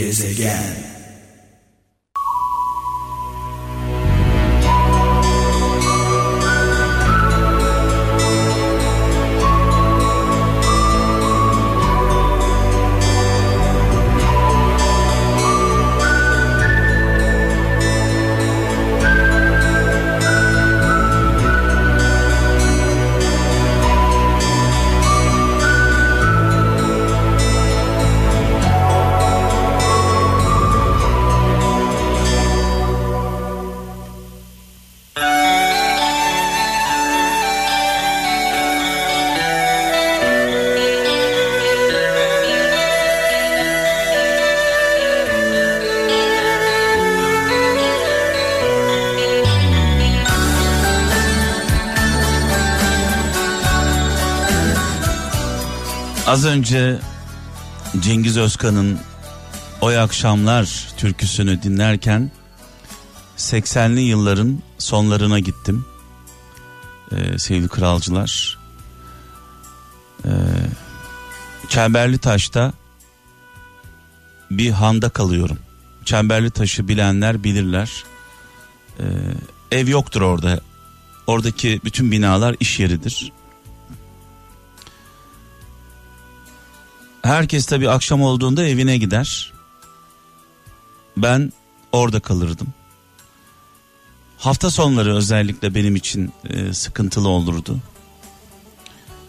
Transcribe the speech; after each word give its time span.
Gezegen 0.00 0.99
Az 56.40 56.46
önce 56.46 56.98
Cengiz 58.00 58.36
Özkan'ın 58.36 58.98
Oy 59.80 59.98
Akşamlar 59.98 60.88
türküsünü 60.96 61.62
dinlerken 61.62 62.30
80'li 63.36 64.00
yılların 64.00 64.62
sonlarına 64.78 65.38
gittim. 65.38 65.84
Ee, 67.12 67.38
sevgili 67.38 67.68
kralcılar. 67.68 68.58
Ee, 70.24 70.30
Çemberli 71.68 72.18
Taş'ta 72.18 72.72
bir 74.50 74.70
handa 74.70 75.08
kalıyorum. 75.08 75.58
Çemberli 76.04 76.50
Taş'ı 76.50 76.88
bilenler 76.88 77.44
bilirler. 77.44 78.04
Ee, 79.00 79.04
ev 79.70 79.88
yoktur 79.88 80.20
orada. 80.20 80.60
Oradaki 81.26 81.80
bütün 81.84 82.12
binalar 82.12 82.56
iş 82.60 82.80
yeridir. 82.80 83.32
Herkes 87.30 87.66
tabi 87.66 87.90
akşam 87.90 88.22
olduğunda 88.22 88.66
evine 88.66 88.96
gider. 88.96 89.52
Ben 91.16 91.52
orada 91.92 92.20
kalırdım. 92.20 92.68
Hafta 94.38 94.70
sonları 94.70 95.16
özellikle 95.16 95.74
benim 95.74 95.96
için 95.96 96.32
e, 96.48 96.72
sıkıntılı 96.72 97.28
olurdu. 97.28 97.78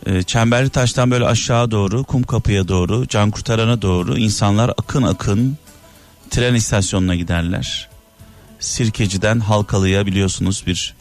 E, 0.06 0.24
Çemberli 0.24 0.70
Taş'tan 0.70 1.12
böyle 1.12 1.26
aşağı 1.26 1.72
doğru, 1.72 2.04
kum 2.04 2.24
kapıya 2.24 2.68
doğru, 2.68 3.08
can 3.08 3.32
kurtarana 3.32 3.82
doğru 3.82 4.18
insanlar 4.18 4.70
akın 4.70 5.04
akın 5.04 5.58
tren 6.30 6.54
istasyonuna 6.54 7.16
giderler. 7.16 7.90
Sirkeci'den 8.60 9.40
Halkalı'ya 9.40 10.06
biliyorsunuz 10.06 10.64
bir 10.68 10.96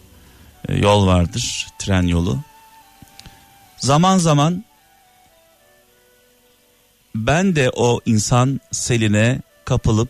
e, 0.68 0.76
yol 0.76 1.06
vardır, 1.06 1.66
tren 1.78 2.06
yolu. 2.06 2.38
Zaman 3.78 4.18
zaman 4.18 4.64
ben 7.14 7.56
de 7.56 7.70
o 7.70 8.00
insan 8.06 8.60
seline 8.72 9.40
kapılıp 9.64 10.08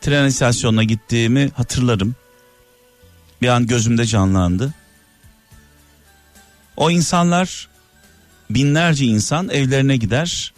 tren 0.00 0.26
istasyonuna 0.26 0.84
gittiğimi 0.84 1.50
hatırlarım. 1.56 2.14
Bir 3.42 3.48
an 3.48 3.66
gözümde 3.66 4.06
canlandı. 4.06 4.74
O 6.76 6.90
insanlar 6.90 7.68
binlerce 8.50 9.04
insan 9.04 9.48
evlerine 9.48 9.96
gider. 9.96 10.52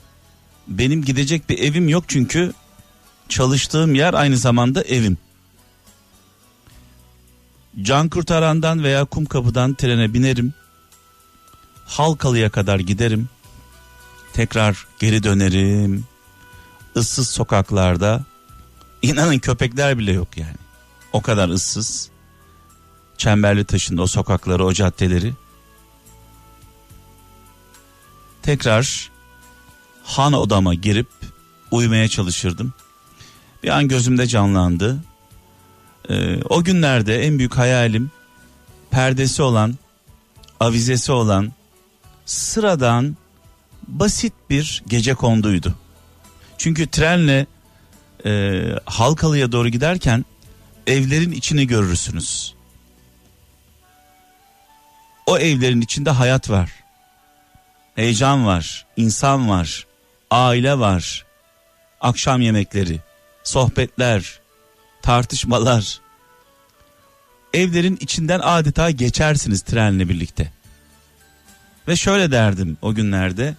Benim 0.68 1.04
gidecek 1.04 1.48
bir 1.48 1.58
evim 1.58 1.88
yok 1.88 2.04
çünkü 2.08 2.52
çalıştığım 3.28 3.94
yer 3.94 4.14
aynı 4.14 4.36
zamanda 4.36 4.82
evim. 4.82 5.18
Can 7.82 8.08
kurtarandan 8.08 8.82
veya 8.84 9.04
kum 9.04 9.24
kapıdan 9.24 9.74
trene 9.74 10.14
binerim. 10.14 10.54
Halkalı'ya 11.84 12.50
kadar 12.50 12.78
giderim 12.78 13.28
tekrar 14.36 14.86
geri 14.98 15.22
dönerim. 15.22 16.04
Issız 16.96 17.28
sokaklarda 17.28 18.24
inanın 19.02 19.38
köpekler 19.38 19.98
bile 19.98 20.12
yok 20.12 20.36
yani. 20.36 20.56
O 21.12 21.22
kadar 21.22 21.48
ıssız. 21.48 22.10
Çemberli 23.18 23.64
taşında 23.64 24.02
o 24.02 24.06
sokakları, 24.06 24.64
o 24.64 24.72
caddeleri. 24.72 25.34
Tekrar 28.42 29.10
han 30.04 30.32
odama 30.32 30.74
girip 30.74 31.08
uyumaya 31.70 32.08
çalışırdım. 32.08 32.74
Bir 33.62 33.68
an 33.68 33.88
gözümde 33.88 34.26
canlandı. 34.26 34.98
Ee, 36.08 36.42
o 36.42 36.64
günlerde 36.64 37.22
en 37.22 37.38
büyük 37.38 37.58
hayalim 37.58 38.10
perdesi 38.90 39.42
olan, 39.42 39.74
avizesi 40.60 41.12
olan, 41.12 41.52
sıradan 42.26 43.16
basit 43.88 44.32
bir 44.50 44.82
gece 44.88 45.14
konduydu. 45.14 45.74
Çünkü 46.58 46.86
trenle 46.86 47.46
e, 48.24 48.62
Halkalı'ya 48.84 49.52
doğru 49.52 49.68
giderken 49.68 50.24
evlerin 50.86 51.32
içini 51.32 51.66
görürsünüz. 51.66 52.54
O 55.26 55.38
evlerin 55.38 55.80
içinde 55.80 56.10
hayat 56.10 56.50
var. 56.50 56.70
Heyecan 57.94 58.46
var, 58.46 58.86
insan 58.96 59.48
var, 59.48 59.86
aile 60.30 60.78
var. 60.78 61.24
Akşam 62.00 62.40
yemekleri, 62.40 63.00
sohbetler, 63.44 64.40
tartışmalar. 65.02 66.00
Evlerin 67.54 67.98
içinden 68.00 68.40
adeta 68.42 68.90
geçersiniz 68.90 69.62
trenle 69.62 70.08
birlikte. 70.08 70.52
Ve 71.88 71.96
şöyle 71.96 72.30
derdim 72.30 72.78
o 72.82 72.94
günlerde 72.94 73.54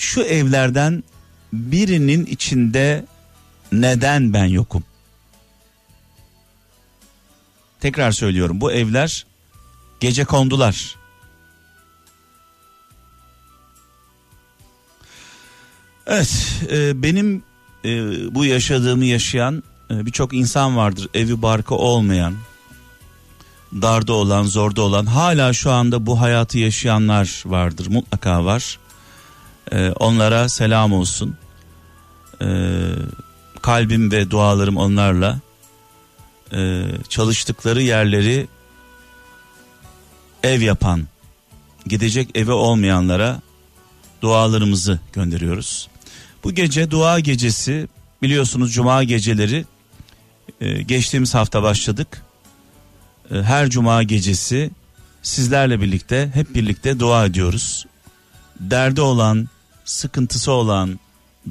şu 0.00 0.22
evlerden 0.22 1.04
birinin 1.52 2.26
içinde 2.26 3.06
neden 3.72 4.32
ben 4.32 4.44
yokum? 4.44 4.84
Tekrar 7.80 8.12
söylüyorum 8.12 8.60
bu 8.60 8.72
evler 8.72 9.26
gece 10.00 10.24
kondular. 10.24 10.96
Evet 16.06 16.60
e, 16.70 17.02
benim 17.02 17.42
e, 17.84 17.90
bu 18.34 18.44
yaşadığımı 18.44 19.04
yaşayan 19.04 19.62
e, 19.90 20.06
birçok 20.06 20.34
insan 20.34 20.76
vardır 20.76 21.08
evi 21.14 21.42
barkı 21.42 21.74
olmayan 21.74 22.34
darda 23.72 24.12
olan 24.12 24.44
zorda 24.44 24.82
olan 24.82 25.06
hala 25.06 25.52
şu 25.52 25.70
anda 25.70 26.06
bu 26.06 26.20
hayatı 26.20 26.58
yaşayanlar 26.58 27.42
vardır 27.46 27.86
mutlaka 27.86 28.44
var. 28.44 28.78
Ee, 29.72 29.90
onlara 29.90 30.48
selam 30.48 30.92
olsun. 30.92 31.36
Ee, 32.42 32.46
kalbim 33.62 34.12
ve 34.12 34.30
dualarım 34.30 34.76
onlarla. 34.76 35.40
Ee, 36.52 36.84
çalıştıkları 37.08 37.82
yerleri 37.82 38.48
ev 40.42 40.60
yapan, 40.60 41.06
gidecek 41.86 42.30
evi 42.34 42.52
olmayanlara 42.52 43.40
dualarımızı 44.22 45.00
gönderiyoruz. 45.12 45.88
Bu 46.44 46.52
gece 46.52 46.90
dua 46.90 47.20
gecesi 47.20 47.88
biliyorsunuz 48.22 48.74
cuma 48.74 49.04
geceleri 49.04 49.64
e, 50.60 50.82
geçtiğimiz 50.82 51.34
hafta 51.34 51.62
başladık. 51.62 52.22
E, 53.30 53.34
her 53.34 53.70
cuma 53.70 54.02
gecesi 54.02 54.70
sizlerle 55.22 55.80
birlikte 55.80 56.30
hep 56.34 56.54
birlikte 56.54 57.00
dua 57.00 57.26
ediyoruz. 57.26 57.86
Derdi 58.60 59.00
olan, 59.00 59.48
sıkıntısı 59.90 60.52
olan, 60.52 61.00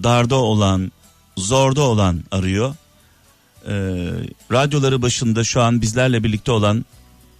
darda 0.03 0.35
olan, 0.35 0.91
zorda 1.37 1.81
olan 1.81 2.23
arıyor. 2.31 2.75
Ee, 3.67 3.71
radyoları 4.51 5.01
başında 5.01 5.43
şu 5.43 5.61
an 5.61 5.81
bizlerle 5.81 6.23
birlikte 6.23 6.51
olan 6.51 6.85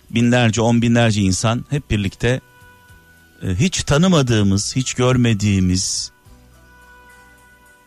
binlerce, 0.10 0.62
on 0.62 0.82
binlerce 0.82 1.22
insan 1.22 1.66
hep 1.70 1.90
birlikte 1.90 2.42
e, 3.44 3.48
hiç 3.48 3.84
tanımadığımız, 3.84 4.76
hiç 4.76 4.94
görmediğimiz 4.94 6.12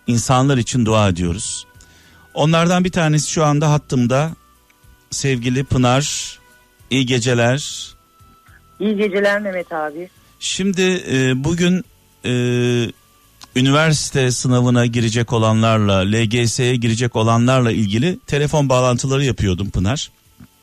insanlar 0.07 0.57
için 0.59 0.87
dua 0.87 1.09
ediyoruz. 1.09 1.67
Onlardan 2.35 2.85
bir 2.85 2.93
tanesi 2.93 3.31
şu 3.31 3.45
anda 3.45 3.71
hattımda 3.71 4.31
sevgili 5.11 5.65
Pınar. 5.65 6.39
İyi 6.91 7.07
geceler. 7.07 7.93
İyi 8.81 8.97
geceler 8.97 9.41
Mehmet 9.41 9.73
abi. 9.73 10.09
Şimdi 10.41 11.05
e, 11.11 11.45
bugün 11.45 11.85
e, 12.25 12.33
üniversite 13.57 14.31
sınavına 14.31 14.87
girecek 14.87 15.33
olanlarla, 15.33 15.99
LGS'ye 15.99 16.77
girecek 16.77 17.17
olanlarla 17.17 17.73
ilgili 17.73 18.19
telefon 18.27 18.69
bağlantıları 18.69 19.25
yapıyordum 19.25 19.71
Pınar. 19.71 20.11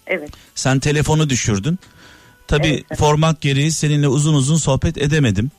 Evet. 0.07 0.29
Sen 0.55 0.79
telefonu 0.79 1.29
düşürdün. 1.29 1.79
Tabii 2.47 2.67
Evet, 2.67 2.85
evet. 2.89 2.99
format 2.99 3.41
gereği 3.41 3.71
seninle 3.71 4.07
uzun 4.07 4.33
uzun 4.33 4.55
sohbet 4.57 4.97
edemedim. 4.97 5.51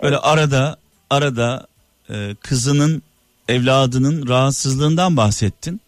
Öyle 0.00 0.16
arada 0.18 0.76
arada 1.10 1.66
e, 2.10 2.34
kızının 2.40 3.02
evladının 3.48 4.28
rahatsızlığından 4.28 5.16
bahsettin. 5.16 5.80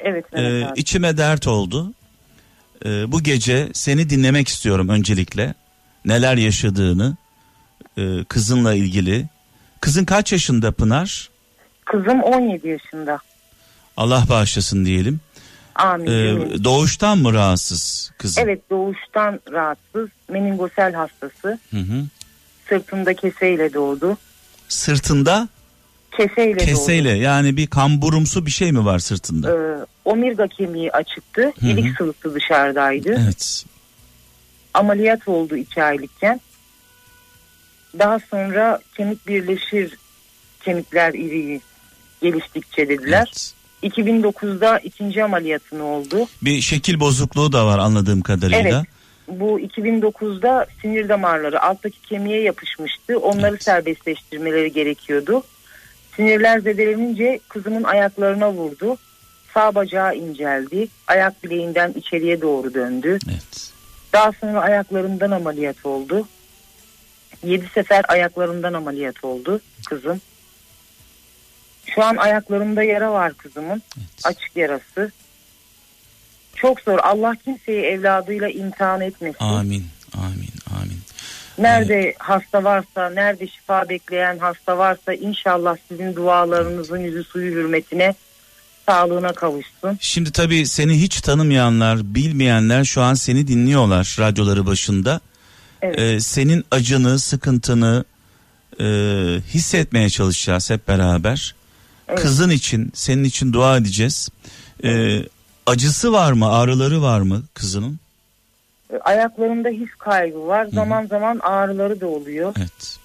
Evet 0.00 0.24
E, 0.32 0.40
Mehmet 0.42 0.70
abi. 0.70 0.80
içime 0.80 1.16
dert 1.16 1.46
oldu. 1.46 1.92
E, 2.84 3.12
bu 3.12 3.22
gece 3.22 3.68
seni 3.72 4.10
dinlemek 4.10 4.48
istiyorum 4.48 4.88
öncelikle. 4.88 5.54
Neler 6.04 6.36
yaşadığını 6.36 7.16
e, 7.98 8.24
kızınla 8.28 8.74
ilgili. 8.74 9.28
Kızın 9.84 10.04
kaç 10.04 10.32
yaşında 10.32 10.72
Pınar? 10.72 11.28
Kızım 11.84 12.22
17 12.22 12.68
yaşında. 12.68 13.18
Allah 13.96 14.24
bağışlasın 14.30 14.84
diyelim. 14.84 15.20
Amin. 15.74 16.06
E, 16.06 16.30
Amin. 16.32 16.64
doğuştan 16.64 17.18
mı 17.18 17.32
rahatsız 17.32 18.10
kızın? 18.18 18.42
Evet 18.42 18.70
doğuştan 18.70 19.40
rahatsız. 19.52 20.08
Meningosel 20.28 20.92
hastası. 20.94 21.58
Hı 21.70 21.76
hı. 21.76 22.04
Sırtında 22.68 23.14
keseyle 23.14 23.74
doğdu. 23.74 24.16
Sırtında 24.68 25.48
Keseyle, 26.16 26.56
keseyle 26.64 27.10
yani 27.10 27.56
bir 27.56 27.66
kamburumsu 27.66 28.46
bir 28.46 28.50
şey 28.50 28.72
mi 28.72 28.84
var 28.84 28.98
sırtında? 28.98 29.48
doğdu. 29.48 29.82
Ee, 29.82 29.86
omurga 30.04 30.48
kemiği 30.48 30.92
açıktı. 30.92 31.52
hı. 31.60 31.66
İlik 31.66 31.96
sıvısı 31.98 32.34
dışarıdaydı. 32.34 33.20
Evet. 33.24 33.64
Ameliyat 34.74 35.28
oldu 35.28 35.56
2 35.56 35.82
aylıkken. 35.82 36.40
Daha 37.98 38.18
sonra 38.30 38.78
kemik 38.96 39.26
birleşir 39.28 39.96
kemikler 40.60 41.14
iri 41.14 41.60
geliştikçe 42.22 42.88
dediler. 42.88 43.26
evet. 43.28 43.54
2009'da 43.96 44.78
ikinci 44.78 45.24
ameliyatını 45.24 45.84
oldu. 45.84 46.26
Bir 46.42 46.60
şekil 46.60 47.00
bozukluğu 47.00 47.52
da 47.52 47.66
var 47.66 47.78
anladığım 47.78 48.20
kadarıyla. 48.20 48.60
Evet. 49.28 49.40
Bu 49.40 49.60
2009'da 49.60 50.66
sinir 50.82 51.08
damarları 51.08 51.62
alttaki 51.62 52.00
kemiğe 52.00 52.40
yapışmıştı. 52.42 53.18
Onları 53.18 53.50
Evet. 53.50 53.62
serbestleştirmeleri 53.62 54.72
gerekiyordu. 54.72 55.42
Sinirler 56.16 56.58
zedelenince 56.58 57.40
kızımın 57.48 57.82
ayaklarına 57.84 58.52
vurdu. 58.52 58.96
Sağ 59.54 59.74
bacağı 59.74 60.14
inceldi. 60.16 60.88
Ayak 61.06 61.44
bileğinden 61.44 61.92
içeriye 61.96 62.40
doğru 62.40 62.74
döndü. 62.74 63.18
Evet. 63.30 63.72
Daha 64.12 64.32
sonra 64.40 64.60
ayaklarından 64.60 65.30
ameliyat 65.30 65.86
oldu. 65.86 66.28
7 67.44 67.66
sefer 67.74 68.04
ayaklarından 68.08 68.72
ameliyat 68.72 69.24
oldu 69.24 69.60
kızım. 69.88 70.20
Şu 71.94 72.04
an 72.04 72.16
ayaklarında 72.16 72.82
yara 72.82 73.12
var 73.12 73.34
kızımın. 73.34 73.82
evet. 73.98 74.08
Açık 74.24 74.56
yarası. 74.56 75.12
Çok 76.54 76.80
zor. 76.80 76.98
Allah 76.98 77.34
kimseyi 77.44 77.82
evladıyla 77.82 78.48
imtihan 78.48 79.00
etmesin. 79.00 79.44
Amin. 79.44 79.86
Amin. 80.14 80.50
Amin. 80.82 80.98
Nerede 81.58 82.14
hasta 82.18 82.64
varsa, 82.64 83.10
nerede 83.10 83.46
şifa 83.48 83.88
bekleyen 83.88 84.38
hasta 84.38 84.78
varsa 84.78 85.14
inşallah 85.14 85.76
sizin 85.88 86.16
dualarınızın 86.16 86.98
yüzü 86.98 87.24
suyu 87.24 87.52
hürmetine 87.52 88.14
sağlığına 88.88 89.32
kavuşsun. 89.32 89.98
Şimdi 90.00 90.32
tabii 90.32 90.66
seni 90.66 91.00
hiç 91.00 91.20
tanımayanlar, 91.20 92.14
bilmeyenler 92.14 92.84
şu 92.84 93.02
an 93.02 93.14
seni 93.14 93.48
dinliyorlar 93.48 94.16
radyoları 94.20 94.66
başında. 94.66 95.20
Evet. 95.84 95.98
Ee, 95.98 96.20
senin 96.20 96.64
acını, 96.70 97.18
sıkıntını 97.18 98.04
e, 98.80 98.84
hissetmeye 99.54 100.10
çalışacağız 100.10 100.70
hep 100.70 100.88
beraber. 100.88 101.54
Evet. 102.08 102.20
Kızın 102.20 102.50
için, 102.50 102.92
senin 102.94 103.24
için 103.24 103.52
dua 103.52 103.76
edeceğiz. 103.76 104.28
Ee, 104.84 105.20
acısı 105.66 106.12
var 106.12 106.32
mı, 106.32 106.52
ağrıları 106.52 107.02
var 107.02 107.20
mı 107.20 107.42
kızının? 107.54 107.98
Ayaklarında 109.00 109.68
his 109.68 109.94
kaybı 109.98 110.46
var. 110.46 110.66
Zaman 110.66 111.06
zaman 111.06 111.38
ağrıları 111.42 112.00
da 112.00 112.06
oluyor. 112.06 112.54
Evet. 112.58 112.98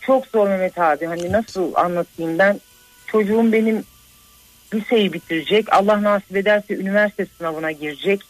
Çok 0.00 0.26
zor 0.26 0.48
Mehmet 0.48 0.78
abi. 0.78 1.06
Hani 1.06 1.32
nasıl 1.32 1.74
anlatayım 1.74 2.38
ben? 2.38 2.60
Çocuğum 3.06 3.52
benim 3.52 3.84
liseyi 4.74 5.12
bitirecek. 5.12 5.72
Allah 5.72 6.02
nasip 6.02 6.36
ederse 6.36 6.74
üniversite 6.74 7.26
sınavına 7.38 7.72
girecek. 7.72 8.20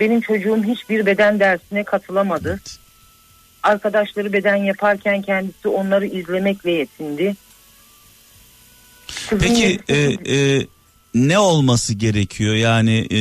Benim 0.00 0.20
çocuğum 0.20 0.64
hiçbir 0.64 1.06
beden 1.06 1.40
dersine 1.40 1.84
katılamadı. 1.84 2.50
evet. 2.50 2.78
Arkadaşları 3.62 4.32
beden 4.32 4.56
yaparken 4.56 5.22
kendisi 5.22 5.68
onları 5.68 6.06
izlemekle 6.06 6.70
yetindi. 6.70 7.36
Kızım 9.28 9.48
Peki 9.48 9.80
e, 9.88 9.96
e, 10.36 10.66
ne 11.14 11.38
olması 11.38 11.94
gerekiyor? 11.94 12.54
Yani 12.54 13.06
e, 13.10 13.20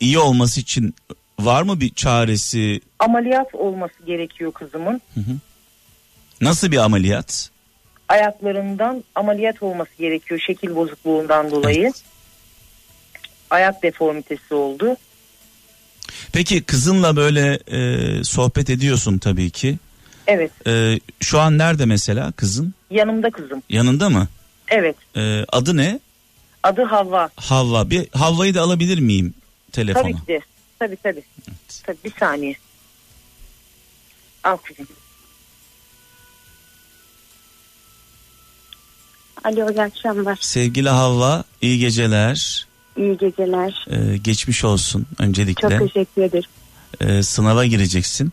iyi 0.00 0.18
olması 0.18 0.60
için 0.60 0.94
var 1.40 1.62
mı 1.62 1.80
bir 1.80 1.94
çaresi? 1.94 2.80
ameliyat 2.98 3.54
olması 3.54 4.02
gerekiyor 4.06 4.52
kızımın. 4.52 5.00
Nasıl 6.40 6.72
bir 6.72 6.76
ameliyat? 6.76 7.50
Ayaklarından 8.08 9.04
ameliyat 9.14 9.62
olması 9.62 9.90
gerekiyor 9.98 10.40
şekil 10.40 10.74
bozukluğundan 10.74 11.50
dolayı. 11.50 11.92
Ayak 13.50 13.82
deformitesi 13.82 14.54
oldu. 14.54 14.96
Peki 16.32 16.62
kızınla 16.62 17.16
böyle 17.16 17.58
e, 17.70 18.24
sohbet 18.24 18.70
ediyorsun 18.70 19.18
tabii 19.18 19.50
ki. 19.50 19.78
Evet 20.26 20.50
E, 20.66 21.00
şu 21.20 21.40
an 21.40 21.58
nerede 21.58 21.84
mesela 21.84 22.32
kızın? 22.32 22.74
yanımda 22.90 23.30
kızım. 23.30 23.62
Yanında 23.68 24.10
mı? 24.10 24.28
Evet 24.68 24.96
E, 25.16 25.44
adı 25.52 25.76
ne? 25.76 26.00
adı 26.62 26.82
Havva. 26.82 27.28
Havva. 27.36 27.90
Bir 27.90 28.08
Havva'yı 28.12 28.54
da 28.54 28.60
alabilir 28.62 28.98
miyim 28.98 29.34
telefona? 29.72 30.02
Tabii 30.02 30.26
ki. 30.26 30.40
Tabii 30.78 30.96
tabii. 31.02 31.22
Tabii 31.86 31.96
bir 32.04 32.12
saniye. 32.20 32.54
Al 34.44 34.56
kızım. 34.56 34.86
Alo 39.44 39.70
iyi 39.72 39.82
akşamlar. 39.82 40.38
Sevgili 40.40 40.88
Havva, 40.88 41.44
iyi 41.62 41.78
geceler. 41.78 42.65
İyi 42.96 43.16
geceler. 43.18 43.86
E, 43.90 44.16
geçmiş 44.16 44.64
olsun 44.64 45.06
Çok 45.10 45.20
öncelikle. 45.20 45.78
teşekkür 45.78 46.22
ederim. 46.22 46.50
E, 47.00 47.22
sınava 47.22 47.64
gireceksin. 47.64 48.32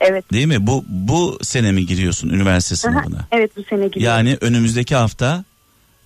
Evet. 0.00 0.32
Değil 0.32 0.46
mi? 0.46 0.66
Bu 0.66 0.84
bu 0.88 1.38
sene 1.42 1.72
mi 1.72 1.86
giriyorsun 1.86 2.28
üniversite 2.28 2.88
Aha, 2.88 3.00
sınavına? 3.00 3.26
evet 3.32 3.56
bu 3.56 3.62
sene 3.62 3.86
gidiyorum. 3.86 4.02
Yani 4.02 4.38
önümüzdeki 4.40 4.94
hafta 4.94 5.44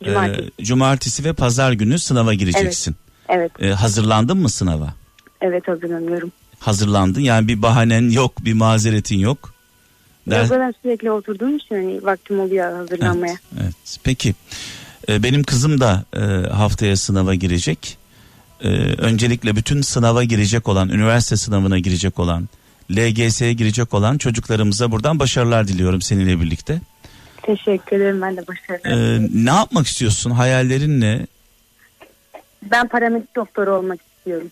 Cumartesi. 0.05 0.51
e, 0.59 0.65
cumartesi 0.65 1.25
ve 1.25 1.33
pazar 1.33 1.73
günü 1.73 1.99
sınava 1.99 2.35
gireceksin. 2.35 2.97
Evet. 3.29 3.53
E, 3.63 3.69
hazırlandın 3.71 4.39
mı 4.39 4.49
sınava? 4.49 4.95
Evet 5.41 5.69
hazırlanıyorum. 5.69 6.33
Hazırlandın. 6.59 7.21
Yani 7.21 7.49
bir 7.49 7.63
bahanen 7.63 8.11
yok, 8.11 8.45
bir 8.45 8.53
mazeretin 8.53 9.19
yok. 9.19 9.55
Der- 10.31 10.51
ben 10.51 10.75
sürekli 10.83 11.11
oturduğum 11.11 11.57
için 11.57 11.75
hani 11.75 12.05
vaktim 12.05 12.41
oluyor 12.41 12.73
hazırlanmaya. 12.77 13.37
Evet, 13.55 13.63
evet. 13.63 13.99
Peki. 14.05 14.35
E, 15.09 15.23
benim 15.23 15.43
kızım 15.43 15.81
da 15.81 16.05
e, 16.17 16.21
haftaya 16.53 16.97
sınava 16.97 17.35
girecek. 17.35 17.99
E, 18.61 18.69
öncelikle 18.99 19.57
bütün 19.57 19.83
sınava 19.83 20.25
girecek 20.25 20.69
olan, 20.69 20.89
üniversite 20.89 21.37
sınavına 21.37 21.79
girecek 21.79 22.19
olan, 22.19 22.49
LGS'ye 22.91 23.53
girecek 23.53 23.95
olan 23.95 24.19
çocuklarımıza 24.19 24.91
buradan 24.93 25.19
başarılar 25.19 25.69
diliyorum 25.69 26.03
seninle 26.03 26.41
birlikte. 26.41 26.81
Teşekkür 27.43 27.97
ederim 27.97 28.23
ben 28.23 28.37
de 28.37 28.45
başarılar. 28.47 28.91
E, 28.91 28.95
diliyorum. 28.97 29.45
ne 29.47 29.51
yapmak 29.51 29.87
istiyorsun? 29.87 30.31
Hayallerin 30.31 31.01
ne? 31.01 31.27
Ben 32.63 32.89
paramedik 32.89 33.37
doktoru 33.37 33.75
olmak 33.75 34.01
istiyorum. 34.19 34.51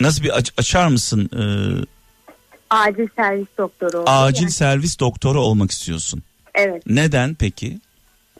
Nasıl 0.00 0.22
bir 0.22 0.36
aç- 0.38 0.52
açar 0.58 0.88
mısın? 0.88 1.30
Acil 2.70 3.08
servis 3.16 3.46
doktoru 3.58 3.98
olmak. 3.98 4.08
acil 4.08 4.42
Yani- 4.42 4.52
servis 4.52 5.00
doktoru 5.00 5.40
olmak 5.40 5.70
istiyorsun. 5.70 6.22
evet. 6.54 6.82
Neden 6.86 7.34
peki? 7.34 7.80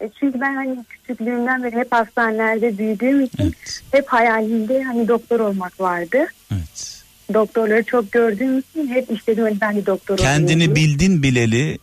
E, 0.01 0.11
Çünkü 0.21 0.41
ben 0.41 0.55
hani 0.55 0.85
küçüklüğümden 0.89 1.63
beri 1.63 1.77
hep 1.77 1.93
hastanelerde 1.93 2.79
büyüdüğüm 2.79 3.21
için 3.21 3.43
Evet. 3.43 3.83
hep 3.93 4.09
hayalimde 4.09 4.83
hani 4.83 5.09
doktor 5.09 5.41
olmak 5.41 5.81
vardı. 5.81 6.19
Evet. 6.53 7.03
Doktorları 7.35 7.85
çok 7.85 8.13
gördüğüm 8.13 8.59
için 8.59 8.89
hep 8.89 9.11
istedim 9.11 9.45
hani 9.45 9.61
ben 9.61 9.77
de 9.77 9.87
doktor 9.87 10.19
olayım 10.19 10.33
Kendini 10.33 10.65
diye. 10.65 10.75
bildin 10.75 11.23
bileli 11.23 11.79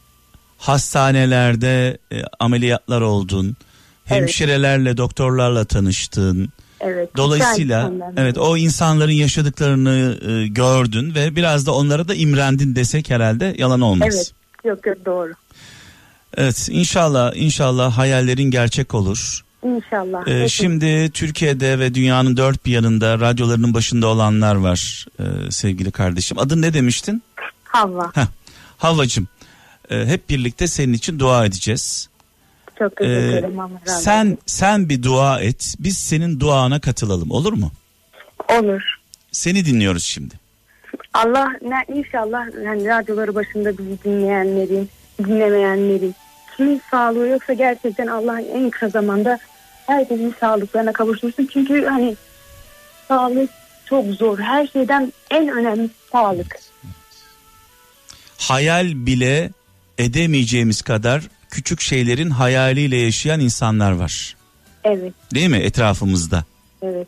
hastanelerde 0.58 1.98
e, 2.12 2.16
ameliyatlar 2.40 3.02
oldun. 3.02 3.46
Evet. 3.46 4.22
Hemşirelerle, 4.22 4.98
doktorlarla 4.98 5.66
tanıştın. 5.66 6.50
Evet. 6.80 7.10
Dolayısıyla 7.18 7.92
evet 8.18 8.38
o 8.38 8.58
insanların 8.58 9.12
yaşadıklarını 9.12 10.18
e, 10.28 10.48
gördün 10.48 11.16
ve 11.16 11.36
biraz 11.36 11.66
da 11.66 11.74
onlara 11.74 12.08
da 12.08 12.16
imrendin 12.16 12.76
desek 12.76 13.10
herhalde 13.10 13.56
yalan 13.58 13.82
olmaz. 13.82 14.08
Evet. 14.16 14.32
Yok 14.66 14.86
yok 14.86 14.98
doğru. 15.06 15.34
Evet 16.38 16.68
inşallah 16.72 17.32
inşallah 17.36 17.98
hayallerin 17.98 18.52
gerçek 18.52 18.94
olur. 18.96 19.42
İnşallah. 19.64 20.28
Ee, 20.28 20.50
şimdi 20.50 21.12
Türkiye'de 21.12 21.80
ve 21.80 21.94
dünyanın 21.94 22.38
dört 22.38 22.66
bir 22.66 22.72
yanında 22.72 23.20
radyolarının 23.20 23.74
başında 23.74 24.08
olanlar 24.08 24.56
var 24.56 25.06
e, 25.20 25.52
sevgili 25.52 25.92
kardeşim. 25.92 26.40
Adın 26.40 26.62
ne 26.62 26.74
demiştin? 26.74 27.24
Havva. 27.64 28.12
Heh, 28.16 28.26
Havvacığım 28.78 29.28
e, 29.90 30.06
hep 30.06 30.30
birlikte 30.30 30.68
senin 30.68 30.94
için 30.94 31.20
dua 31.20 31.46
edeceğiz. 31.46 32.10
Çok 32.80 32.96
teşekkür 32.98 33.16
Ee, 33.18 33.30
ederim. 33.38 33.60
Olsun. 33.60 33.78
sen 33.86 34.38
sen 34.46 34.90
bir 34.90 35.04
dua 35.04 35.42
et. 35.42 35.76
Biz 35.80 35.98
senin 35.98 36.40
duana 36.40 36.80
katılalım 36.80 37.32
olur 37.32 37.54
mu? 37.54 37.72
Olur. 38.60 38.82
Seni 39.32 39.66
dinliyoruz 39.66 40.04
şimdi. 40.04 40.34
Allah 41.14 41.48
ne, 41.62 41.96
inşallah 42.00 42.46
yani 42.66 42.86
radyoları 42.88 43.36
başında 43.36 43.78
bizi 43.78 44.04
dinleyenlerin, 44.04 44.90
dinlemeyenlerin 45.20 46.16
kimin 46.58 46.82
sağlığı 46.92 47.28
yoksa 47.28 47.54
gerçekten 47.54 48.08
Allah 48.08 48.42
en 48.42 48.70
kısa 48.70 48.90
zamanda 48.90 49.40
herkesin 49.86 50.36
sağlıklarına 50.40 50.94
kavuştursun. 50.94 51.50
Çünkü 51.54 51.86
hani 51.86 52.16
sağlık 53.08 53.50
çok 53.86 54.06
zor. 54.06 54.40
Her 54.40 54.68
şeyden 54.68 55.14
en 55.32 55.48
önemli 55.50 55.90
sağlık. 56.12 56.60
Hayal 58.38 59.06
bile 59.06 59.52
edemeyeceğimiz 59.98 60.82
kadar 60.82 61.24
küçük 61.50 61.82
şeylerin 61.82 62.30
hayaliyle 62.30 62.98
yaşayan 62.98 63.40
insanlar 63.40 63.92
var. 63.92 64.36
Evet, 64.84 65.14
Değil 65.34 65.50
mi 65.50 65.58
etrafımızda? 65.58 66.46
evet. 66.82 67.08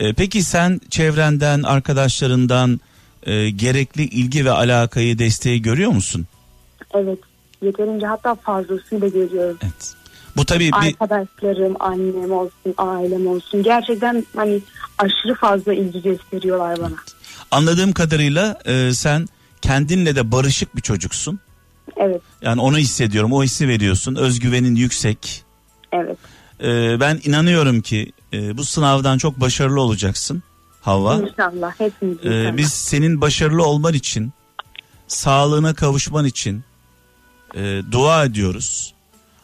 Ee, 0.00 0.12
peki 0.12 0.42
sen 0.42 0.80
çevrenden, 0.90 1.62
arkadaşlarından 1.62 2.80
e, 3.22 3.50
gerekli 3.50 4.02
ilgi 4.02 4.44
ve 4.44 4.50
alakayı, 4.50 5.18
desteği 5.18 5.62
görüyor 5.62 5.90
musun? 5.90 6.26
Evet. 6.94 7.18
Yeterince 7.62 8.06
hatta 8.06 8.34
fazlasıyla 8.34 9.08
görüyorum. 9.08 9.58
Evet. 9.62 9.94
Bu 10.36 10.44
tabii 10.44 10.66
bir 10.68 10.72
Arkadaşlarım, 11.02 11.76
annem 11.80 12.32
olsun, 12.32 12.74
ailem 12.78 13.26
olsun. 13.26 13.62
Gerçekten 13.62 14.26
hani 14.36 14.60
aşırı 14.98 15.34
fazla 15.34 15.74
ilgi 15.74 16.02
gösteriyorlar 16.02 16.78
bana. 16.78 16.94
anladığım 17.50 17.92
kadarıyla 17.92 18.58
e, 18.64 18.92
sen 18.94 19.26
kendinle 19.62 20.16
de 20.16 20.32
barışık 20.32 20.76
bir 20.76 20.80
çocuksun. 20.82 21.40
Evet, 21.96 22.20
Yani 22.42 22.60
onu 22.60 22.78
hissediyorum, 22.78 23.32
o 23.32 23.42
hissi 23.42 23.68
veriyorsun. 23.68 24.14
Özgüvenin 24.14 24.74
yüksek. 24.74 25.44
evet. 25.92 26.16
Ee, 26.60 27.00
ben 27.00 27.20
inanıyorum 27.24 27.80
ki 27.80 28.12
e, 28.32 28.56
bu 28.58 28.64
sınavdan 28.64 29.18
çok 29.18 29.40
başarılı 29.40 29.80
olacaksın 29.80 30.42
Havva. 30.80 31.14
İnşallah 31.14 31.80
hepimiz 31.80 32.16
Ee, 32.24 32.28
inşallah. 32.28 32.56
biz 32.56 32.72
senin 32.72 33.20
başarılı 33.20 33.64
olman 33.66 33.94
için, 33.94 34.32
sağlığına 35.08 35.74
kavuşman 35.74 36.24
için 36.24 36.64
e, 37.54 37.82
dua 37.92 38.24
ediyoruz. 38.24 38.94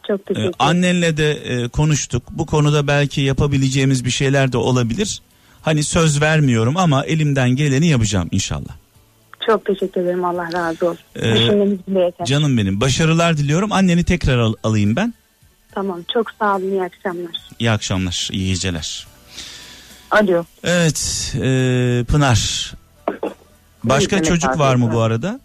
Çok 0.09 0.21
Ee, 0.21 0.25
teşekkür 0.25 0.41
ederim. 0.41 0.55
annenle 0.59 1.17
de 1.17 1.33
e, 1.33 1.69
konuştuk. 1.69 2.23
Bu 2.31 2.47
konuda 2.47 2.87
belki 2.87 3.21
yapabileceğimiz 3.21 4.05
bir 4.05 4.11
şeyler 4.11 4.53
de 4.53 4.57
olabilir. 4.57 5.21
Hani 5.63 5.85
söz 5.85 6.21
vermiyorum 6.21 6.77
ama 6.77 7.05
elimden 7.05 7.51
geleni 7.51 7.87
yapacağım 7.87 8.29
inşallah. 8.33 8.75
Çok 9.47 9.65
teşekkür 9.67 10.01
ederim. 10.01 10.25
Allah 10.25 10.53
razı 10.53 10.89
olsun. 10.89 11.05
Ee, 11.17 11.35
Düşünmeniz 11.35 11.79
bile 11.89 12.01
yeter. 12.01 12.27
Canım 12.27 12.59
benim 12.59 12.81
başarılar 12.81 13.37
diliyorum. 13.37 13.73
Anneni 13.73 14.05
tekrar 14.05 14.39
al- 14.39 14.55
alayım 14.65 14.97
ben. 14.97 15.15
Tamam. 15.75 16.01
Çok 16.13 16.31
sağ 16.39 16.57
olun. 16.57 16.71
İyi 16.71 16.83
akşamlar. 16.83 17.37
İyi 17.59 17.71
akşamlar, 17.71 18.29
iyi 18.33 18.49
geceler. 18.49 19.07
Alo. 20.11 20.45
Evet 20.65 21.33
e, 21.43 22.05
Pınar. 22.09 22.73
Başka 23.85 24.17
Evet, 24.17 24.27
çocuk 24.27 24.59
var 24.59 24.75
mı 24.75 24.93
bu 24.93 25.01
arada? 25.01 25.41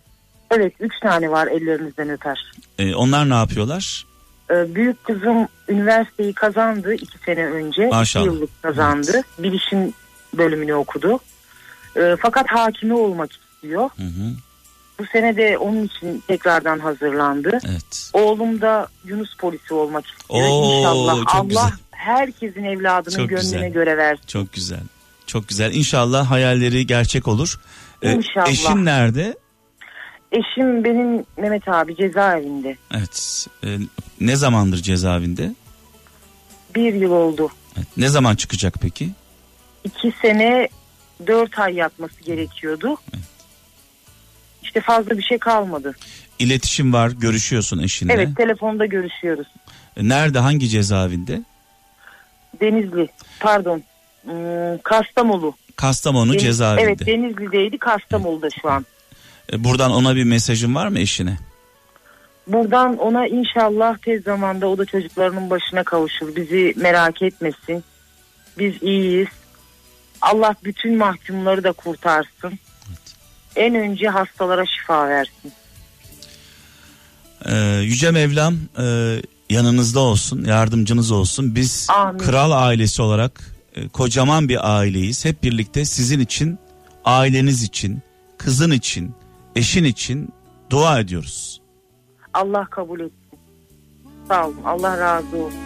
Evet 0.52 0.74
üç 0.80 0.94
tane 1.02 1.32
var 1.32 1.48
ellerinizden 1.48 2.10
öper. 2.10 2.52
E, 2.80 2.96
onlar 2.96 3.30
ne 3.30 3.34
yapıyorlar? 3.34 4.06
Ee, 4.52 4.76
büyük 4.76 5.04
kızım 5.04 5.48
üniversiteyi 5.68 6.34
kazandı 6.34 6.94
iki 6.94 7.18
sene 7.26 7.46
önce. 7.46 7.88
Maşallah. 7.88 8.26
İki 8.26 8.36
yıllık 8.36 8.64
kazandı. 8.64 9.22
Bilişim 9.40 9.94
bölümünü 10.38 10.74
okudu. 10.74 11.20
Ee, 11.98 12.16
fakat 12.20 12.48
hakimi 12.50 12.94
olmak 12.94 13.30
istiyor. 13.32 13.90
Hı 13.98 14.04
hı, 14.04 14.32
Bu 15.00 15.04
sene 15.12 15.36
de 15.38 15.58
onun 15.58 15.84
için 15.84 16.24
tekrardan 16.28 16.80
hazırlandı. 16.80 17.60
evet. 17.70 18.10
Oğlum 18.14 18.62
da 18.62 18.88
Yunus 19.06 19.38
polisi 19.38 19.74
olmak 19.74 20.06
istiyor. 20.06 20.44
Oo, 20.50 20.78
İnşallah 20.80 21.26
Allah 21.36 21.44
güzel. 21.48 21.64
herkesin 21.92 22.64
evladının 22.64 23.16
Çok 23.18 23.30
gönlüne 23.30 23.42
güzel. 23.44 23.70
göre 23.72 23.98
versin. 23.98 24.24
Çok 24.28 24.54
güzel. 24.54 24.80
Çok 25.28 25.48
güzel. 25.48 25.74
İnşallah 25.74 26.32
hayalleri 26.32 26.88
gerçek 26.88 27.28
olur. 27.28 27.60
E, 28.02 28.12
İnşallah. 28.14 28.48
eşin 28.50 28.86
nerede? 28.86 29.38
Eşim 30.32 30.84
benim 30.84 31.26
Mehmet 31.38 31.68
abi 31.68 31.96
cezaevinde. 31.96 32.78
Evet. 32.98 33.48
E, 33.64 33.78
ne 34.22 34.36
zamandır 34.36 34.78
cezaevinde? 34.78 35.56
Bir 36.76 36.94
yıl 36.94 37.12
oldu. 37.12 37.50
Evet. 37.78 37.88
Ne 37.98 38.10
zaman 38.10 38.36
çıkacak 38.36 38.74
peki? 38.82 39.10
İki 39.84 40.14
sene 40.22 40.68
dört 41.28 41.60
ay 41.60 41.74
yatması 41.76 42.22
gerekiyordu. 42.24 42.98
İşte 44.64 44.82
fazla 44.82 45.18
bir 45.18 45.24
şey 45.24 45.38
kalmadı. 45.38 45.96
İletişim 46.40 46.94
var, 46.94 47.12
görüşüyorsun 47.12 47.80
eşinle. 47.80 48.14
Evet 48.14 48.38
telefonda 48.38 48.86
görüşüyoruz. 48.86 49.48
E, 49.98 50.10
Nerede, 50.10 50.40
hangi 50.40 50.70
cezaevinde? 50.70 51.42
Denizli 52.62 53.10
pardon 53.40 53.84
hmm, 54.24 54.78
Kastamonu. 54.84 55.54
Kastamonu 55.76 56.34
Deniz- 56.34 56.42
cezaevinde. 56.42 56.82
Evet 56.84 57.06
Denizli'deydi 57.06 57.78
Kastamonu'da 57.78 58.48
şu 58.62 58.70
an. 58.70 58.86
E, 59.54 59.64
buradan 59.64 59.92
ona 59.92 60.16
bir 60.16 60.24
mesajın 60.24 60.76
var 60.76 60.88
mı 60.88 61.00
eşine? 61.00 61.38
Buradan 62.48 62.98
ona 62.98 63.28
inşallah 63.28 63.98
tez 63.98 64.24
zamanda 64.24 64.68
o 64.68 64.78
da 64.78 64.86
çocuklarının 64.86 65.50
başına 65.50 65.84
kavuşur. 65.84 66.36
Bizi 66.36 66.74
merak 66.78 67.22
etmesin. 67.22 67.84
Biz 68.58 68.74
iyiyiz. 68.84 69.28
Allah 70.22 70.56
bütün 70.64 70.98
mahkumları 70.98 71.64
da 71.64 71.72
kurtarsın. 71.72 72.60
En 73.56 73.76
önce 73.76 74.08
hastalara 74.10 74.66
şifa 74.66 75.10
versin. 75.10 75.54
Ee, 77.46 77.56
Yüce 77.84 78.12
Mevlam 78.12 78.56
e, 78.80 79.16
yanınızda 79.50 80.00
olsun, 80.00 80.46
yardımcınız 80.46 81.12
olsun. 81.12 81.56
Biz 81.56 81.88
Amin. 81.90 82.20
kral 82.20 82.52
ailesi 82.52 83.02
olarak 83.02 83.42
e, 83.76 83.88
kocaman 83.88 84.50
bir 84.50 84.78
aileyiz. 84.78 85.26
Hep 85.26 85.44
birlikte 85.44 85.86
sizin 85.86 86.20
için, 86.20 86.60
aileniz 87.06 87.64
için, 87.64 88.02
kızın 88.38 88.72
için, 88.72 89.16
eşin 89.60 89.84
için 89.84 90.30
dua 90.70 91.00
ediyoruz. 91.00 91.62
Allah 92.34 92.66
kabul 92.66 93.00
etsin. 93.00 93.40
Sağ 94.28 94.48
olun. 94.48 94.58
Allah 94.66 94.98
razı 94.98 95.38
olsun. 95.38 95.60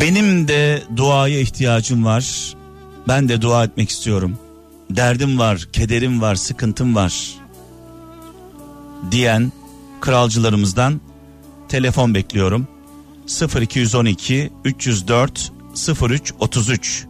Benim 0.00 0.48
de 0.48 0.82
duaya 0.96 1.40
ihtiyacım 1.40 2.04
var. 2.04 2.54
Ben 3.08 3.28
de 3.28 3.42
dua 3.42 3.64
etmek 3.64 3.90
istiyorum. 3.90 4.38
Derdim 4.90 5.38
var, 5.38 5.68
kederim 5.72 6.20
var, 6.20 6.34
sıkıntım 6.34 6.94
var. 6.94 7.34
Diyen 9.10 9.52
kralcılarımızdan 10.00 11.00
telefon 11.68 12.14
bekliyorum. 12.14 12.68
0212 13.60 14.50
304 14.64 15.52
03 16.02 16.32
33 16.40 17.06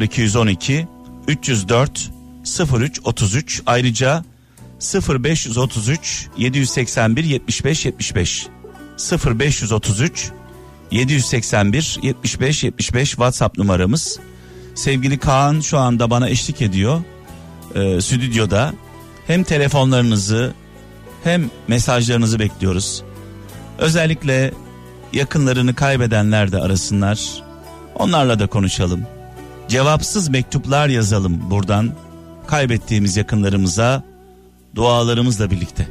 0212 0.00 0.88
304 1.28 2.10
03 2.74 3.00
33 3.04 3.62
ayrıca 3.66 4.24
0533 4.80 6.28
781 6.36 7.24
75 7.24 7.86
75 7.86 8.46
0533 9.26 10.30
781 10.90 11.98
75 12.02 12.64
75 12.64 13.10
WhatsApp 13.10 13.58
numaramız. 13.58 14.18
Sevgili 14.74 15.18
Kaan 15.18 15.60
şu 15.60 15.78
anda 15.78 16.10
bana 16.10 16.28
eşlik 16.28 16.62
ediyor 16.62 17.00
e, 17.74 18.00
stüdyoda. 18.00 18.74
Hem 19.26 19.42
telefonlarınızı 19.42 20.54
hem 21.24 21.50
mesajlarınızı 21.68 22.38
bekliyoruz. 22.38 23.02
Özellikle 23.78 24.52
yakınlarını 25.12 25.74
kaybedenler 25.74 26.52
de 26.52 26.58
arasınlar. 26.58 27.42
Onlarla 27.94 28.38
da 28.38 28.46
konuşalım. 28.46 29.15
Cevapsız 29.68 30.28
mektuplar 30.28 30.88
yazalım 30.88 31.50
buradan 31.50 31.92
kaybettiğimiz 32.46 33.16
yakınlarımıza 33.16 34.02
dualarımızla 34.74 35.50
birlikte. 35.50 35.88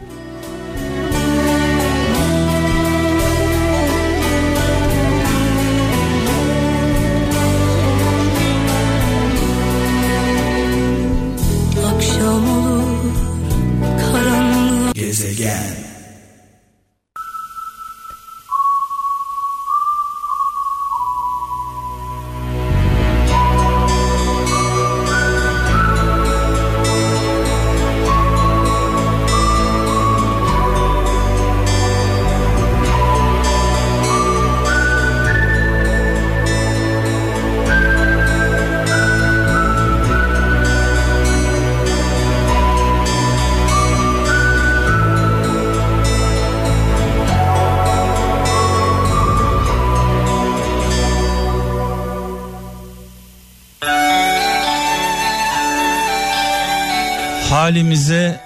Halimize 57.66 58.42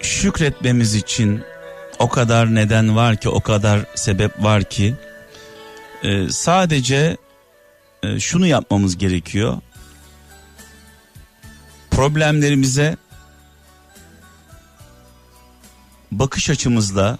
şükretmemiz 0.00 0.94
için 0.94 1.42
o 1.98 2.08
kadar 2.08 2.54
neden 2.54 2.96
var 2.96 3.16
ki, 3.16 3.28
o 3.28 3.40
kadar 3.40 3.80
sebep 3.94 4.42
var 4.42 4.64
ki 4.64 4.94
e, 6.02 6.28
sadece 6.30 7.16
e, 8.02 8.20
şunu 8.20 8.46
yapmamız 8.46 8.98
gerekiyor. 8.98 9.58
Problemlerimize 11.90 12.96
bakış 16.12 16.50
açımızla 16.50 17.18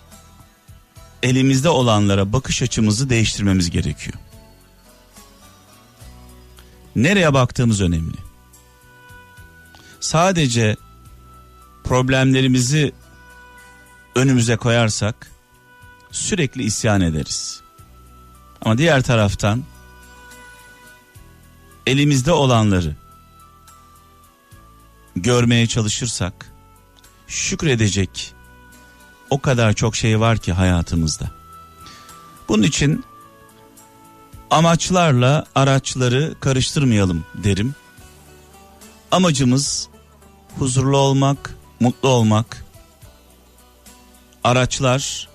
elimizde 1.23 1.69
olanlara 1.69 2.33
bakış 2.33 2.63
açımızı 2.63 3.11
değiştirmemiz 3.11 3.71
gerekiyor. 3.71 4.17
Nereye 6.97 7.35
baktığımız 7.35 7.81
önemli. 7.81 8.17
Sadece 10.01 10.77
problemlerimizi 11.89 12.93
önümüze 14.15 14.57
koyarsak 14.57 15.31
sürekli 16.11 16.63
isyan 16.63 17.01
ederiz. 17.01 17.61
Ama 18.63 18.79
diğer 18.79 19.03
taraftan 19.03 19.65
elimizde 21.87 22.33
olanları 22.33 22.97
görmeye 25.17 25.67
çalışırsak 25.67 26.53
şükredecek 27.27 28.35
o 29.31 29.41
kadar 29.41 29.73
çok 29.73 29.97
şey 29.97 30.21
var 30.21 30.39
ki 30.39 30.53
hayatımızda. 30.53 31.31
Bunun 32.49 32.63
için 32.63 33.05
amaçlarla 34.51 35.47
araçları 35.55 36.35
karıştırmayalım 36.41 37.25
derim. 37.35 37.75
Amacımız 39.11 39.89
huzurlu 40.59 40.97
olmak, 40.97 41.56
mutlu 41.81 42.09
olmak. 42.09 42.65
Araçlar 44.45 45.29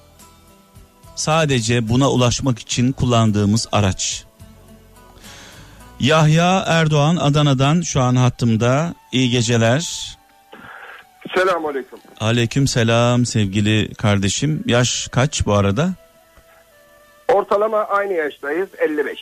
sadece 1.16 1.90
buna 1.90 2.12
ulaşmak 2.12 2.60
için 2.60 2.92
kullandığımız 2.92 3.68
araç. 3.72 4.24
Yahya 6.00 6.64
Erdoğan 6.68 7.16
Adana'dan 7.16 7.82
şu 7.82 8.02
an 8.02 8.16
hattımda. 8.16 8.96
İyi 9.12 9.30
geceler. 9.30 10.18
Selamun 11.36 11.70
Aleyküm. 11.70 12.00
Aleyküm 12.20 12.68
selam 12.68 13.26
sevgili 13.26 13.94
kardeşim. 13.94 14.64
Yaş 14.66 15.08
kaç 15.08 15.46
bu 15.46 15.54
arada? 15.54 15.94
Ortalama 17.28 17.78
aynı 17.78 18.14
yaştayız 18.14 18.70
55. 18.78 19.20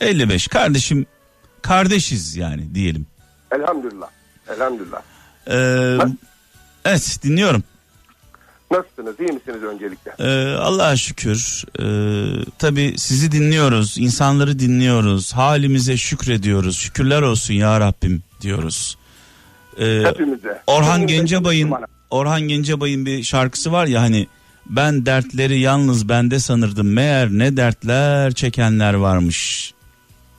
55. 0.00 0.48
Kardeşim 0.48 1.06
kardeşiz 1.62 2.36
yani 2.36 2.74
diyelim. 2.74 3.06
Elhamdülillah. 3.52 4.08
Elhamdülillah. 4.48 5.02
Ee, 5.50 5.98
evet 6.88 7.18
dinliyorum. 7.22 7.62
Nasılsınız? 8.70 9.20
İyi 9.20 9.32
misiniz 9.32 9.62
öncelikle? 9.62 10.12
Ee, 10.18 10.54
Allah'a 10.54 10.96
şükür. 10.96 11.64
Ee, 11.80 12.44
tabii 12.58 12.94
sizi 12.96 13.32
dinliyoruz, 13.32 13.98
insanları 13.98 14.58
dinliyoruz, 14.58 15.32
halimize 15.32 15.96
şükrediyoruz. 15.96 16.78
Şükürler 16.78 17.22
olsun 17.22 17.54
ya 17.54 17.80
Rabbim 17.80 18.22
diyoruz. 18.40 18.98
Ee, 19.78 20.02
Hepimize. 20.04 20.62
Orhan 20.66 21.00
Hepimize 21.00 21.16
Gencebay'ın. 21.16 21.74
Orhan 22.10 22.40
Gencebay'ın 22.40 23.06
bir 23.06 23.22
şarkısı 23.22 23.72
var 23.72 23.86
ya 23.86 24.02
hani 24.02 24.26
ben 24.66 25.06
dertleri 25.06 25.58
yalnız 25.58 26.08
bende 26.08 26.38
sanırdım 26.38 26.92
meğer 26.92 27.28
ne 27.28 27.56
dertler 27.56 28.32
çekenler 28.32 28.94
varmış. 28.94 29.72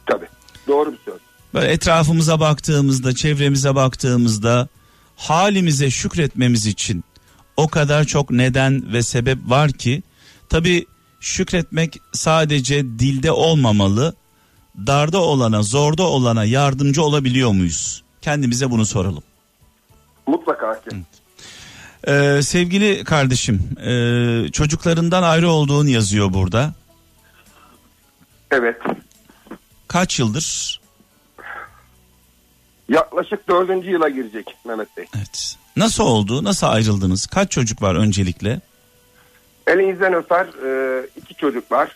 Tabii. 0.06 0.28
Doğru 0.68 0.92
bir 0.92 1.00
söz. 1.06 1.20
Böyle 1.54 1.68
etrafımıza 1.68 2.40
baktığımızda, 2.40 3.16
çevremize 3.16 3.76
baktığımızda 3.76 4.68
halimize 5.20 5.90
şükretmemiz 5.90 6.66
için 6.66 7.04
o 7.58 7.68
kadar 7.68 8.04
çok 8.04 8.32
neden 8.32 8.94
ve 8.94 9.04
sebep 9.04 9.38
var 9.46 9.72
ki 9.72 10.04
tabi 10.50 10.86
şükretmek 11.20 11.98
sadece 12.14 12.84
dilde 12.84 13.32
olmamalı. 13.32 14.16
Darda 14.88 15.18
olana, 15.22 15.64
zorda 15.64 16.04
olana 16.04 16.46
yardımcı 16.46 17.04
olabiliyor 17.04 17.52
muyuz? 17.52 18.04
Kendimize 18.22 18.72
bunu 18.72 18.86
soralım. 18.86 19.24
Mutlaka 20.28 20.82
ki. 20.82 20.90
Ee, 22.08 22.40
sevgili 22.42 23.04
kardeşim, 23.04 23.70
e, 23.86 24.52
çocuklarından 24.52 25.24
ayrı 25.24 25.50
olduğun 25.50 25.88
yazıyor 25.88 26.34
burada. 26.34 26.74
Evet. 28.52 28.78
Kaç 29.88 30.20
yıldır? 30.20 30.79
Yaklaşık 32.90 33.50
dördüncü 33.50 33.90
yıla 33.90 34.10
girecek 34.10 34.56
Mehmet 34.66 34.98
Bey. 34.98 35.06
Evet. 35.18 35.56
Nasıl 35.76 36.04
oldu? 36.04 36.44
Nasıl 36.44 36.68
ayrıldınız? 36.68 37.28
Kaç 37.28 37.52
çocuk 37.52 37.82
var 37.82 37.96
öncelikle? 37.96 38.62
Elinizden 39.68 40.14
öper 40.14 40.46
e, 40.46 41.08
iki 41.18 41.36
çocuk 41.36 41.72
var. 41.72 41.96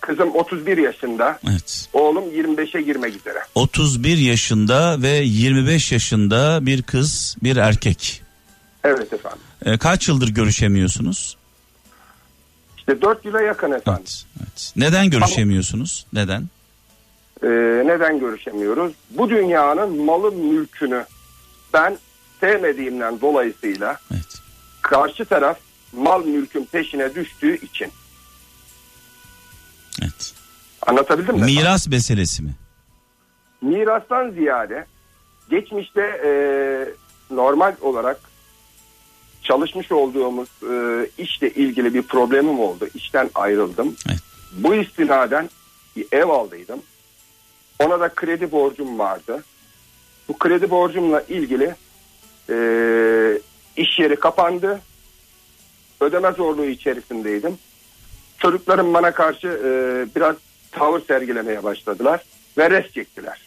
Kızım 0.00 0.34
31 0.34 0.78
yaşında. 0.78 1.38
Evet. 1.50 1.88
Oğlum 1.92 2.24
25'e 2.24 2.82
girmek 2.82 3.16
üzere. 3.16 3.38
31 3.54 4.18
yaşında 4.18 5.02
ve 5.02 5.08
25 5.08 5.92
yaşında 5.92 6.66
bir 6.66 6.82
kız, 6.82 7.36
bir 7.42 7.56
erkek. 7.56 8.22
Evet 8.84 9.12
efendim. 9.12 9.38
Ee, 9.64 9.78
kaç 9.78 10.08
yıldır 10.08 10.28
görüşemiyorsunuz? 10.28 11.36
İşte 12.78 13.02
4 13.02 13.24
yıla 13.24 13.42
yakın 13.42 13.72
efendim. 13.72 14.02
Evet, 14.06 14.24
evet. 14.40 14.72
Neden 14.76 15.10
görüşemiyorsunuz? 15.10 16.06
Neden? 16.12 16.48
E, 17.42 17.48
neden 17.86 18.18
görüşemiyoruz? 18.20 18.92
Bu 19.10 19.30
dünyanın 19.30 20.04
malı 20.04 20.32
mülkünü 20.32 21.04
ben 21.72 21.98
sevmediğimden 22.40 23.20
dolayısıyla 23.20 24.00
Evet. 24.12 24.40
karşı 24.82 25.24
taraf 25.24 25.58
mal 25.92 26.24
mülkün 26.26 26.64
peşine 26.64 27.14
düştüğü 27.14 27.56
için. 27.66 27.88
Evet. 30.02 30.34
Anlatabildim 30.86 31.34
mi? 31.36 31.44
Miras 31.44 31.88
meselesi 31.88 32.42
mi? 32.42 32.54
Mirastan 33.62 34.30
ziyade 34.30 34.86
geçmişte 35.50 36.00
e, 36.24 36.30
normal 37.34 37.74
olarak 37.80 38.20
çalışmış 39.42 39.92
olduğumuz 39.92 40.48
e, 40.70 41.06
işle 41.18 41.50
ilgili 41.50 41.94
bir 41.94 42.02
problemim 42.02 42.60
oldu. 42.60 42.88
İşten 42.94 43.30
ayrıldım. 43.34 43.96
Evet. 44.08 44.20
Bu 44.52 44.74
istinaden 44.74 45.50
bir 45.96 46.06
ev 46.12 46.28
aldıydım. 46.28 46.82
Ona 47.78 48.00
da 48.00 48.08
kredi 48.08 48.52
borcum 48.52 48.98
vardı. 48.98 49.44
Bu 50.28 50.38
kredi 50.38 50.70
borcumla 50.70 51.20
ilgili 51.20 51.74
e, 52.50 52.56
iş 53.76 53.98
yeri 53.98 54.16
kapandı. 54.16 54.80
Ödeme 56.00 56.32
zorluğu 56.32 56.64
içerisindeydim. 56.66 57.58
Çocuklarım 58.38 58.94
bana 58.94 59.14
karşı 59.14 59.48
e, 59.48 59.70
biraz 60.16 60.36
tavır 60.72 61.02
sergilemeye 61.06 61.62
başladılar 61.64 62.22
ve 62.58 62.70
res 62.70 62.92
çektiler. 62.92 63.40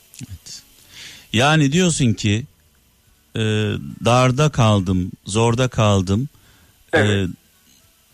Yani 1.33 1.71
diyorsun 1.71 2.13
ki 2.13 2.45
e, 3.35 3.39
darda 4.05 4.49
kaldım, 4.49 5.11
zorda 5.25 5.67
kaldım. 5.67 6.29
Evet. 6.93 7.29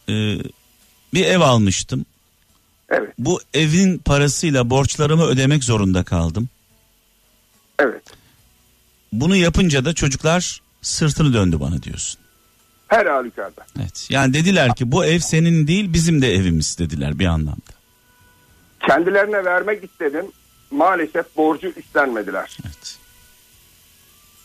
E, 0.08 0.14
e, 0.14 0.40
bir 1.14 1.26
ev 1.26 1.40
almıştım. 1.40 2.06
Evet, 2.90 3.14
Bu 3.20 3.42
evin 3.54 3.98
parasıyla 3.98 4.70
borçlarımı 4.70 5.24
ödemek 5.26 5.64
zorunda 5.64 6.04
kaldım. 6.04 6.50
evet. 7.80 8.04
Bunu 9.14 9.36
yapınca 9.36 9.86
da 9.86 9.94
çocuklar 9.94 10.62
sırtını 10.82 11.34
döndü 11.34 11.60
bana 11.60 11.84
diyorsun. 11.84 12.22
Her 12.88 13.06
halükarda. 13.06 13.66
Evet. 13.80 14.08
Yani 14.10 14.34
dediler 14.34 14.76
ki 14.76 14.92
bu 14.92 15.06
ev 15.06 15.20
senin 15.20 15.68
değil 15.68 15.94
bizim 15.94 16.22
de 16.22 16.34
evimiz 16.34 16.78
dediler 16.80 17.20
bir 17.20 17.26
anlamda. 17.26 17.72
Kendilerine 18.88 19.46
vermek 19.46 19.84
istedim. 19.84 20.26
Maalesef 20.72 21.38
borcu 21.38 21.68
üstlenmediler. 21.68 22.58
Evet. 22.66 22.98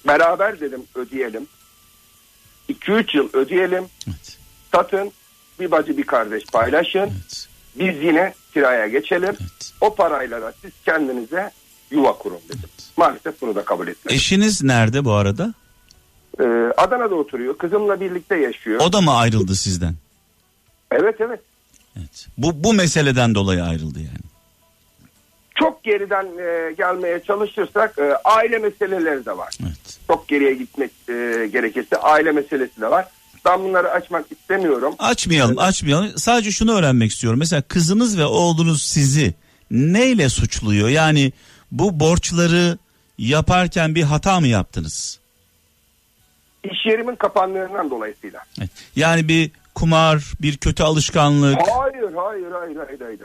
Beraber 0.06 0.60
dedim 0.60 0.82
ödeyelim. 0.94 1.46
2-3 2.68 3.16
yıl 3.16 3.28
ödeyelim. 3.32 3.84
Evet. 4.08 4.38
Satın. 4.74 5.12
Bir 5.60 5.70
bacı 5.70 5.96
bir 5.96 6.06
kardeş 6.06 6.44
paylaşın. 6.52 6.98
Evet. 7.00 7.48
Biz 7.78 8.02
yine 8.02 8.34
kiraya 8.54 8.86
geçelim. 8.88 9.36
Evet. 9.40 9.72
O 9.80 9.94
parayla 9.94 10.42
da 10.42 10.52
siz 10.62 10.70
kendinize 10.84 11.50
yuva 11.90 12.12
kurun 12.12 12.40
dedim. 12.48 12.68
Maalesef 12.96 13.40
bunu 13.42 13.54
da 13.54 13.64
kabul 13.64 13.88
etmedi. 13.88 14.14
Eşiniz 14.14 14.62
nerede 14.62 15.04
bu 15.04 15.12
arada? 15.12 15.54
Ee, 16.40 16.44
Adana'da 16.76 17.14
oturuyor. 17.14 17.58
Kızımla 17.58 18.00
birlikte 18.00 18.36
yaşıyor. 18.36 18.80
O 18.80 18.92
da 18.92 19.00
mı 19.00 19.16
ayrıldı 19.16 19.54
sizden? 19.54 19.94
Evet 20.90 21.16
evet. 21.20 21.40
Evet. 21.98 22.26
Bu 22.38 22.64
bu 22.64 22.72
meseleden 22.72 23.34
dolayı 23.34 23.64
ayrıldı 23.64 23.98
yani. 23.98 24.30
Çok 25.54 25.84
geriden 25.84 26.26
e, 26.38 26.72
gelmeye 26.72 27.22
çalışırsak 27.26 27.98
e, 27.98 28.14
aile 28.24 28.58
meseleleri 28.58 29.26
de 29.26 29.36
var. 29.36 29.54
Evet. 29.62 29.98
Çok 30.06 30.28
geriye 30.28 30.54
gitmek 30.54 30.90
e, 31.08 31.12
gerekirse 31.52 31.96
aile 31.96 32.32
meselesi 32.32 32.80
de 32.80 32.90
var. 32.90 33.08
Ben 33.44 33.64
bunları 33.64 33.90
açmak 33.90 34.32
istemiyorum. 34.32 34.94
Açmayalım, 34.98 35.58
açmayalım. 35.58 36.18
Sadece 36.18 36.50
şunu 36.50 36.78
öğrenmek 36.78 37.10
istiyorum. 37.10 37.38
Mesela 37.38 37.62
kızınız 37.62 38.18
ve 38.18 38.24
oğlunuz 38.24 38.82
sizi 38.82 39.34
neyle 39.70 40.28
suçluyor? 40.28 40.88
Yani 40.88 41.32
bu 41.72 42.00
borçları 42.00 42.78
yaparken 43.18 43.94
bir 43.94 44.02
hata 44.02 44.40
mı 44.40 44.46
yaptınız? 44.46 45.20
İş 46.64 46.86
yerimin 46.86 47.16
kapandığından 47.16 47.90
dolayısıyla. 47.90 48.40
Evet. 48.58 48.70
Yani 48.96 49.28
bir 49.28 49.50
kumar, 49.74 50.32
bir 50.42 50.56
kötü 50.56 50.82
alışkanlık. 50.82 51.58
Hayır, 51.58 52.14
hayır, 52.14 52.52
hayır, 52.52 52.76
hayır, 52.76 53.00
hayır. 53.00 53.20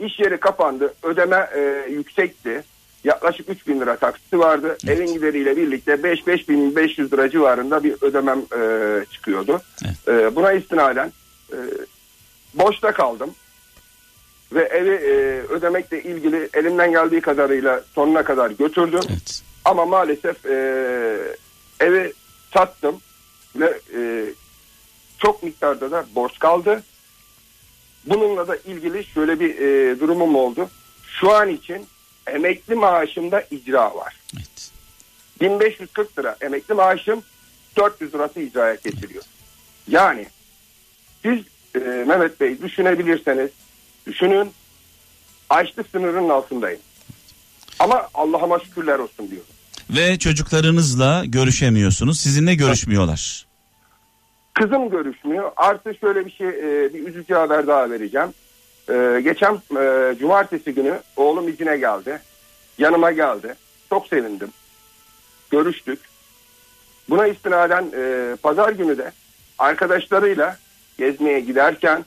İş 0.00 0.20
yeri 0.20 0.40
kapandı. 0.40 0.94
Ödeme 1.02 1.48
e, 1.56 1.90
yüksekti. 1.90 2.62
Yaklaşık 3.04 3.48
3 3.48 3.66
bin 3.66 3.80
lira 3.80 3.96
taksiti 3.96 4.38
vardı. 4.38 4.76
Evet. 4.84 4.98
Evin 4.98 5.14
gideriyle 5.14 5.56
birlikte 5.56 5.92
5-5500 5.92 7.12
lira 7.12 7.30
civarında 7.30 7.84
bir 7.84 7.94
ödemem 8.00 8.38
e, 8.38 9.04
çıkıyordu. 9.12 9.60
Evet. 9.84 10.08
E, 10.08 10.36
buna 10.36 10.52
istinaden 10.52 11.12
e, 11.52 11.58
boşta 12.54 12.92
kaldım. 12.92 13.34
Ve 14.52 14.62
evi 14.62 14.90
e, 14.90 15.12
ödemekle 15.52 16.02
ilgili 16.02 16.48
elimden 16.54 16.90
geldiği 16.90 17.20
kadarıyla 17.20 17.82
sonuna 17.94 18.22
kadar 18.22 18.50
götürdüm. 18.50 19.00
Evet. 19.08 19.42
Ama 19.64 19.84
maalesef 19.84 20.46
e, 20.46 20.56
evi 21.80 22.12
sattım 22.54 23.00
ve 23.56 23.80
e, 23.96 24.24
çok 25.18 25.42
miktarda 25.42 25.90
da 25.90 26.04
borç 26.14 26.38
kaldı. 26.38 26.82
Bununla 28.06 28.48
da 28.48 28.56
ilgili 28.56 29.04
şöyle 29.04 29.40
bir 29.40 29.58
e, 29.58 30.00
durumum 30.00 30.36
oldu. 30.36 30.68
Şu 31.06 31.34
an 31.34 31.48
için 31.48 31.86
emekli 32.30 32.74
maaşımda 32.74 33.44
icra 33.50 33.94
var. 33.94 34.16
Evet. 34.36 34.70
1540 35.40 36.18
lira 36.18 36.36
emekli 36.40 36.74
maaşım 36.74 37.22
400 37.76 38.14
lirası 38.14 38.40
icraya 38.40 38.76
kesiliyor. 38.76 39.24
Yani 39.88 40.26
siz 41.22 41.38
e, 41.74 41.78
Mehmet 41.78 42.40
Bey 42.40 42.62
düşünebilirseniz 42.62 43.50
düşünün 44.06 44.52
açlık 45.50 45.86
sınırının 45.88 46.28
altındayım. 46.28 46.80
Ama 47.78 48.08
Allah'ıma 48.14 48.58
şükürler 48.58 48.98
olsun 48.98 49.30
diyorum. 49.30 49.48
Ve 49.90 50.18
çocuklarınızla 50.18 51.22
görüşemiyorsunuz. 51.26 52.20
Sizinle 52.20 52.54
görüşmüyorlar. 52.54 53.46
Kızım 54.54 54.90
görüşmüyor. 54.90 55.52
Artı 55.56 55.94
şöyle 56.00 56.26
bir 56.26 56.30
şey 56.30 56.48
e, 56.48 56.94
bir 56.94 57.08
üzücü 57.08 57.34
haber 57.34 57.66
daha 57.66 57.90
vereceğim. 57.90 58.28
E, 58.88 59.20
geçen 59.24 59.54
e, 59.54 60.14
cumartesi 60.18 60.74
günü 60.74 61.00
oğlum 61.16 61.48
izine 61.48 61.76
geldi. 61.76 62.20
Yanıma 62.78 63.12
geldi. 63.12 63.54
Çok 63.88 64.06
sevindim. 64.06 64.48
Görüştük. 65.50 65.98
Buna 67.10 67.26
istinaden 67.26 67.92
e, 67.96 68.36
pazar 68.36 68.72
günü 68.72 68.98
de 68.98 69.12
arkadaşlarıyla 69.58 70.58
gezmeye 70.98 71.40
giderken 71.40 72.04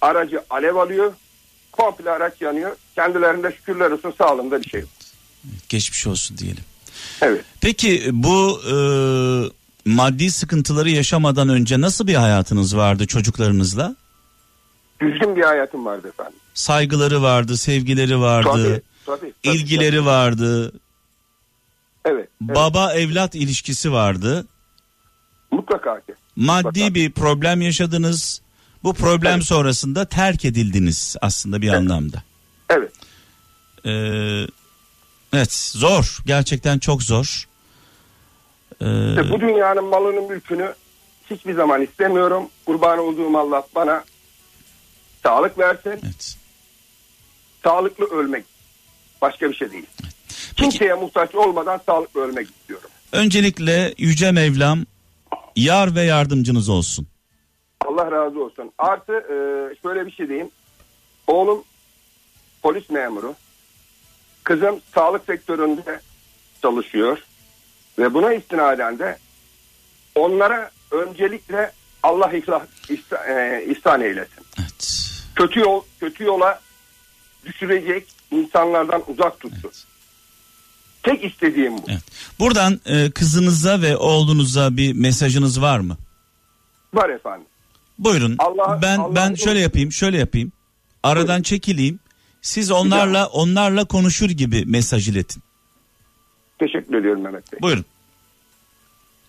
aracı 0.00 0.40
alev 0.50 0.76
alıyor. 0.76 1.12
Komple 1.72 2.10
araç 2.10 2.32
yanıyor. 2.40 2.76
Kendilerinde 2.94 3.52
şükürler 3.52 3.90
olsun 3.90 4.14
sağlığında 4.18 4.62
bir 4.62 4.68
şey 4.68 4.80
yok. 4.80 4.90
Geçmiş 5.68 6.06
olsun 6.06 6.38
diyelim. 6.38 6.64
Evet. 7.20 7.44
Peki 7.60 8.02
bu 8.12 8.60
e, 8.70 8.74
maddi 9.90 10.30
sıkıntıları 10.30 10.90
yaşamadan 10.90 11.48
önce 11.48 11.80
nasıl 11.80 12.06
bir 12.06 12.14
hayatınız 12.14 12.76
vardı 12.76 13.06
çocuklarınızla? 13.06 13.96
Düzgün 15.00 15.36
bir 15.36 15.42
hayatım 15.42 15.84
vardı 15.86 16.08
efendim. 16.08 16.38
Saygıları 16.54 17.22
vardı, 17.22 17.56
sevgileri 17.56 18.20
vardı, 18.20 18.48
Tabii, 18.52 18.82
tabii, 19.06 19.32
tabii, 19.42 19.56
ilgileri 19.56 19.96
tabii. 19.96 20.06
vardı, 20.06 20.72
Evet, 22.04 22.28
evet. 22.44 22.56
baba 22.56 22.92
evlat 22.94 23.34
ilişkisi 23.34 23.92
vardı. 23.92 24.46
Mutlaka 25.50 26.00
ki. 26.00 26.14
Maddi 26.36 26.66
Mutlaka. 26.66 26.94
bir 26.94 27.12
problem 27.12 27.60
yaşadınız. 27.62 28.40
Bu 28.84 28.94
problem 28.94 29.34
Evet. 29.34 29.44
sonrasında 29.44 30.04
terk 30.04 30.44
edildiniz 30.44 31.16
aslında 31.20 31.62
bir 31.62 31.68
Evet. 31.68 31.78
anlamda. 31.78 32.22
Evet. 32.70 32.92
Ee, 33.86 34.46
evet 35.32 35.52
zor 35.52 36.18
gerçekten 36.26 36.78
çok 36.78 37.02
zor. 37.02 37.44
Ee, 38.80 39.08
İşte 39.08 39.30
bu 39.30 39.40
dünyanın 39.40 39.84
malının 39.84 40.24
mülkünü 40.30 40.74
hiçbir 41.30 41.54
zaman 41.54 41.82
istemiyorum. 41.82 42.48
Kurban 42.66 42.98
olduğum 42.98 43.38
Allah 43.38 43.66
bana 43.74 44.04
sağlık 45.24 45.58
versin. 45.58 45.90
evet. 46.04 46.36
Sağlıklı 47.64 48.04
ölmek. 48.04 48.44
Başka 49.22 49.50
bir 49.50 49.54
şey 49.54 49.72
değil. 49.72 49.86
Kimseye 50.56 50.94
muhtaç 50.94 51.34
olmadan 51.34 51.80
sağlıklı 51.86 52.20
ölmek 52.20 52.50
istiyorum. 52.50 52.90
Öncelikle 53.12 53.94
Yüce 53.98 54.32
Mevlam 54.32 54.84
yar 55.56 55.94
ve 55.94 56.02
yardımcınız 56.02 56.68
olsun. 56.68 57.06
Allah 57.86 58.12
razı 58.12 58.44
olsun. 58.44 58.72
Artı 58.78 59.12
e, 59.12 59.36
şöyle 59.82 60.06
bir 60.06 60.12
şey 60.12 60.28
diyeyim. 60.28 60.50
Oğlum 61.26 61.64
polis 62.62 62.90
memuru. 62.90 63.34
Kızım 64.44 64.80
sağlık 64.94 65.24
sektöründe 65.24 66.00
çalışıyor. 66.62 67.18
Ve 67.98 68.14
buna 68.14 68.34
istinaden 68.34 68.98
de 68.98 69.18
onlara 70.14 70.70
öncelikle 70.90 71.72
Allah 72.02 72.32
ihlas, 72.32 72.62
ihsa- 72.88 73.26
e, 73.28 73.64
ihsan 73.66 74.00
eylesin. 74.00 74.44
Kötü 75.36 75.60
yol 75.60 75.82
kötü 76.00 76.24
yola 76.24 76.60
düşürecek 77.46 78.06
insanlardan 78.30 79.02
uzak 79.10 79.40
tutsun. 79.40 79.60
Evet. 79.64 79.84
Tek 81.02 81.24
istediğim 81.24 81.78
bu. 81.78 81.82
evet. 81.88 82.02
Buradan 82.38 82.80
e, 82.86 83.10
kızınıza 83.10 83.82
ve 83.82 83.96
oğlunuza 83.96 84.76
bir 84.76 84.92
mesajınız 84.92 85.62
var 85.62 85.78
mı? 85.78 85.96
Var 86.94 87.08
efendim. 87.10 87.46
Buyurun. 87.98 88.34
Allah- 88.38 88.78
ben 88.82 88.98
Allah 88.98 89.14
ben 89.14 89.34
şöyle 89.34 89.60
yapayım, 89.60 89.92
şöyle 89.92 90.18
yapayım. 90.18 90.52
Aradan 91.02 91.26
Buyurun. 91.28 91.42
çekileyim. 91.42 91.98
Siz 92.42 92.70
onlarla 92.70 93.26
onlarla 93.26 93.84
konuşur 93.84 94.30
gibi 94.30 94.64
mesaj 94.66 95.08
iletin. 95.08 95.42
Teşekkür 96.58 96.94
ediyorum 96.94 97.22
Mehmet 97.22 97.52
Bey. 97.52 97.60
Buyurun. 97.62 97.84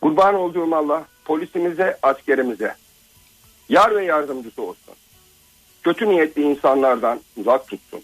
Kurban 0.01 0.35
olduğum 0.35 0.75
Allah 0.75 1.05
polisimize, 1.25 1.97
askerimize 2.03 2.75
yar 3.69 3.95
ve 3.95 4.05
yardımcısı 4.05 4.61
olsun. 4.61 4.93
Kötü 5.85 6.09
niyetli 6.09 6.41
insanlardan 6.41 7.19
uzak 7.37 7.67
tutsun. 7.67 8.01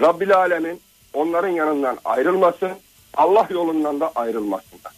Rabbil 0.00 0.36
Alemin 0.36 0.80
onların 1.12 1.48
yanından 1.48 1.98
ayrılmasın. 2.04 2.70
Allah 3.14 3.48
yolundan 3.50 4.00
da 4.00 4.12
ayrılmasınlar. 4.14 4.92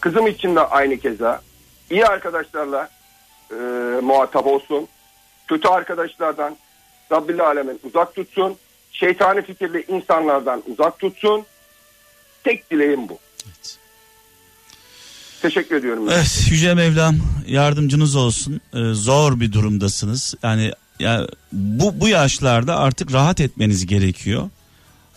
Kızım 0.00 0.26
için 0.26 0.56
de 0.56 0.60
aynı 0.60 0.98
keza. 0.98 1.42
iyi 1.90 2.06
arkadaşlarla 2.06 2.88
e, 3.50 3.54
muhatap 4.02 4.46
olsun. 4.46 4.88
Kötü 5.46 5.68
arkadaşlardan 5.68 6.56
Rabbil 7.12 7.40
Alemin 7.40 7.80
uzak 7.84 8.14
tutsun. 8.14 8.56
Şeytani 8.92 9.42
fikirli 9.42 9.84
insanlardan 9.88 10.62
uzak 10.72 10.98
tutsun. 10.98 11.44
Tek 12.44 12.70
dileğim 12.70 13.08
bu. 13.08 13.18
Evet. 13.46 13.78
Teşekkür 15.42 15.76
ediyorum. 15.76 16.08
Evet 16.10 16.48
Yüce 16.50 16.74
Mevlam 16.74 17.16
yardımcınız 17.46 18.16
olsun. 18.16 18.60
Ee, 18.74 18.78
zor 18.92 19.40
bir 19.40 19.52
durumdasınız. 19.52 20.34
Yani 20.42 20.72
ya 21.00 21.26
bu 21.52 22.00
bu 22.00 22.08
yaşlarda 22.08 22.76
artık 22.76 23.12
rahat 23.12 23.40
etmeniz 23.40 23.86
gerekiyor. 23.86 24.50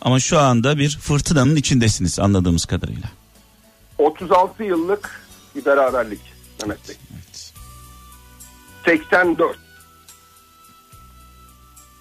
Ama 0.02 0.20
şu 0.20 0.40
anda 0.40 0.78
bir 0.78 0.98
fırtınanın 0.98 1.56
içindesiniz 1.56 2.20
anladığımız 2.20 2.66
kadarıyla. 2.66 3.10
36 3.98 4.64
yıllık 4.64 5.22
bir 5.56 5.66
beraberlik 5.66 6.20
Mehmet 6.62 6.90
Bey. 6.90 6.96
Evet. 7.14 7.54
84. 8.86 9.58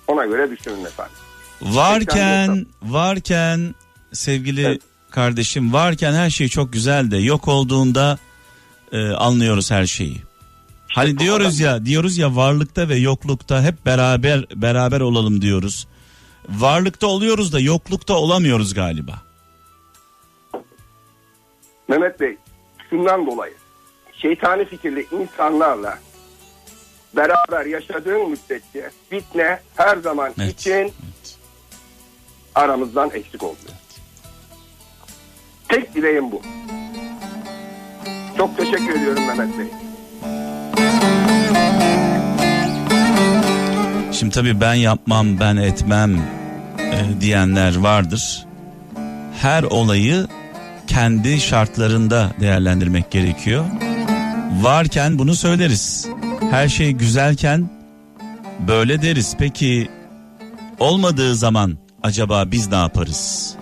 Ona 0.08 0.26
göre 0.26 0.50
düşünün 0.50 0.84
efendim. 0.84 1.14
Varken 1.62 2.66
varken 2.82 3.74
sevgili 4.12 4.66
Evet. 4.66 4.82
kardeşim 5.10 5.72
varken 5.72 6.12
her 6.12 6.30
şey 6.30 6.48
çok 6.48 6.72
güzel 6.72 7.10
de 7.10 7.16
yok 7.16 7.48
olduğunda 7.48 8.18
e, 8.92 9.10
anlıyoruz 9.10 9.70
her 9.70 9.86
şeyi. 9.86 10.22
Hani 10.94 11.18
diyoruz 11.18 11.60
ya 11.60 11.84
diyoruz 11.84 12.18
ya 12.18 12.36
varlıkta 12.36 12.88
ve 12.88 12.96
yoklukta 12.96 13.62
hep 13.62 13.86
beraber 13.86 14.44
beraber 14.54 15.00
olalım 15.00 15.42
diyoruz. 15.42 15.86
Varlıkta 16.48 17.06
oluyoruz 17.06 17.52
da 17.52 17.60
yoklukta 17.60 18.14
olamıyoruz 18.14 18.74
galiba. 18.74 19.22
Mehmet 21.88 22.20
Bey 22.20 22.36
şundan 22.90 23.26
dolayı 23.26 23.54
şeytani 24.18 24.64
fikirli 24.64 25.06
insanlarla 25.20 25.98
beraber 27.16 27.66
yaşadığın 27.66 28.30
müddetçe 28.30 28.90
fitne 29.10 29.60
her 29.76 29.96
zaman 29.96 30.32
Evet. 30.38 30.60
için 30.60 30.72
Evet. 30.72 31.38
aramızdan 32.54 33.10
eksik 33.14 33.42
olmuyor. 33.42 33.76
Tek 35.68 35.94
dileğim 35.94 36.32
bu. 36.32 36.42
Çok 38.36 38.56
teşekkür 38.56 38.90
ediyorum 39.00 39.26
Mehmet 39.26 39.58
Bey. 39.58 39.66
Şimdi 44.22 44.34
tabii 44.34 44.60
ben 44.60 44.74
yapmam, 44.74 45.40
ben 45.40 45.56
etmem 45.56 46.16
e, 46.78 47.20
diyenler 47.20 47.76
vardır. 47.76 48.46
Her 49.40 49.62
olayı 49.62 50.26
kendi 50.86 51.40
şartlarında 51.40 52.30
değerlendirmek 52.40 53.10
gerekiyor. 53.10 53.64
Varken 54.60 55.18
bunu 55.18 55.34
söyleriz. 55.34 56.08
Her 56.50 56.68
şey 56.68 56.92
güzelken 56.92 57.70
böyle 58.68 59.02
deriz. 59.02 59.36
Peki 59.38 59.90
olmadığı 60.78 61.34
zaman 61.34 61.78
acaba 62.02 62.50
biz 62.50 62.68
ne 62.68 62.76
yaparız? 62.76 63.54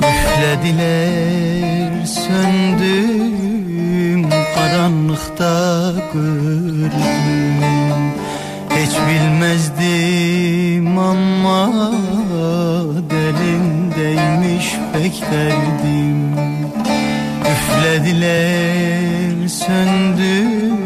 Üflediler 0.00 1.24
söndüm 2.06 2.63
karanlıkta 4.84 5.92
gördüm 6.12 6.90
Hiç 8.70 8.90
bilmezdim 9.08 10.98
ama 10.98 11.72
delindeymiş 13.10 14.76
pek 14.92 15.22
derdim. 15.32 16.34
Üflediler 17.52 19.48
söndüm 19.48 20.78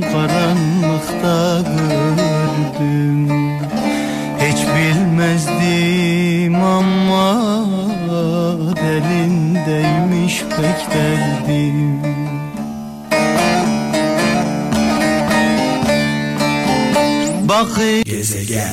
karanlıkta 0.00 1.60
gördüm. 1.70 3.28
Hiç 4.40 4.58
bilmezdim 4.76 6.54
ama 6.54 7.40
delindeymiş 8.76 10.42
pek 10.42 10.80
Bakın. 17.56 18.04
Gezegen. 18.04 18.70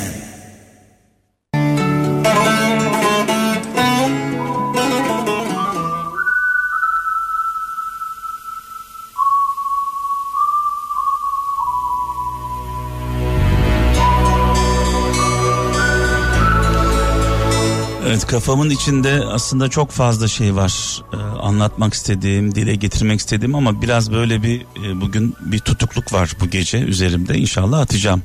Evet 18.08 18.28
kafamın 18.28 18.70
içinde 18.70 19.24
aslında 19.26 19.70
çok 19.70 19.92
fazla 19.92 20.28
şey 20.28 20.56
var 20.56 21.02
Ee, 21.14 21.18
anlatmak 21.18 21.94
istediğim, 21.94 22.56
dile 22.56 22.76
getirmek 22.76 23.20
istediğim 23.20 23.56
ama 23.56 23.82
biraz 23.82 24.12
böyle 24.12 24.44
bir 24.44 24.62
e, 24.62 25.02
bugün 25.02 25.36
bir 25.40 25.60
tutukluk 25.60 26.14
var 26.14 26.36
bu 26.42 26.50
gece 26.50 26.80
üzerimde. 26.80 27.38
İnşallah 27.38 27.80
atacağım 27.80 28.24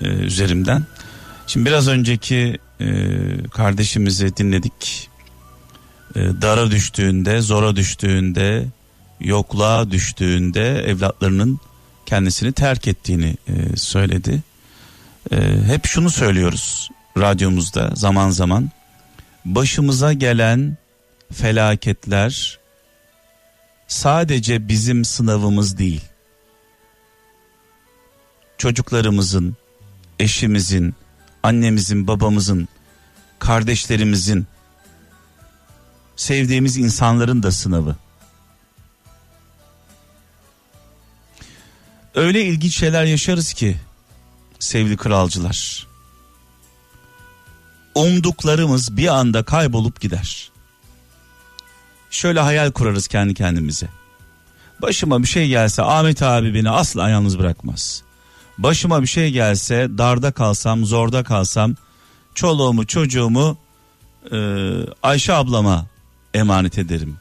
e, 0.00 0.08
üzerimden. 0.08 0.82
Şimdi 1.46 1.66
biraz 1.66 1.88
önceki 1.88 2.58
e, 2.80 2.86
kardeşimizi 3.50 4.36
dinledik. 4.36 5.08
E, 6.16 6.20
dara 6.20 6.70
düştüğünde, 6.70 7.40
zora 7.40 7.76
düştüğünde, 7.76 8.66
yokluğa 9.20 9.90
düştüğünde 9.90 10.78
evlatlarının 10.78 11.58
kendisini 12.06 12.52
terk 12.52 12.88
ettiğini 12.88 13.36
e, 13.48 13.76
söyledi. 13.76 14.42
E, 15.32 15.36
hep 15.66 15.86
şunu 15.86 16.10
söylüyoruz 16.10 16.90
radyomuzda 17.18 17.90
zaman 17.94 18.30
zaman 18.30 18.70
başımıza 19.44 20.12
gelen 20.12 20.76
felaketler 21.32 22.58
sadece 23.88 24.68
bizim 24.68 25.04
sınavımız 25.04 25.78
değil. 25.78 26.02
Çocuklarımızın, 28.58 29.56
eşimizin, 30.18 30.94
annemizin, 31.42 32.06
babamızın, 32.06 32.68
kardeşlerimizin, 33.38 34.46
sevdiğimiz 36.16 36.76
insanların 36.76 37.42
da 37.42 37.52
sınavı. 37.52 37.96
Öyle 42.14 42.44
ilginç 42.44 42.76
şeyler 42.76 43.04
yaşarız 43.04 43.52
ki 43.52 43.76
sevgili 44.58 44.96
kralcılar 44.96 45.86
umduklarımız 47.96 48.96
bir 48.96 49.08
anda 49.08 49.42
kaybolup 49.42 50.00
gider. 50.00 50.50
Şöyle 52.10 52.40
hayal 52.40 52.70
kurarız 52.72 53.08
kendi 53.08 53.34
kendimize. 53.34 53.88
Başıma 54.82 55.22
bir 55.22 55.28
şey 55.28 55.48
gelse 55.48 55.82
Ahmet 55.82 56.22
abi 56.22 56.54
beni 56.54 56.70
asla 56.70 57.08
yalnız 57.08 57.38
bırakmaz. 57.38 58.02
Başıma 58.58 59.02
bir 59.02 59.06
şey 59.06 59.30
gelse 59.30 59.88
darda 59.98 60.32
kalsam 60.32 60.84
zorda 60.84 61.24
kalsam 61.24 61.74
çoluğumu 62.34 62.86
çocuğumu 62.86 63.58
e, 64.32 64.38
Ayşe 65.02 65.32
ablama 65.32 65.86
emanet 66.34 66.78
ederim. 66.78 67.16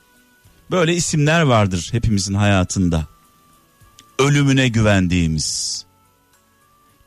Böyle 0.71 0.95
isimler 0.95 1.41
vardır 1.41 1.89
hepimizin 1.91 2.33
hayatında. 2.33 3.05
Ölümüne 4.19 4.67
güvendiğimiz, 4.67 5.85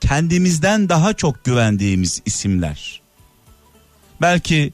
kendimizden 0.01 0.89
daha 0.89 1.13
çok 1.13 1.45
güvendiğimiz 1.45 2.23
isimler. 2.27 3.01
Belki 4.21 4.73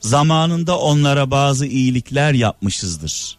zamanında 0.00 0.78
onlara 0.78 1.30
bazı 1.30 1.66
iyilikler 1.66 2.32
yapmışızdır. 2.32 3.38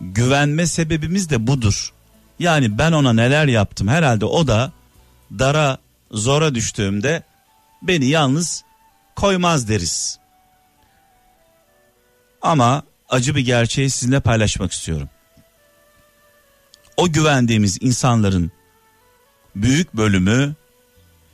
Güvenme 0.00 0.66
sebebimiz 0.66 1.30
de 1.30 1.46
budur. 1.46 1.92
Yani 2.38 2.78
ben 2.78 2.92
ona 2.92 3.12
neler 3.12 3.46
yaptım 3.46 3.88
herhalde 3.88 4.24
o 4.24 4.46
da 4.46 4.72
dara 5.38 5.78
zora 6.10 6.54
düştüğümde 6.54 7.22
beni 7.82 8.06
yalnız 8.06 8.64
koymaz 9.16 9.68
deriz. 9.68 10.18
Ama 12.42 12.82
acı 13.08 13.34
bir 13.36 13.40
gerçeği 13.40 13.90
sizinle 13.90 14.20
paylaşmak 14.20 14.72
istiyorum. 14.72 15.08
O 16.96 17.12
güvendiğimiz 17.12 17.78
insanların 17.80 18.52
büyük 19.56 19.96
bölümü 19.96 20.54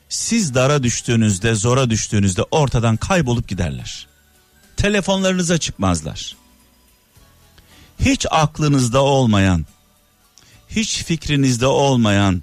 siz 0.08 0.54
dara 0.54 0.82
düştüğünüzde, 0.82 1.54
zora 1.54 1.90
düştüğünüzde 1.90 2.42
ortadan 2.42 2.96
kaybolup 2.96 3.48
giderler. 3.48 4.06
Telefonlarınıza 4.76 5.58
çıkmazlar. 5.58 6.36
Hiç 8.00 8.26
aklınızda 8.30 9.02
olmayan, 9.02 9.66
hiç 10.68 11.04
fikrinizde 11.04 11.66
olmayan 11.66 12.42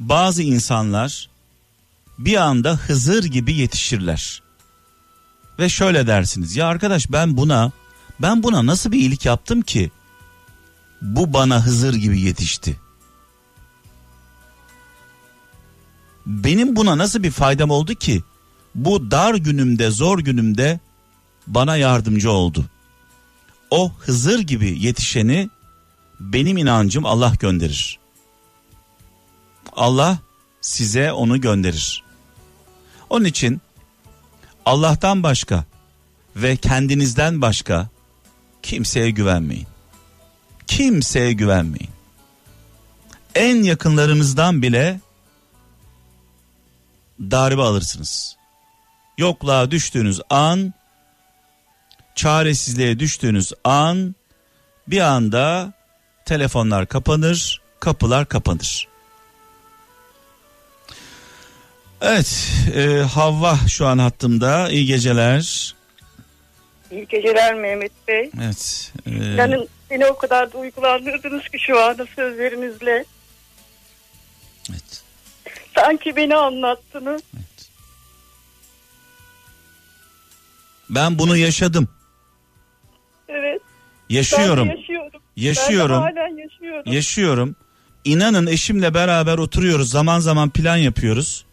bazı 0.00 0.42
insanlar 0.42 1.28
bir 2.18 2.36
anda 2.36 2.76
Hızır 2.76 3.24
gibi 3.24 3.54
yetişirler. 3.54 4.42
Ve 5.58 5.68
şöyle 5.68 6.06
dersiniz 6.06 6.56
ya 6.56 6.66
arkadaş 6.66 7.12
ben 7.12 7.36
buna 7.36 7.72
ben 8.22 8.42
buna 8.42 8.66
nasıl 8.66 8.92
bir 8.92 8.98
iyilik 8.98 9.26
yaptım 9.26 9.62
ki 9.62 9.90
bu 11.02 11.32
bana 11.32 11.66
Hızır 11.66 11.94
gibi 11.94 12.20
yetişti. 12.20 12.76
Benim 16.26 16.76
buna 16.76 16.98
nasıl 16.98 17.22
bir 17.22 17.30
faydam 17.30 17.70
oldu 17.70 17.94
ki 17.94 18.22
bu 18.74 19.10
dar 19.10 19.34
günümde 19.34 19.90
zor 19.90 20.18
günümde 20.18 20.80
bana 21.46 21.76
yardımcı 21.76 22.30
oldu. 22.30 22.64
O 23.70 23.92
Hızır 23.98 24.38
gibi 24.38 24.78
yetişeni 24.78 25.50
benim 26.20 26.56
inancım 26.56 27.06
Allah 27.06 27.32
gönderir. 27.40 27.98
Allah 29.72 30.18
size 30.60 31.12
onu 31.12 31.40
gönderir. 31.40 32.04
Onun 33.10 33.24
için 33.24 33.60
Allah'tan 34.66 35.22
başka 35.22 35.64
ve 36.36 36.56
kendinizden 36.56 37.42
başka 37.42 37.88
kimseye 38.62 39.10
güvenmeyin. 39.10 39.66
Kimseye 40.66 41.32
güvenmeyin. 41.32 41.90
En 43.34 43.62
yakınlarınızdan 43.62 44.62
bile 44.62 45.00
darbe 47.20 47.62
alırsınız. 47.62 48.36
Yokluğa 49.18 49.70
düştüğünüz 49.70 50.20
an, 50.30 50.74
çaresizliğe 52.14 52.98
düştüğünüz 52.98 53.52
an 53.64 54.14
bir 54.88 55.00
anda 55.00 55.72
telefonlar 56.24 56.86
kapanır, 56.86 57.60
kapılar 57.80 58.26
kapanır. 58.28 58.88
Evet, 62.00 62.52
e, 62.74 62.86
Havva 63.14 63.56
şu 63.68 63.86
an 63.86 63.98
hattımda. 63.98 64.70
İyi 64.70 64.86
geceler. 64.86 65.74
İyi 66.90 67.06
geceler 67.08 67.54
Mehmet 67.54 67.92
Bey. 68.08 68.30
Evet. 68.42 68.92
e, 69.06 69.10
Yani 69.24 69.68
beni 69.90 70.06
o 70.06 70.16
kadar 70.18 70.52
duygulandırdınız 70.52 71.42
ki 71.48 71.58
şu 71.58 71.80
anda 71.84 72.06
sözlerinizle. 72.16 73.04
evet, 74.70 75.02
Sanki 75.74 76.16
beni 76.16 76.36
anlattınız. 76.36 77.22
evet. 77.36 77.44
Ben 80.90 81.18
bunu 81.18 81.36
yaşadım. 81.36 81.88
Evet. 83.28 83.62
Yaşıyorum. 84.08 84.68
Ben 84.68 84.76
yaşıyorum. 84.76 85.20
Yaşıyorum. 85.36 85.96
Ben 85.96 86.16
halen 86.16 86.36
yaşıyorum. 86.36 86.92
Yaşıyorum. 86.92 87.56
İnanın 88.04 88.46
eşimle 88.46 88.94
beraber 88.94 89.38
oturuyoruz. 89.38 89.90
Zaman 89.90 90.20
zaman 90.20 90.50
plan 90.50 90.76
yapıyoruz. 90.76 91.44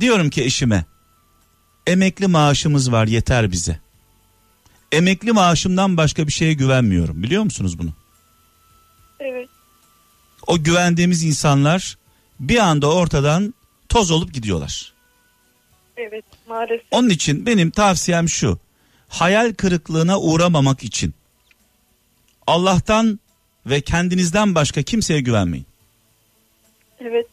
Diyorum 0.00 0.30
ki 0.30 0.44
eşime 0.44 0.84
emekli 1.86 2.26
maaşımız 2.26 2.92
var 2.92 3.06
yeter 3.06 3.52
bize. 3.52 3.78
Emekli 4.92 5.32
maaşımdan 5.32 5.96
başka 5.96 6.26
bir 6.26 6.32
şeye 6.32 6.52
güvenmiyorum. 6.52 7.22
Biliyor 7.22 7.42
musunuz 7.42 7.78
bunu? 7.78 7.90
evet. 9.20 9.48
O 10.46 10.62
güvendiğimiz 10.62 11.24
insanlar 11.24 11.98
bir 12.40 12.58
anda 12.58 12.92
ortadan 12.92 13.54
toz 13.88 14.10
olup 14.10 14.34
gidiyorlar. 14.34 14.92
Evet 15.96 16.24
maalesef. 16.48 16.86
Onun 16.90 17.08
için 17.08 17.46
benim 17.46 17.70
tavsiyem 17.70 18.28
şu. 18.28 18.58
hayal 19.08 19.54
kırıklığına 19.54 20.20
uğramamak 20.20 20.84
için 20.84 21.14
Allah'tan 22.48 23.20
ve 23.66 23.80
kendinizden 23.80 24.54
başka 24.54 24.82
kimseye 24.82 25.20
güvenmeyin. 25.20 25.66
Evet. 27.00 27.26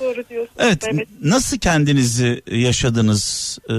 Doğru 0.00 0.28
diyorsun. 0.28 0.54
Evet 0.58 0.82
Mehmet. 0.82 1.08
nasıl 1.22 1.58
kendinizi 1.58 2.42
yaşadınız? 2.46 3.58
Ee, 3.70 3.74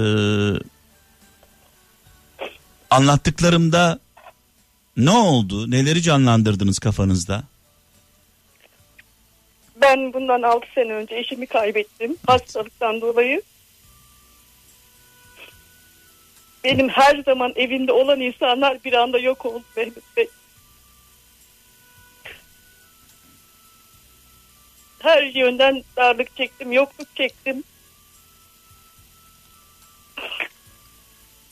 anlattıklarımda 2.90 3.98
ne 4.96 5.10
oldu? 5.10 5.70
Neleri 5.70 6.02
canlandırdınız 6.02 6.78
kafanızda? 6.78 7.42
Ben 9.82 10.12
bundan 10.12 10.42
6 10.42 10.66
sene 10.74 10.92
önce 10.92 11.14
eşimi 11.14 11.46
kaybettim. 11.46 12.16
Hastalıktan 12.26 13.00
dolayı. 13.00 13.42
Benim 16.64 16.88
her 16.88 17.22
zaman 17.22 17.52
evinde 17.56 17.92
olan 17.92 18.20
insanlar 18.20 18.84
bir 18.84 18.92
anda 18.92 19.18
yok 19.18 19.46
oldu 19.46 19.64
Mehmet 19.76 20.16
Bey. 20.16 20.28
Her 24.98 25.22
yönden 25.22 25.84
darlık 25.96 26.36
çektim, 26.36 26.72
yokluk 26.72 27.16
çektim. 27.16 27.64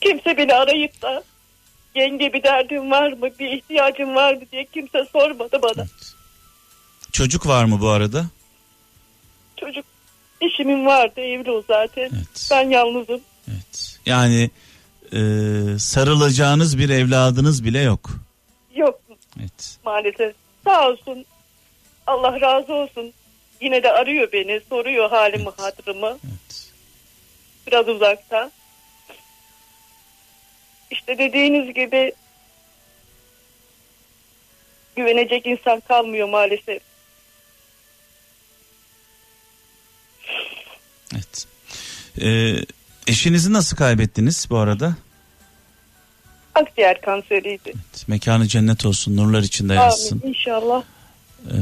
Kimse 0.01 0.37
beni 0.37 0.55
arayıp 0.55 1.03
da 1.03 1.25
yenge 1.94 2.33
bir 2.33 2.42
derdin 2.42 2.90
var 2.90 3.12
mı, 3.12 3.31
bir 3.38 3.51
ihtiyacın 3.51 4.14
var 4.14 4.35
mı 4.35 4.40
diye 4.53 4.64
kimse 4.64 5.05
sormadı 5.12 5.62
bana. 5.62 5.87
Çocuk 7.12 7.46
var 7.46 7.64
mı 7.64 7.81
bu 7.81 7.88
arada? 7.88 8.27
Çocuk 9.57 9.85
eşimin 10.40 10.87
vardı 10.87 11.20
evli 11.20 11.51
o 11.51 11.62
zaten. 11.68 12.11
Evet. 12.14 12.49
Ben 12.51 12.70
yalnızım. 12.70 13.20
Evet. 13.49 13.99
Yani 14.07 14.51
e, 15.12 15.18
sarılacağınız 15.79 16.79
bir 16.79 16.88
evladınız 16.90 17.64
bile 17.64 17.81
yok. 17.81 18.11
Yok 18.75 19.01
Evet. 19.40 19.79
maalesef. 19.85 20.35
Sağ 20.64 20.88
olsun. 20.88 21.25
Allah 22.07 22.40
razı 22.40 22.73
olsun. 22.75 23.12
Yine 23.61 23.83
de 23.83 23.92
arıyor 23.92 24.33
beni. 24.33 24.61
Soruyor 24.68 25.11
halimi 25.11 25.42
Evet. 25.42 25.59
hatırımı. 25.61 26.07
Evet. 26.29 26.73
Biraz 27.66 27.88
uzakta. 27.88 28.51
İşte 30.90 31.18
dediğiniz 31.18 31.75
gibi 31.75 32.12
güvenecek 34.96 35.46
insan 35.46 35.81
kalmıyor 35.81 36.29
maalesef. 36.29 36.83
Evet. 41.14 41.46
E, 42.20 42.29
eşinizi 43.06 43.52
nasıl 43.52 43.76
kaybettiniz 43.76 44.46
bu 44.50 44.58
arada? 44.58 44.94
Akciğer 46.54 47.00
kanseriydi. 47.00 47.60
Evet, 47.64 48.08
Mekanı 48.08 48.46
cennet 48.46 48.86
olsun, 48.86 49.16
nurlar 49.16 49.42
içinde 49.42 49.74
yatsın. 49.74 50.20
Amin 50.20 50.34
inşallah. 50.34 50.82
E, 51.46 51.56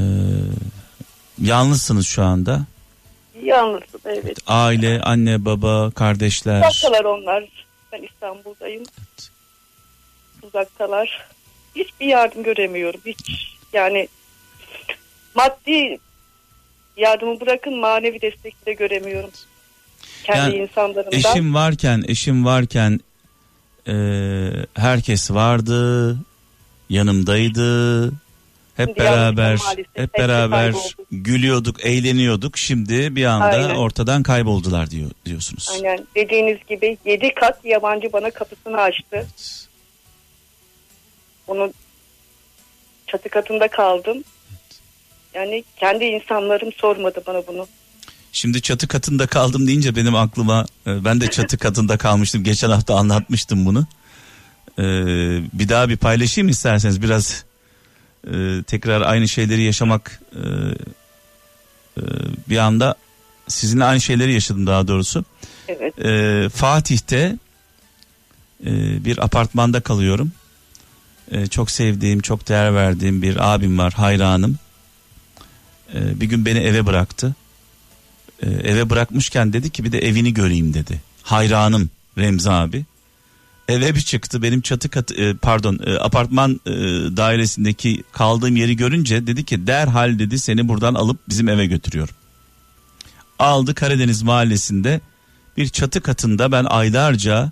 yalnızsınız 1.41 2.07
şu 2.07 2.23
anda. 2.23 2.61
Yalnızım 3.43 4.01
evet. 4.05 4.37
Aile, 4.47 5.01
anne, 5.01 5.45
baba, 5.45 5.91
kardeşler. 5.91 6.59
Uzaktalar 6.59 7.05
onlar. 7.05 7.43
Ben 7.91 8.03
İstanbul'dayım. 8.03 8.83
Evet. 8.99 9.31
Uzaktalar. 10.43 11.29
Hiçbir 11.75 12.05
yardım 12.05 12.43
göremiyorum. 12.43 13.01
Hiç 13.05 13.55
yani 13.73 14.07
maddi 15.35 15.99
yardımı 16.97 17.41
bırakın 17.41 17.79
manevi 17.79 18.21
destek 18.21 18.65
de 18.65 18.73
göremiyorum. 18.73 19.29
Kendi 20.23 20.39
Yani 20.39 20.63
insanlarımdan. 20.63 21.19
Eşim 21.19 21.53
varken, 21.53 22.03
eşim 22.07 22.45
varken 22.45 22.99
e, 23.87 23.95
herkes 24.73 25.31
vardı, 25.31 26.17
yanımdaydı. 26.89 28.05
Hep 28.77 28.87
Şimdi 28.87 28.99
beraber, 28.99 29.55
maalesef. 29.55 29.85
hep 29.93 30.13
beraber 30.13 30.73
gülüyorduk, 31.11 31.85
eğleniyorduk. 31.85 32.57
Şimdi 32.57 33.15
bir 33.15 33.25
anda 33.25 33.45
Aynen. 33.45 33.75
ortadan 33.75 34.23
kayboldular 34.23 34.91
diyor 34.91 35.11
diyorsunuz. 35.25 35.69
Aynen 35.73 36.07
dediğiniz 36.15 36.57
gibi 36.67 36.97
yedi 37.05 37.33
kat 37.33 37.65
yabancı 37.65 38.13
bana 38.13 38.31
kapısını 38.31 38.81
açtı. 38.81 39.05
Evet. 39.11 39.67
Çatı 43.07 43.29
katında 43.29 43.67
kaldım. 43.67 44.23
Yani 45.33 45.63
kendi 45.77 46.05
insanlarım 46.05 46.73
sormadı 46.73 47.21
bana 47.27 47.47
bunu. 47.47 47.67
Şimdi 48.33 48.61
çatı 48.61 48.87
katında 48.87 49.27
kaldım 49.27 49.67
deyince 49.67 49.95
benim 49.95 50.15
aklıma 50.15 50.65
e, 50.87 51.05
ben 51.05 51.21
de 51.21 51.27
çatı 51.27 51.57
katında 51.57 51.97
kalmıştım. 51.97 52.43
Geçen 52.43 52.69
hafta 52.69 52.95
anlatmıştım 52.95 53.65
bunu. 53.65 53.87
E, 54.79 54.83
bir 55.53 55.69
daha 55.69 55.89
bir 55.89 55.97
paylaşayım 55.97 56.49
isterseniz 56.49 57.01
biraz 57.01 57.43
e, 58.27 58.63
tekrar 58.67 59.01
aynı 59.01 59.27
şeyleri 59.27 59.63
yaşamak 59.63 60.21
e, 60.35 60.39
e, 61.97 62.03
bir 62.49 62.57
anda 62.57 62.95
sizinle 63.47 63.83
aynı 63.83 64.01
şeyleri 64.01 64.33
yaşadım 64.33 64.67
daha 64.67 64.87
doğrusu. 64.87 65.25
Evet. 65.67 66.53
Fatih'te 66.53 67.37
e, 68.65 69.05
bir 69.05 69.23
apartmanda 69.23 69.81
kalıyorum. 69.81 70.31
E, 71.31 71.47
çok 71.47 71.71
sevdiğim, 71.71 72.21
çok 72.21 72.47
değer 72.49 72.75
verdiğim 72.75 73.21
bir 73.21 73.53
abim 73.53 73.77
var, 73.77 73.93
hayranım. 73.93 74.57
E, 75.93 76.19
bir 76.21 76.25
gün 76.25 76.45
beni 76.45 76.59
eve 76.59 76.85
bıraktı. 76.85 77.35
E, 78.41 78.49
eve 78.49 78.89
bırakmışken 78.89 79.53
dedi 79.53 79.69
ki 79.69 79.83
bir 79.83 79.91
de 79.91 79.99
evini 79.99 80.33
göreyim 80.33 80.73
dedi. 80.73 81.01
Hayranım 81.23 81.89
Remzi 82.17 82.49
abi. 82.49 82.85
Eve 83.67 83.95
bir 83.95 84.01
çıktı 84.01 84.41
benim 84.41 84.61
çatı 84.61 84.89
katı 84.89 85.13
e, 85.13 85.33
pardon 85.33 85.79
e, 85.85 85.97
apartman 85.97 86.61
e, 86.65 86.71
dairesindeki 87.17 88.03
kaldığım 88.11 88.55
yeri 88.55 88.75
görünce 88.75 89.27
dedi 89.27 89.45
ki 89.45 89.67
derhal 89.67 90.19
dedi 90.19 90.39
seni 90.39 90.67
buradan 90.67 90.93
alıp 90.93 91.17
bizim 91.29 91.49
eve 91.49 91.65
götürüyorum. 91.65 92.15
Aldı 93.39 93.75
Karadeniz 93.75 94.21
mahallesinde 94.21 95.01
bir 95.57 95.69
çatı 95.69 96.01
katında 96.01 96.51
ben 96.51 96.65
aylarca 96.65 97.51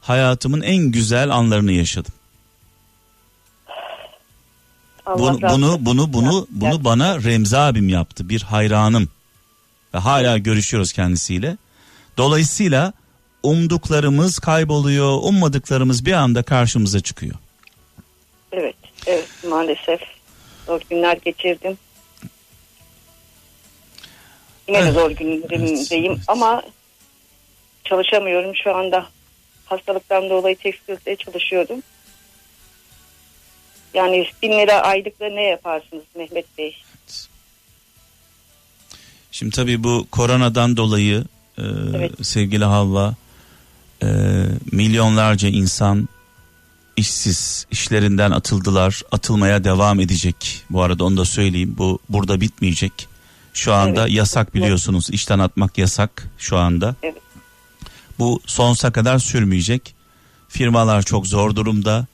hayatımın 0.00 0.60
en 0.60 0.76
güzel 0.76 1.30
anlarını 1.30 1.72
yaşadım. 1.72 2.12
Allah 5.06 5.18
Bunu 5.18 5.40
bunu 5.50 5.78
bunu 5.80 6.12
bunu 6.12 6.34
Ya, 6.34 6.72
bunu 6.72 6.84
bana 6.84 7.22
Remzi 7.22 7.58
abim 7.58 7.88
yaptı. 7.88 8.28
Bir 8.28 8.42
hayranım. 8.42 9.08
Hala 10.04 10.38
görüşüyoruz 10.38 10.92
kendisiyle. 10.92 11.56
Dolayısıyla 12.16 12.92
umduklarımız 13.42 14.38
kayboluyor, 14.38 15.18
ummadıklarımız 15.22 16.06
bir 16.06 16.12
anda 16.12 16.42
karşımıza 16.42 17.00
çıkıyor. 17.00 17.34
Evet, 18.52 18.76
evet 19.06 19.28
maalesef. 19.48 20.00
Zor 20.66 20.80
günler 20.90 21.16
geçirdim. 21.24 21.78
Yine 24.68 24.86
de 24.86 24.92
zor 24.92 25.10
günlerimdeyim 25.10 26.12
Evet, 26.12 26.16
evet. 26.18 26.18
ama 26.28 26.62
çalışamıyorum 27.84 28.56
şu 28.64 28.76
anda. 28.76 29.06
Hastalıktan 29.64 30.30
dolayı 30.30 30.56
tekstilde 30.56 31.16
çalışıyordum. 31.16 31.82
Yani 33.94 34.26
bin 34.42 34.52
lira 34.52 34.80
aylıkla 34.80 35.28
ne 35.28 35.42
yaparsınız 35.42 36.04
Mehmet 36.14 36.58
Bey? 36.58 36.76
Şimdi 39.38 39.56
tabii 39.56 39.84
bu 39.84 40.06
koronadan 40.10 40.76
dolayı 40.76 41.24
e, 41.58 41.62
Evet. 41.94 42.26
sevgili 42.26 42.64
Havva 42.64 43.14
e, 44.02 44.06
milyonlarca 44.72 45.48
insan 45.48 46.08
işsiz, 46.96 47.66
işlerinden 47.70 48.30
atıldılar, 48.30 49.02
atılmaya 49.12 49.64
devam 49.64 50.00
edecek. 50.00 50.64
Bu 50.70 50.82
arada 50.82 51.04
onu 51.04 51.16
da 51.16 51.24
söyleyeyim. 51.24 51.74
Bu 51.78 51.98
burada 52.08 52.40
bitmeyecek. 52.40 52.92
Şu 53.52 53.74
anda 53.74 54.02
Evet. 54.02 54.12
yasak 54.12 54.54
biliyorsunuz. 54.54 55.10
işten 55.10 55.38
atmak 55.38 55.78
yasak 55.78 56.30
şu 56.38 56.56
anda. 56.56 56.94
Evet. 57.02 57.14
Bu 58.18 58.40
sonsuza 58.46 58.92
kadar 58.92 59.18
sürmeyecek. 59.18 59.94
Firmalar 60.48 61.02
çok 61.02 61.26
zor 61.26 61.56
durumda. 61.56 62.06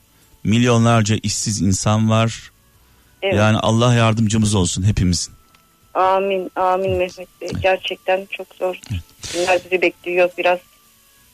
Milyonlarca 0.45 1.17
işsiz 1.23 1.61
insan 1.63 2.11
var. 2.11 2.51
Evet. 3.23 3.35
Yani 3.35 3.59
Allah 3.59 3.95
yardımcımız 3.95 4.55
olsun 4.55 4.83
hepimizin. 4.83 5.34
Amin, 5.95 6.51
amin 6.57 6.91
Mehmet 6.91 7.29
Bey. 7.41 7.49
Gerçekten 7.63 8.27
çok 8.31 8.55
zor. 8.55 8.77
Günler 9.33 9.61
bizi 9.65 9.83
bekliyor. 9.83 10.31
Biraz 10.39 10.59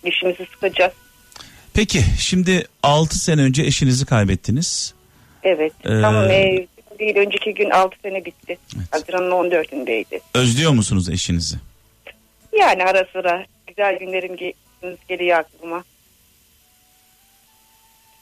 dişimizi 0.04 0.46
sıkacak. 0.54 0.94
Peki 1.74 2.02
şimdi 2.18 2.66
6 2.82 3.18
sene 3.18 3.42
önce 3.42 3.62
eşinizi 3.62 4.06
kaybettiniz. 4.06 4.94
Evet. 5.42 5.72
Ee, 5.84 5.88
Tamam. 6.00 6.30
E, 6.30 6.66
bir 7.00 7.16
önceki 7.16 7.54
gün 7.54 7.70
6 7.70 7.96
sene 8.02 8.24
bitti. 8.24 8.58
Haziran'ın 8.90 9.30
14'ündeydi. 9.30 10.20
Özlüyor 10.34 10.72
musunuz 10.72 11.08
eşinizi? 11.08 11.56
Yani 12.58 12.84
ara 12.84 13.04
sıra 13.12 13.44
güzel 13.66 13.98
günlerim 13.98 14.34
ge- 14.34 14.54
geliyor 15.08 15.38
aklıma. 15.38 15.84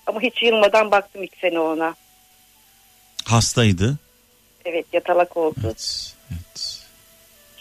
Ama 0.06 0.20
hiç 0.20 0.42
yılmadan 0.42 0.90
baktım 0.90 1.22
ilk 1.22 1.36
sene 1.40 1.58
ona. 1.60 1.94
Hastaydı. 3.24 3.96
Evet 4.64 4.86
yatalak 4.92 5.36
oldu. 5.36 5.56
Evet. 5.64 6.14
Evet. 6.30 6.80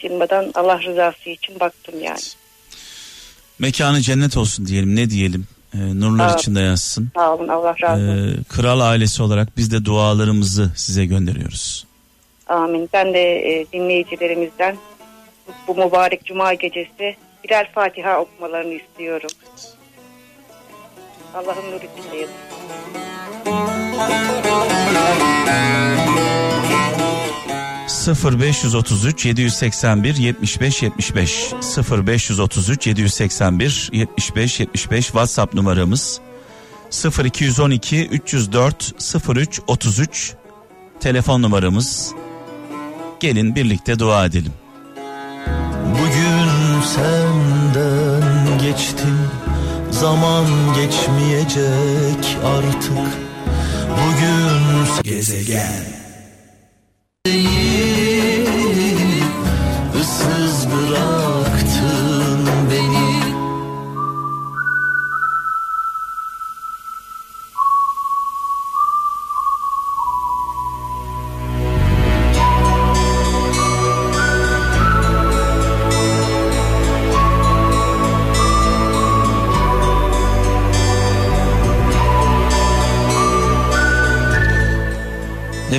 Yılmadan 0.03 0.51
Allah 0.55 0.81
rızası 0.83 1.29
için 1.29 1.59
baktım 1.59 1.95
yani. 2.03 2.19
Mekanı 3.59 4.01
cennet 4.01 4.37
olsun 4.37 4.65
diyelim 4.65 4.95
ne 4.95 5.09
diyelim. 5.09 5.47
Ee, 5.73 5.77
Ee, 5.77 5.99
nurlar 5.99 6.37
içinde 6.37 6.59
yazsın. 6.59 7.09
Sağ 7.15 7.33
olun 7.35 7.47
Allah 7.47 7.75
razı 7.81 8.03
olsun. 8.03 8.37
Ee, 8.39 8.43
kral 8.43 8.79
ailesi 8.79 9.23
olarak 9.23 9.57
biz 9.57 9.71
de 9.71 9.85
dualarımızı 9.85 10.71
size 10.75 11.05
gönderiyoruz. 11.05 11.85
Amin. 12.47 12.89
Ben 12.93 13.13
de 13.13 13.51
e, 13.51 13.65
dinleyicilerimizden 13.73 14.77
bu, 15.67 15.75
mübarek 15.75 16.25
cuma 16.25 16.53
gecesi 16.53 17.15
birer 17.43 17.71
Fatiha 17.71 18.19
okumalarını 18.19 18.73
istiyorum. 18.73 19.29
Allah'ın 21.35 21.71
nuru 21.71 21.85
içinde. 21.99 22.27
0533 28.07 29.25
781 29.25 30.15
75 30.17 30.83
75 30.83 31.53
0533 31.91 32.87
781 32.87 33.89
75 33.93 34.59
75 34.59 35.05
WhatsApp 35.05 35.53
numaramız 35.53 36.19
0212 37.23 38.07
304 38.07 38.93
03 39.29 39.61
33 39.67 40.33
telefon 40.99 41.41
numaramız. 41.41 42.11
Gelin 43.19 43.55
birlikte 43.55 43.99
dua 43.99 44.25
edelim. 44.25 44.53
Bugün 45.91 46.81
senden 46.81 48.59
geçtim 48.59 49.17
Zaman 49.91 50.45
geçmeyecek 50.75 52.37
artık 52.45 53.17
Bugün 53.89 55.03
gezegen 55.03 55.96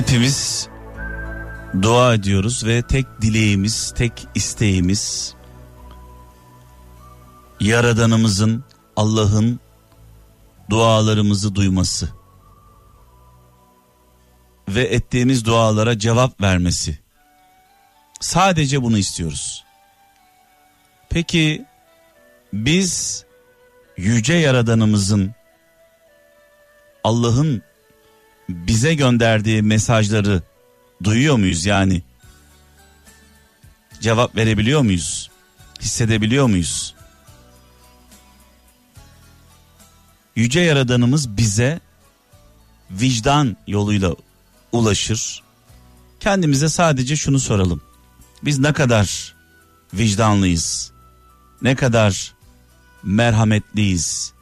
Hepimiz 0.09 0.67
dua 1.81 2.13
ediyoruz 2.13 2.65
ve 2.65 2.81
tek 2.81 3.21
dileğimiz, 3.21 3.93
tek 3.97 4.27
isteğimiz 4.35 5.35
Yaradanımızın, 7.59 8.63
Allah'ın 8.95 9.59
dualarımızı 10.69 11.55
duyması 11.55 12.09
ve 14.69 14.81
ettiğimiz 14.81 15.45
dualara 15.45 15.99
cevap 15.99 16.41
vermesi. 16.41 16.99
Sadece 18.19 18.83
bunu 18.83 18.97
istiyoruz. 18.97 19.65
Peki 21.09 21.65
biz 22.53 23.25
yüce 23.97 24.33
yaradanımızın 24.33 25.33
Allah'ın 27.03 27.68
bize 28.49 28.93
gönderdiği 28.93 29.61
mesajları 29.61 30.41
duyuyor 31.03 31.35
muyuz 31.35 31.65
yani? 31.65 32.01
Cevap 34.01 34.35
verebiliyor 34.35 34.81
muyuz? 34.81 35.29
Hissedebiliyor 35.81 36.47
muyuz? 36.47 36.95
Yüce 40.35 40.59
Yaradanımız 40.59 41.37
bize 41.37 41.79
vicdan 42.91 43.57
yoluyla 43.67 44.15
ulaşır. 44.71 45.43
Kendimize 46.19 46.69
sadece 46.69 47.15
şunu 47.15 47.39
soralım. 47.39 47.81
Biz 48.43 48.59
ne 48.59 48.73
kadar 48.73 49.35
vicdanlıyız? 49.93 50.91
Ne 51.61 51.75
kadar 51.75 52.33
merhametliyiz? 53.03 54.33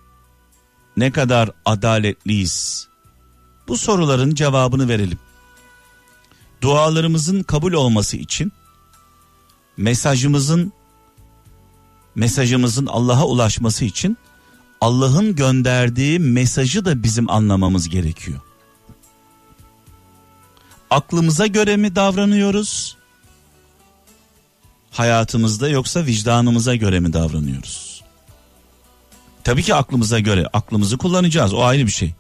Ne 0.98 1.12
kadar 1.12 1.52
adaletliyiz? 1.66 2.88
Bu 3.68 3.78
soruların 3.78 4.36
cevabını 4.36 4.90
verelim. 4.90 5.20
Dualarımızın 6.62 7.44
kabul 7.44 7.74
olması 7.74 8.18
için 8.18 8.52
mesajımızın 9.78 10.74
mesajımızın 12.16 12.86
Allah'a 12.86 13.26
ulaşması 13.26 13.86
için 13.86 14.18
Allah'ın 14.82 15.36
gönderdiği 15.36 16.20
mesajı 16.20 16.86
da 16.86 17.04
bizim 17.04 17.30
anlamamız 17.30 17.90
gerekiyor. 17.90 18.40
Aklımıza 20.90 21.48
göre 21.48 21.78
mi 21.78 21.96
davranıyoruz? 21.96 22.98
Hayatımızda 24.92 25.70
yoksa 25.70 26.06
vicdanımıza 26.06 26.76
göre 26.76 27.00
mi 27.00 27.14
davranıyoruz? 27.14 28.04
Tabii 29.44 29.64
ki 29.64 29.76
aklımıza 29.76 30.20
göre, 30.20 30.48
aklımızı 30.54 30.98
kullanacağız. 30.98 31.54
O 31.54 31.64
ayrı 31.64 31.86
bir 31.86 31.92
şey. 31.92 32.14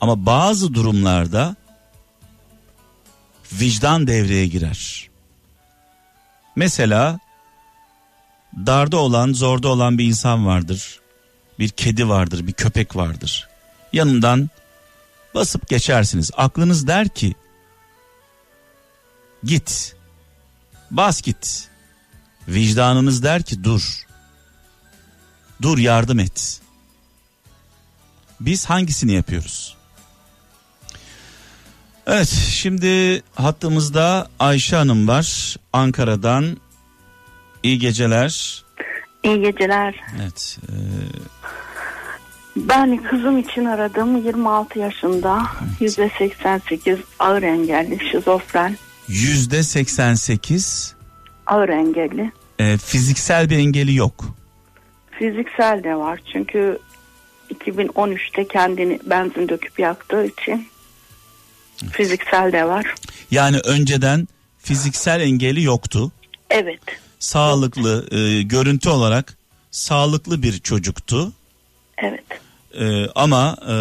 Ama 0.00 0.26
bazı 0.26 0.74
durumlarda 0.74 1.56
vicdan 3.52 4.06
devreye 4.06 4.46
girer. 4.46 5.08
Mesela 6.56 7.18
darda 8.66 8.96
olan, 8.96 9.32
zorda 9.32 9.68
olan 9.68 9.98
bir 9.98 10.04
insan 10.04 10.46
vardır. 10.46 11.00
Bir 11.58 11.68
kedi 11.68 12.08
vardır, 12.08 12.46
bir 12.46 12.52
köpek 12.52 12.96
vardır. 12.96 13.48
Yanından 13.92 14.50
basıp 15.34 15.68
geçersiniz. 15.68 16.30
Aklınız 16.36 16.86
der 16.86 17.08
ki 17.08 17.34
git. 19.44 19.96
Bas 20.90 21.22
git. 21.22 21.68
Vicdanınız 22.48 23.22
der 23.22 23.42
ki 23.42 23.64
dur. 23.64 24.06
Dur 25.62 25.78
yardım 25.78 26.18
et. 26.18 26.60
Biz 28.40 28.64
hangisini 28.64 29.12
yapıyoruz? 29.12 29.77
Evet 32.08 32.28
şimdi 32.50 33.22
hattımızda 33.34 34.28
Ayşe 34.38 34.76
Hanım 34.76 35.08
var 35.08 35.56
Ankara'dan. 35.72 36.56
İyi 37.62 37.78
geceler. 37.78 38.64
İyi 39.22 39.40
geceler. 39.40 39.94
Evet. 40.22 40.58
e, 40.68 40.74
Ben 42.56 43.02
kızım 43.02 43.38
için 43.38 43.64
aradım. 43.64 44.24
26 44.26 44.78
yaşında. 44.78 45.42
%88 45.80 46.98
ağır 47.18 47.42
engelli, 47.42 47.98
şizofren, 48.12 48.76
Yüzde 49.08 49.62
88 49.62 50.94
ağır 51.46 51.68
engelli. 51.68 52.32
e, 52.58 52.76
fiziksel 52.78 53.50
bir 53.50 53.58
engeli 53.58 53.94
yok. 53.94 54.24
Fiziksel 55.18 55.84
de 55.84 55.96
var. 55.96 56.20
Çünkü 56.32 56.78
2013'te 57.54 58.48
kendini 58.48 58.98
benzin 59.06 59.48
döküp 59.48 59.78
yaktığı 59.78 60.24
için 60.24 60.68
fiziksel 61.92 62.52
de 62.52 62.64
var. 62.64 62.94
Yani 63.30 63.58
önceden 63.64 64.28
fiziksel 64.58 65.20
engeli 65.20 65.62
yoktu. 65.62 66.12
Evet. 66.50 66.80
Sağlıklı 67.18 68.06
e, 68.10 68.42
görüntü 68.42 68.88
olarak 68.88 69.36
sağlıklı 69.70 70.42
bir 70.42 70.58
çocuktu. 70.58 71.32
Evet. 71.98 72.24
E, 72.80 73.06
ama 73.14 73.56
e, 73.62 73.72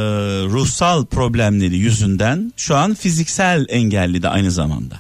ruhsal 0.46 1.06
problemleri 1.06 1.76
yüzünden 1.76 2.54
şu 2.58 2.76
an 2.76 2.94
fiziksel 2.94 3.66
engelli 3.70 4.24
de 4.24 4.30
aynı 4.30 4.52
zamanda. 4.52 4.96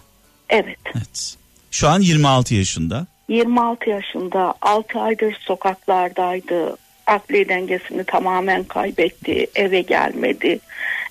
Evet. 0.49 0.79
Evet. 0.95 1.35
Şu 1.71 1.87
an 1.87 2.01
26 2.01 2.55
yaşında. 2.55 3.07
26 3.29 3.89
yaşında 3.89 4.53
6 4.61 4.99
aydır 4.99 5.37
sokaklardaydı. 5.41 6.77
Akli 7.07 7.49
dengesini 7.49 8.03
tamamen 8.03 8.63
kaybetti. 8.63 9.47
Eve 9.55 9.81
gelmedi. 9.81 10.59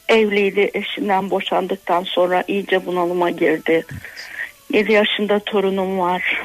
Evliydi. 0.09 0.71
Eşinden 0.75 1.31
boşandıktan 1.31 2.03
sonra 2.03 2.45
iyice 2.49 2.87
bunalıma 2.87 3.31
girdi. 3.31 3.85
7 4.73 4.93
yaşında 4.93 5.39
torunum 5.39 5.99
var. 5.99 6.43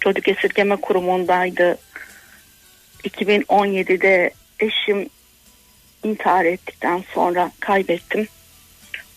Çocuk 0.00 0.28
esirgeme 0.28 0.76
kurumundaydı. 0.76 1.78
2017'de 3.04 4.30
eşim 4.60 5.08
intihar 6.04 6.44
ettikten 6.44 7.04
sonra 7.14 7.50
kaybettim. 7.60 8.28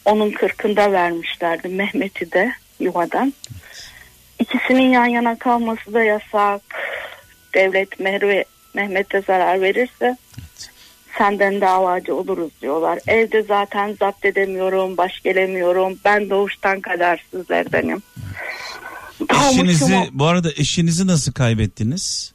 Onun 0.06 0.32
kırkında 0.32 0.92
vermişlerdi 0.92 1.68
Mehmet'i 1.68 2.32
de 2.32 2.52
yuvadan. 2.80 3.34
İkisinin 4.40 4.90
yan 4.90 5.06
yana 5.06 5.40
kalması 5.40 5.94
da 5.94 6.04
yasak. 6.04 6.62
Devlet 7.54 8.00
Merve 8.00 8.46
Mehmet'e 8.74 9.22
zarar 9.22 9.62
verirse 9.62 10.18
senden 11.18 11.62
davacı 11.62 12.16
oluruz 12.16 12.52
diyorlar. 12.62 13.00
Evde 13.08 13.44
zaten 13.44 13.96
zapt 14.00 14.26
edemiyorum, 14.26 14.98
baş 14.98 15.22
gelemiyorum. 15.22 16.00
Ben 16.06 16.30
doğuştan 16.30 16.82
kadersizlerdenim. 16.82 18.02
Eşinizi 19.32 19.92
Doğmuşum, 19.92 20.20
bu 20.20 20.26
arada 20.26 20.52
eşinizi 20.52 21.08
nasıl 21.08 21.32
kaybettiniz? 21.32 22.34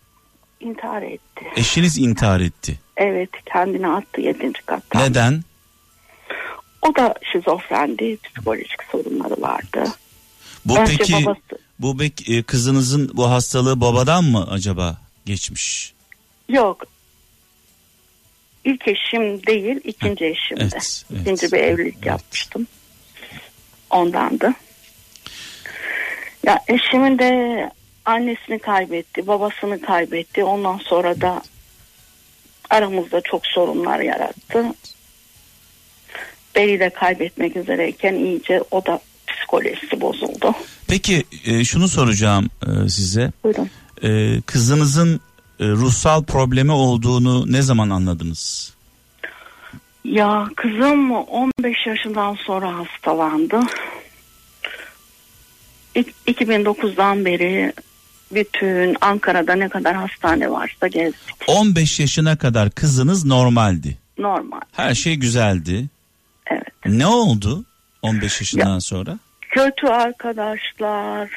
intihar 0.61 1.03
etti. 1.03 1.45
Eşiniz 1.57 1.99
intihar 1.99 2.41
etti. 2.41 2.81
Evet 2.97 3.31
kendini 3.53 3.89
attı 3.89 4.21
yedinci 4.21 4.63
kattan. 4.67 5.03
Neden? 5.03 5.43
O 6.83 6.95
da 6.97 7.15
şizofrendi, 7.33 8.19
psikolojik 8.25 8.83
sorunları 8.93 9.43
vardı. 9.43 9.85
Bu 10.65 10.79
Önce 10.79 10.97
peki 10.99 11.13
babası. 11.27 11.41
bu 11.79 11.97
pek 11.97 12.31
e, 12.31 12.43
kızınızın 12.43 13.11
bu 13.15 13.31
hastalığı 13.31 13.81
babadan 13.81 14.25
mı 14.25 14.47
acaba 14.51 14.97
geçmiş? 15.27 15.93
Yok. 16.49 16.85
İlk 18.65 18.89
eşim 18.89 19.47
değil, 19.47 19.81
ikinci 19.85 20.27
eşimde. 20.27 20.63
evet, 20.63 21.05
evet, 21.13 21.21
İkinci 21.21 21.53
bir 21.53 21.59
evlilik 21.59 22.07
yapmıştım. 22.07 22.67
Ondandı. 23.91 24.53
Ya 26.47 26.61
eşimin 26.69 27.19
de 27.19 27.71
annesini 28.05 28.59
kaybetti, 28.59 29.27
babasını 29.27 29.81
kaybetti. 29.81 30.45
Ondan 30.45 30.79
sonra 30.79 31.21
da 31.21 31.43
aramızda 32.71 33.21
çok 33.21 33.47
sorunlar 33.47 34.01
yarattı. 34.01 34.65
Beni 36.55 36.81
de 36.81 36.91
kaybetmek 36.91 37.57
üzereyken 37.57 38.15
iyice 38.15 38.63
o 38.71 38.87
da 38.87 39.01
psikolojisi 39.27 40.01
bozuldu. 40.01 40.55
Peki 40.89 41.25
e, 41.45 41.65
şunu 41.65 41.89
soracağım 41.89 42.51
e, 42.63 42.89
size. 42.89 43.33
Buyurun. 43.45 43.71
E, 44.03 44.41
kızınızın 44.41 45.21
ruhsal 45.61 46.25
problemi 46.25 46.73
olduğunu 46.73 47.53
ne 47.53 47.63
zaman 47.63 47.91
anladınız? 47.91 48.75
Ya 50.05 50.49
kızım 50.57 51.11
15 51.11 51.87
yaşından 51.87 52.35
sonra 52.35 52.73
hastalandı. 52.79 53.61
İk- 55.95 56.15
2009'dan 56.27 57.25
beri 57.25 57.73
bütün 58.35 58.97
Ankara'da 59.01 59.55
ne 59.55 59.69
kadar 59.69 59.95
hastane 59.95 60.51
varsa 60.51 60.89
gezdik. 60.89 61.35
15 61.47 62.01
yaşına 62.01 62.39
kadar 62.39 62.71
kızınız 62.71 63.25
normaldi. 63.25 63.99
Normal. 64.19 64.61
Her 64.73 64.95
şey 64.95 65.17
güzeldi. 65.17 65.87
Evet. 66.51 66.63
Ne 66.87 67.07
oldu 67.07 67.65
15 68.03 68.41
yaşından 68.41 68.79
sonra? 68.79 69.19
Kötü 69.51 69.87
arkadaşlar, 69.87 71.31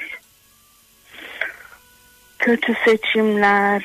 kötü 2.43 2.73
seçimler, 2.85 3.83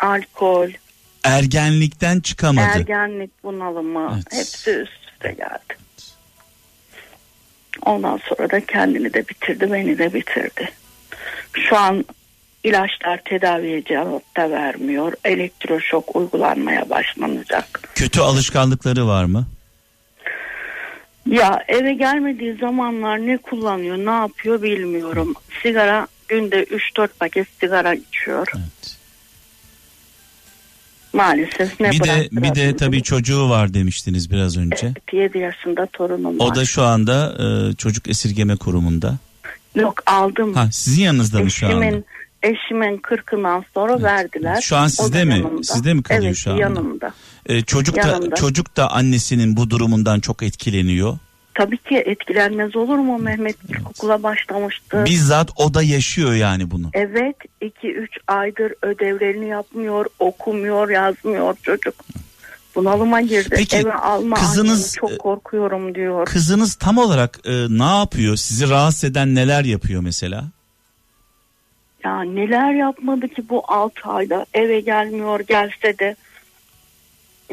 alkol, 0.00 0.68
Ergenlikten 1.24 2.20
çıkamadı. 2.20 2.66
ergenlik 2.74 3.44
bunalımı 3.44 4.10
Evet. 4.14 4.24
hepsi 4.32 4.70
üst 4.70 4.92
üste 5.12 5.32
geldi. 5.32 5.74
Ondan 7.82 8.20
sonra 8.28 8.50
da 8.50 8.60
kendini 8.66 9.14
de 9.14 9.28
bitirdi, 9.28 9.72
beni 9.72 9.98
de 9.98 10.14
bitirdi. 10.14 10.68
Şu 11.52 11.76
an 11.76 12.04
ilaçlar 12.64 13.20
tedaviye 13.24 13.84
cevap 13.84 14.36
da 14.36 14.50
vermiyor. 14.50 15.12
Elektroşok 15.24 16.16
uygulanmaya 16.16 16.90
başlanacak. 16.90 17.80
Kötü 17.94 18.20
alışkanlıkları 18.20 19.06
var 19.06 19.24
mı? 19.24 19.46
Ya 21.26 21.64
eve 21.68 21.94
gelmediği 21.94 22.54
zamanlar 22.54 23.18
ne 23.26 23.36
kullanıyor, 23.36 23.96
ne 23.96 24.10
yapıyor 24.10 24.62
bilmiyorum. 24.62 25.34
Sigara 25.62 26.06
günde 26.34 26.64
3-4 26.64 27.08
paket 27.20 27.46
sigara 27.60 27.94
içiyor. 27.94 28.48
Evet. 28.56 28.96
Maalesef 31.12 31.80
ne 31.80 31.90
bir 31.90 32.00
de 32.00 32.28
bir 32.32 32.54
de 32.54 32.76
tabii 32.76 33.02
çocuğu 33.02 33.48
var 33.50 33.74
demiştiniz 33.74 34.30
biraz 34.30 34.56
önce. 34.56 34.86
Evet, 34.86 35.12
7 35.12 35.38
yaşında 35.38 35.86
torunum 35.86 36.38
var. 36.38 36.46
O 36.46 36.54
da 36.54 36.64
şu 36.64 36.82
anda 36.82 37.36
e, 37.38 37.74
çocuk 37.74 38.08
esirgeme 38.08 38.56
kurumunda. 38.56 39.16
Yok 39.74 40.02
aldım. 40.06 40.54
Ha 40.54 40.68
sizin 40.72 41.02
yanınızda 41.02 41.40
mı 41.40 41.50
şu 41.50 41.66
anda? 41.66 41.84
Eşimin 41.84 42.04
eşimin 42.42 42.96
kırkından 42.96 43.64
sonra 43.74 44.02
verdiler. 44.02 44.60
Şu 44.60 44.76
an 44.76 44.86
sizde 44.86 45.24
mi? 45.24 45.34
yanımda. 45.38 45.62
Sizde 45.62 45.94
mi 45.94 46.02
kalıyor 46.02 46.24
evet, 46.24 46.36
şu 46.36 46.50
anda? 46.50 46.60
yanımda. 46.62 47.14
E, 47.46 47.62
çocuk 47.62 47.96
da 47.96 48.08
yanımda. 48.08 48.34
çocuk 48.34 48.76
da 48.76 48.90
annesinin 48.90 49.56
bu 49.56 49.70
durumundan 49.70 50.20
çok 50.20 50.42
etkileniyor. 50.42 51.18
Tabii 51.54 51.78
ki 51.78 51.96
etkilenmez 51.96 52.76
olur 52.76 52.98
mu? 52.98 53.18
Mehmet 53.18 53.56
ilkokula 53.68 54.22
başlamıştı. 54.22 55.04
Bizzat 55.04 55.50
o 55.56 55.74
da 55.74 55.82
yaşıyor 55.82 56.34
yani 56.34 56.70
bunu. 56.70 56.90
Evet 56.92 57.36
2-3 57.62 58.08
aydır 58.28 58.72
ödevlerini 58.82 59.48
yapmıyor, 59.48 60.06
okumuyor, 60.18 60.88
yazmıyor 60.88 61.56
çocuk. 61.62 61.94
Bunalıma 62.74 63.20
girdi. 63.20 63.48
Peki, 63.50 63.76
Eve 63.76 63.92
alma 63.92 64.36
kızınız, 64.36 64.98
annemi, 65.00 65.14
e, 65.14 65.16
çok 65.16 65.18
korkuyorum 65.18 65.94
diyor. 65.94 66.24
Kızınız 66.26 66.74
tam 66.74 66.98
olarak 66.98 67.40
e, 67.44 67.52
ne 67.68 67.98
yapıyor? 67.98 68.36
Sizi 68.36 68.70
rahatsız 68.70 69.04
eden 69.04 69.34
neler 69.34 69.64
yapıyor 69.64 70.02
mesela? 70.02 70.44
Ya 72.04 72.22
neler 72.22 72.72
yapmadı 72.72 73.28
ki 73.28 73.48
bu 73.48 73.62
6 73.68 74.00
ayda 74.04 74.46
eve 74.54 74.80
gelmiyor 74.80 75.40
gelse 75.40 75.98
de 75.98 76.16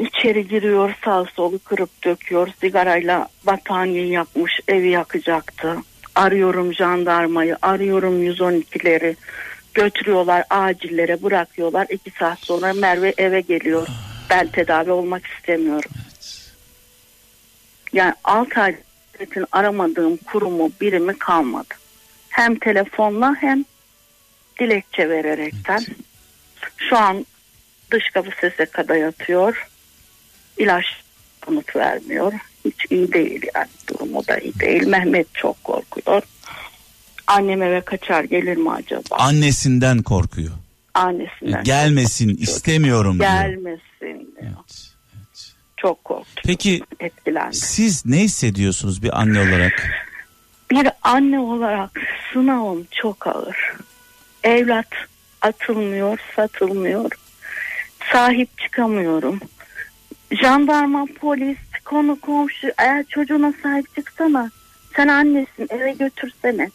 içeri 0.02 0.48
giriyor 0.48 0.94
sağ 1.04 1.24
solu 1.24 1.58
kırıp 1.58 2.04
döküyor 2.04 2.48
sigarayla 2.60 3.28
battaniye 3.46 4.06
yakmış 4.06 4.60
evi 4.68 4.88
yakacaktı. 4.88 5.76
Arıyorum 6.14 6.74
jandarmayı 6.74 7.56
arıyorum 7.62 8.22
112'leri 8.22 9.16
götürüyorlar 9.74 10.44
acillere 10.50 11.22
bırakıyorlar 11.22 11.86
2 11.90 12.10
saat 12.10 12.38
sonra 12.38 12.72
Merve 12.72 13.14
eve 13.18 13.40
geliyor. 13.40 13.86
Ben 14.30 14.46
tedavi 14.46 14.90
olmak 14.90 15.26
istemiyorum. 15.26 15.90
Yani 17.92 18.14
6 18.24 18.60
ay 18.60 18.76
aramadığım 19.52 20.16
kurumu 20.16 20.70
birimi 20.80 21.18
kalmadı. 21.18 21.74
Hem 22.28 22.54
telefonla 22.58 23.34
hem 23.40 23.64
dilekçe 24.60 25.08
vererekten. 25.08 25.84
Şu 26.76 26.96
an 26.96 27.26
dış 27.90 28.10
kapı 28.10 28.30
SSK'da 28.30 28.96
yatıyor. 28.96 29.71
İlaç 30.58 30.84
yanıt 31.48 31.76
vermiyor. 31.76 32.32
Hiç 32.64 32.86
iyi 32.90 33.12
değil 33.12 33.42
yani 33.54 33.68
durumu 33.88 34.26
da 34.28 34.38
iyi 34.38 34.60
değil. 34.60 34.86
Mehmet 34.86 35.34
çok 35.34 35.64
korkuyor. 35.64 36.22
Annem 37.26 37.62
eve 37.62 37.80
kaçar 37.80 38.24
gelir 38.24 38.56
mi 38.56 38.70
acaba? 38.70 39.16
Annesinden 39.16 40.02
korkuyor. 40.02 40.52
Annesinden. 40.94 41.64
Gelmesin 41.64 42.36
istemiyorum 42.36 43.18
diyor. 43.18 43.30
Gelmesin 43.30 44.34
diyor. 44.40 44.52
Çok 45.76 46.04
korktu. 46.04 46.42
Peki 46.46 46.82
Etkilendi. 47.00 47.56
siz 47.56 48.06
ne 48.06 48.16
hissediyorsunuz 48.18 49.02
bir 49.02 49.20
anne 49.20 49.40
olarak? 49.40 49.90
Bir 50.70 50.88
anne 51.02 51.40
olarak 51.40 51.90
sınavım 52.32 52.86
çok 52.90 53.26
ağır. 53.26 53.56
Evlat 54.44 54.86
atılmıyor, 55.42 56.18
satılmıyor. 56.36 57.10
Sahip 58.12 58.58
çıkamıyorum. 58.58 59.40
Jandarma, 60.40 61.06
polis, 61.20 61.58
konu 61.84 62.20
komşu 62.20 62.68
eğer 62.78 63.04
çocuğuna 63.04 63.52
sahip 63.62 63.94
çıksana. 63.94 64.50
Sen 64.96 65.08
annesin 65.08 65.66
eve 65.70 65.92
götürsene. 65.92 66.70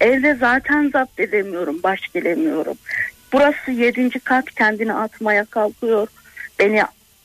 Evde 0.00 0.34
zaten 0.34 0.90
zapt 0.92 1.20
edemiyorum, 1.20 1.82
baş 1.82 2.00
gelemiyorum. 2.14 2.76
Burası 3.32 3.70
yedinci 3.70 4.18
kat 4.18 4.50
kendini 4.50 4.92
atmaya 4.92 5.44
kalkıyor. 5.44 6.08
Beni 6.58 6.82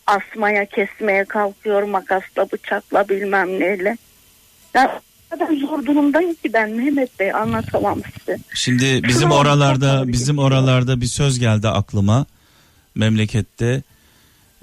asmaya, 0.07 0.65
kesmeye 0.65 1.25
kalkıyor 1.25 1.83
makasla, 1.83 2.51
bıçakla 2.51 3.09
bilmem 3.09 3.59
neyle. 3.59 3.97
Ya 4.73 5.01
kadar 5.31 5.47
zor 5.55 5.85
durumdayım 5.85 6.33
ki 6.33 6.53
ben 6.53 6.69
Mehmet 6.69 7.19
Bey 7.19 7.33
anlatamam 7.33 7.99
size. 8.19 8.37
Şimdi 8.53 9.03
bizim 9.03 9.31
oralarda 9.31 10.03
bizim 10.07 10.39
oralarda 10.39 11.01
bir 11.01 11.05
söz 11.05 11.39
geldi 11.39 11.67
aklıma 11.67 12.25
memlekette. 12.95 13.81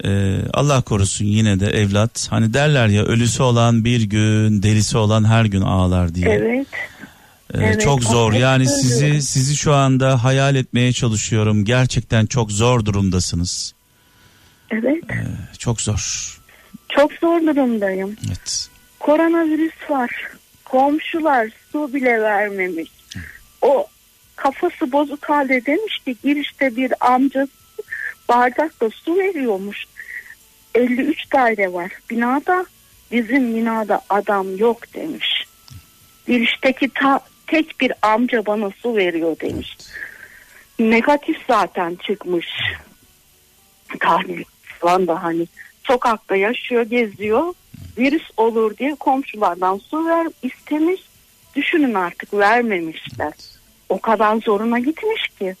Ee, 0.05 0.37
Allah 0.53 0.81
korusun 0.81 1.25
yine 1.25 1.59
de 1.59 1.67
evlat. 1.67 2.27
Hani 2.29 2.53
derler 2.53 2.87
ya 2.87 3.03
ölüsü 3.03 3.43
olan 3.43 3.85
bir 3.85 4.01
gün, 4.01 4.63
delisi 4.63 4.97
olan 4.97 5.23
her 5.23 5.45
gün 5.45 5.61
ağlar 5.61 6.15
diye. 6.15 6.29
Evet. 6.29 6.67
Ee, 7.53 7.57
evet, 7.57 7.81
çok 7.81 8.03
zor. 8.03 8.33
Yani 8.33 8.67
sizi 8.67 9.21
sizi 9.21 9.55
şu 9.55 9.73
anda 9.73 10.23
hayal 10.23 10.55
etmeye 10.55 10.93
çalışıyorum. 10.93 11.65
Gerçekten 11.65 12.25
çok 12.25 12.51
zor 12.51 12.85
durumdasınız. 12.85 13.73
Evet. 14.71 15.03
Çok 15.57 15.81
zor. 15.81 16.35
Çok 16.89 17.13
zor 17.13 17.41
durumdayım. 17.41 18.15
Evet. 18.27 18.69
Koronavirüs 18.99 19.89
var. 19.89 20.11
Komşular 20.65 21.49
su 21.71 21.93
bile 21.93 22.21
vermemiş. 22.21 22.89
O 23.61 23.87
kafası 24.35 24.91
bozuk 24.91 25.29
halde 25.29 25.65
demiş 25.65 25.99
ki 25.99 26.15
girişte 26.23 26.75
bir 26.75 26.93
amcası 27.13 27.58
bardakla 28.29 28.89
su 28.89 29.15
veriyormuş. 29.17 29.85
53 30.75 31.31
daire 31.33 31.73
var. 31.73 31.91
Binada 32.09 32.65
bizim 33.11 33.55
binada 33.55 34.01
adam 34.09 34.57
yok 34.57 34.93
demiş. 34.93 35.45
Girişteki 36.27 36.89
ta, 36.89 37.19
tek 37.47 37.81
bir 37.81 37.93
amca 38.01 38.45
bana 38.45 38.71
su 38.81 38.95
veriyor 38.95 39.39
demiş. 39.39 39.77
Negatif 40.79 41.37
zaten 41.47 41.95
çıkmış. 41.95 42.47
Tahlil 43.99 44.43
falan 44.79 45.07
da 45.07 45.23
hani 45.23 45.47
sokakta 45.83 46.35
yaşıyor 46.35 46.81
geziyor 46.81 47.53
virüs 47.97 48.29
olur 48.37 48.77
diye 48.77 48.95
komşulardan 48.95 49.77
su 49.77 50.05
ver 50.05 50.27
istemiş. 50.43 51.01
Düşünün 51.55 51.93
artık 51.93 52.33
vermemişler. 52.33 53.33
O 53.89 54.01
kadar 54.01 54.37
zoruna 54.41 54.79
gitmiş 54.79 55.27
ki. 55.39 55.55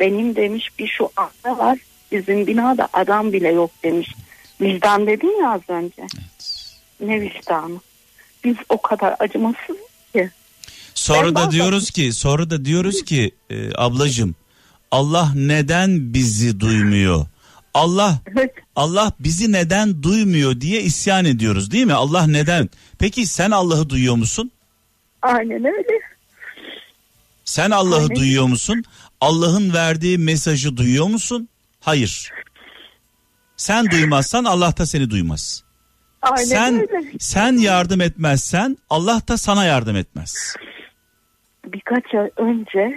Benim 0.00 0.36
demiş 0.36 0.78
bir 0.78 0.88
şu 0.88 1.10
anne 1.16 1.58
var 1.58 1.78
Bizim 2.14 2.46
binada 2.46 2.88
adam 2.92 3.32
bile 3.32 3.48
yok 3.48 3.70
demiş. 3.84 4.12
Vicdan 4.60 5.06
dedin 5.06 5.42
ya 5.42 5.50
az 5.50 5.60
önce. 5.68 6.02
Ne 7.00 7.20
vicdanı? 7.20 7.80
Biz 8.44 8.56
o 8.68 8.82
kadar 8.82 9.14
acımasız 9.18 9.76
ki. 10.12 10.30
Sonra 10.94 11.22
Ben 11.26 11.30
da 11.30 11.34
bazen- 11.34 11.50
diyoruz 11.50 11.90
ki, 11.90 12.12
sonra 12.12 12.50
da 12.50 12.64
diyoruz 12.64 13.02
ki 13.04 13.30
e, 13.50 13.74
ablacığım 13.74 14.34
Allah 14.90 15.32
neden 15.34 16.14
bizi 16.14 16.60
duymuyor? 16.60 17.26
Allah 17.74 18.18
Evet. 18.36 18.50
Allah 18.76 19.12
bizi 19.20 19.52
neden 19.52 20.02
duymuyor 20.02 20.60
diye 20.60 20.82
isyan 20.82 21.24
ediyoruz 21.24 21.70
değil 21.70 21.86
mi? 21.86 21.92
Allah 21.94 22.26
neden? 22.26 22.68
Peki 22.98 23.26
sen 23.26 23.50
Allah'ı 23.50 23.90
duyuyor 23.90 24.14
musun? 24.14 24.50
Aynen 25.22 25.64
öyle. 25.64 26.00
Sen 27.44 27.70
Allah'ı 27.70 28.10
duyuyor 28.14 28.44
musun? 28.46 28.84
Allah'ın 29.20 29.72
verdiği 29.72 30.18
mesajı 30.18 30.76
duyuyor 30.76 31.06
musun? 31.06 31.48
Hayır. 31.84 32.32
Sen 33.56 33.90
duymazsan 33.90 34.44
Allah 34.44 34.76
da 34.76 34.86
seni 34.86 35.10
duymaz. 35.10 35.64
Aynen 36.22 36.44
sen 36.44 36.74
öyle. 36.74 37.10
sen 37.18 37.52
yardım 37.52 38.00
etmezsen 38.00 38.76
Allah 38.90 39.20
da 39.28 39.36
sana 39.36 39.64
yardım 39.64 39.96
etmez. 39.96 40.54
birkaç 41.64 42.14
ay 42.14 42.30
önce 42.36 42.94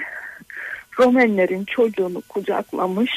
Romenlerin 0.99 1.65
çocuğunu 1.65 2.21
kucaklamış 2.21 3.11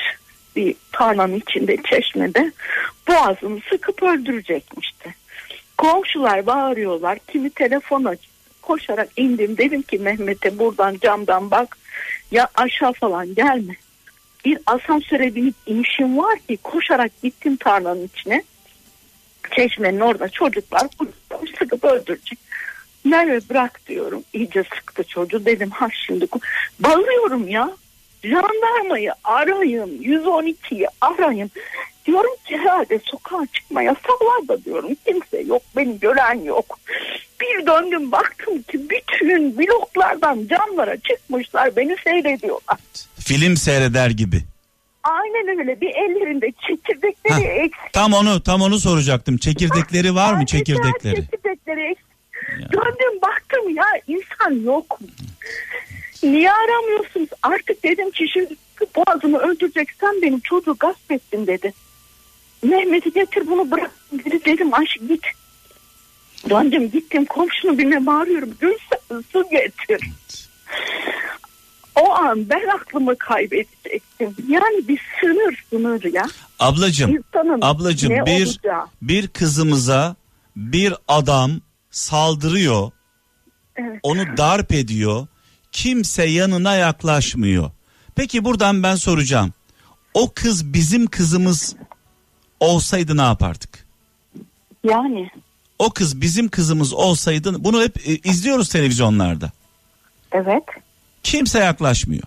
bir 0.57 0.75
tarlanın 0.93 1.35
içinde 1.35 1.77
çeşmede 1.91 2.53
boğazını 3.09 3.61
sıkıp 3.71 4.03
öldürecekmişti. 4.03 5.15
Komşular 5.79 6.47
bağırıyorlar 6.47 7.19
kimi 7.33 7.51
telefon 7.51 8.05
aç 8.05 8.19
koşarak 8.63 9.09
indim 9.17 9.57
dedim 9.57 9.83
ki 9.83 9.99
Mehmet'e 9.99 10.59
buradan 10.59 10.97
camdan 11.03 11.51
bak 11.51 11.79
ya 12.31 12.49
aşağı 12.55 12.93
falan 12.93 13.35
gelme. 13.35 13.77
Bir 14.45 14.59
asansöre 14.67 15.35
binip 15.35 15.55
inişim 15.67 16.19
var 16.19 16.39
ki 16.39 16.57
koşarak 16.57 17.23
gittim 17.23 17.57
tarlanın 17.57 18.05
içine. 18.05 18.43
Çeşmenin 19.57 20.01
orada 20.01 20.29
çocuklar 20.29 20.89
sıkıp 21.59 21.85
öldürecek. 21.85 22.39
Merve 23.05 23.41
bırak 23.51 23.81
diyorum. 23.87 24.25
İyice 24.33 24.63
sıktı 24.63 25.05
çocuğu. 25.05 25.47
Dedim 25.47 25.71
ha 25.71 25.89
şimdi 26.07 26.27
bağırıyorum 26.81 27.49
ya. 27.49 27.71
Jandarmayı 28.23 29.13
arayın. 29.25 30.03
112'yi 30.03 30.87
arayın. 31.01 31.51
Diyorum 32.07 32.37
ki 32.45 32.59
herhalde 32.59 33.01
sokağa 33.05 33.47
çıkma 33.53 33.83
yasak 33.83 34.11
var 34.23 34.49
da 34.49 34.65
diyorum. 34.65 34.91
Kimse 35.07 35.41
yok. 35.41 35.63
Beni 35.77 36.01
gören 36.01 36.45
yok. 36.45 36.79
Bir 37.41 37.67
döndüm 37.67 38.13
baktım 38.13 38.63
ki 38.63 38.91
bütün 38.91 39.59
bloklardan 39.59 40.47
camlara 40.47 40.97
çıkmışlar. 40.97 41.77
Beni 41.77 41.97
seyrediyorlar. 42.05 42.79
Film 43.19 43.57
seyreder 43.57 44.11
gibi. 44.11 44.37
Aynen 45.03 45.59
öyle. 45.59 45.81
Bir 45.81 45.89
ellerinde 45.89 46.53
çekirdekleri 46.67 47.35
Hah, 47.35 47.65
eksik. 47.65 47.93
Tam 47.93 48.13
onu 48.13 48.43
tam 48.43 48.63
onu 48.63 48.79
soracaktım. 48.79 49.37
Çekirdekleri 49.37 50.15
var 50.15 50.35
mı 50.35 50.47
çekirdekleri? 50.47 51.17
Çekirdekleri 51.17 51.91
eksik. 51.91 52.11
Döndüm 52.73 53.21
baktım 53.23 53.77
ya 53.77 53.85
insan 54.07 54.65
yok 54.65 55.01
mu? 55.01 55.07
Niye 56.23 56.53
aramıyorsunuz? 56.53 57.29
Artık 57.43 57.85
dedim 57.85 58.11
ki 58.11 58.27
şimdi 58.33 58.55
boğazımı 58.97 59.39
öldüreceksen 59.39 60.23
benim 60.23 60.41
çocuğu 60.41 60.77
gasp 60.81 61.13
ettin 61.13 61.47
dedi. 61.47 61.73
Mehmet'i 62.63 63.13
getir 63.13 63.47
bunu 63.47 63.71
bırak 63.71 63.91
dedi. 64.13 64.45
Dedim 64.45 64.75
Ayşe 64.75 65.01
git. 65.09 65.25
Döndüm 66.51 66.91
gittim 66.91 67.25
komşunun 67.25 67.79
birine 67.79 68.07
bağırıyorum. 68.07 68.51
Gülsen 68.61 69.23
su 69.33 69.45
getir. 69.51 70.11
O 71.97 72.11
an 72.13 72.49
ben 72.49 72.69
aklımı 72.69 73.19
kaybedecektim. 73.19 74.35
Yani 74.49 74.89
bir 74.89 75.01
sınır 75.21 75.65
sınır 75.71 76.05
ya. 76.15 76.27
Ablacım, 76.59 77.11
İnsanın 77.17 77.59
ablacım 77.63 78.11
bir 78.11 78.21
olacağı. 78.47 78.87
bir 79.03 79.29
kızımıza 79.29 80.17
bir 80.57 80.95
adam 81.09 81.51
saldırıyor. 81.91 82.91
Evet. 83.77 84.01
Onu 84.03 84.37
darp 84.37 84.73
ediyor. 84.73 85.27
Kimse 85.73 86.25
yanına 86.25 86.75
yaklaşmıyor. 86.77 87.71
Peki 88.15 88.45
buradan 88.45 88.83
ben 88.83 88.95
soracağım. 88.95 89.53
O 90.15 90.33
kız 90.35 90.73
bizim 90.73 91.07
kızımız 91.07 91.77
olsaydı 92.61 93.17
ne 93.17 93.23
yapardık? 93.23 93.87
Yani 94.85 95.31
O 95.79 95.91
kız 95.91 96.21
bizim 96.21 96.49
kızımız 96.49 96.93
olsaydı 96.93 97.65
bunu 97.65 97.83
hep 97.83 98.09
e, 98.09 98.17
izliyoruz 98.17 98.69
televizyonlarda. 98.69 99.51
evet. 100.33 100.63
Kimse 101.23 101.59
yaklaşmıyor. 101.59 102.23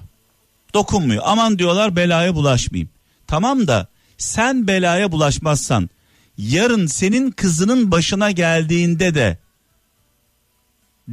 Dokunmuyor. 0.74 1.24
Aman 1.26 1.60
diyorlar 1.60 1.96
belaya 1.96 2.36
bulaşmayayım. 2.36 2.90
Tamam 3.28 3.68
da 3.68 3.88
sen 4.18 4.68
belaya 4.68 5.12
bulaşmazsan 5.12 5.90
yarın 6.38 6.86
senin 6.88 7.32
kızının 7.32 7.92
başına 7.92 8.32
geldiğinde 8.32 9.16
de 9.16 9.38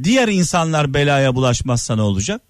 diğer 0.03 0.27
insanlar 0.27 0.93
belaya 0.93 1.35
bulaşmazsa 1.35 1.95
ne 1.95 2.01
olacak? 2.01 2.41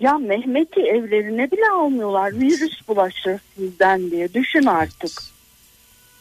Ya 0.00 0.18
Mehmet'i 0.18 0.80
evlerine 0.80 1.50
bile 1.50 1.70
almıyorlar. 1.74 2.32
Virüs 2.32 2.88
bulaşır 2.88 3.40
sizden 3.56 4.10
diye. 4.10 4.34
Düşün 4.34 4.66
artık. 4.66 5.22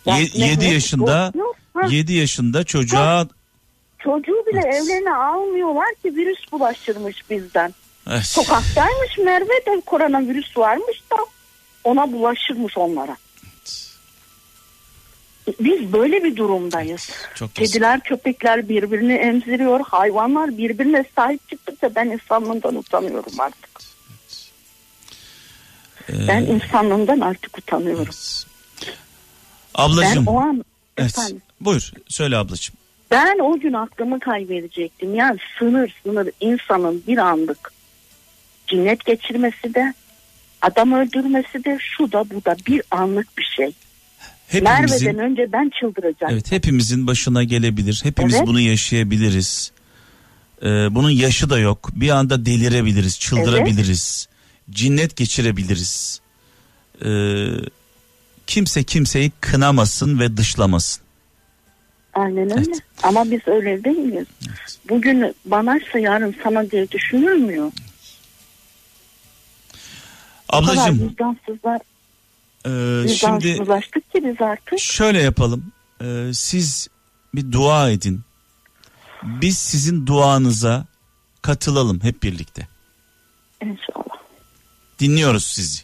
Ya 0.05 0.17
7 0.17 0.39
Mehmet 0.39 0.71
yaşında 0.73 1.25
korkuyor. 1.33 1.55
Ha, 1.73 1.81
7 1.89 2.13
yaşında 2.13 2.63
çocuğa 2.63 3.27
Çocuğu 3.99 4.45
bile 4.47 4.61
Evet. 4.65 4.75
evlerine 4.75 5.15
almıyorlar 5.15 5.87
ki 6.03 6.15
virüs 6.15 6.51
bulaştırmış 6.51 7.29
bizden. 7.29 7.73
Eh, 8.09 8.23
Sokaktaymış 8.23 9.17
Merve 9.25 9.65
de 9.65 9.81
koronavirüs 9.85 10.57
varmış 10.57 11.01
da 11.11 11.15
ona 11.83 12.11
bulaşırmış 12.11 12.77
onlara. 12.77 13.17
Biz 15.59 15.93
böyle 15.93 16.23
bir 16.23 16.35
durumdayız. 16.35 17.09
çok. 17.35 17.55
Kediler 17.55 17.99
köpekler 17.99 18.69
birbirini 18.69 19.13
emziriyor. 19.13 19.79
Hayvanlar 19.79 20.57
birbirine 20.57 21.05
sahip 21.15 21.49
çıktıkça 21.49 21.95
ben 21.95 22.05
insanlığımdan 22.09 22.75
utanıyorum 22.75 23.39
artık. 23.39 23.69
Ee, 26.09 26.27
Ben 26.27 26.41
insanlığımdan 26.41 27.19
artık 27.19 27.57
utanıyorum. 27.57 28.07
ablacığım 29.75 30.25
Ben 30.25 30.31
o 30.31 30.37
an 30.39 30.65
evet, 30.97 31.09
efendim, 31.11 31.41
buyur 31.61 31.91
söyle 32.07 32.37
ablacığım. 32.37 32.75
ben 33.11 33.39
o 33.39 33.59
gün 33.59 33.73
aklımı 33.73 34.19
kaybedecektim. 34.19 35.15
Yani 35.15 35.39
sınır 35.59 35.95
sınır 36.03 36.29
insanın 36.39 37.03
bir 37.07 37.17
anlık 37.17 37.73
cinnet 38.67 39.05
geçirmesi 39.05 39.73
de 39.73 39.93
adam 40.61 40.93
öldürmesi 40.93 41.63
de 41.65 41.77
şu 41.79 42.11
da 42.11 42.29
bu 42.29 42.45
da 42.45 42.55
bir 42.67 42.81
anlık 42.91 43.37
bir 43.37 43.43
şey. 43.57 43.73
Hepimizin 44.53 45.07
Merve'den 45.07 45.31
önce 45.31 45.51
ben 45.51 45.71
çıldıracağım. 45.79 46.33
Evet 46.33 46.51
hepimizin 46.51 47.07
başına 47.07 47.43
gelebilir. 47.43 47.99
Hepimiz 48.03 48.35
Evet. 48.35 48.47
bunu 48.47 48.59
yaşayabiliriz. 48.59 49.71
Ee, 50.61 50.65
bunun 50.95 51.09
yaşı 51.09 51.49
da 51.49 51.59
yok. 51.59 51.89
Bir 51.95 52.09
anda 52.09 52.45
delirebiliriz, 52.45 53.19
çıldırabiliriz. 53.19 54.27
Cinnet 54.69 55.15
geçirebiliriz. 55.15 56.21
Ee, 57.05 57.45
kimse 58.47 58.83
kimseyi 58.83 59.31
kınamasın 59.41 60.19
ve 60.19 60.37
dışlamasın. 60.37 61.03
Aynen 62.13 62.51
öyle. 62.51 62.53
Evet. 62.53 62.79
Ama 63.03 63.31
biz 63.31 63.47
öyle 63.47 63.83
değil 63.83 63.97
miyiz? 63.97 64.27
Bugün 64.89 65.35
banaysa 65.45 65.99
yarın 65.99 66.35
sana 66.43 66.71
diye 66.71 66.91
düşünülmüyor. 66.91 67.71
O 70.53 70.61
kadar 70.65 70.93
Ablacığım 72.65 73.03
vicdansızlar, 73.03 73.05
e, 73.05 73.17
şimdi 73.17 73.45
vicdansızlaştık 73.45 74.11
ki 74.13 74.23
biz 74.23 74.41
artık. 74.41 74.79
şöyle 74.79 75.21
yapalım. 75.21 75.71
Ee, 76.01 76.31
siz 76.33 76.87
bir 77.35 77.51
dua 77.51 77.89
edin. 77.89 78.21
Biz 79.23 79.57
sizin 79.57 80.07
duanıza 80.07 80.85
katılalım 81.41 81.99
hep 82.03 82.23
birlikte. 82.23 82.67
İnşallah. 83.61 84.17
Dinliyoruz 84.99 85.45
sizi. 85.45 85.83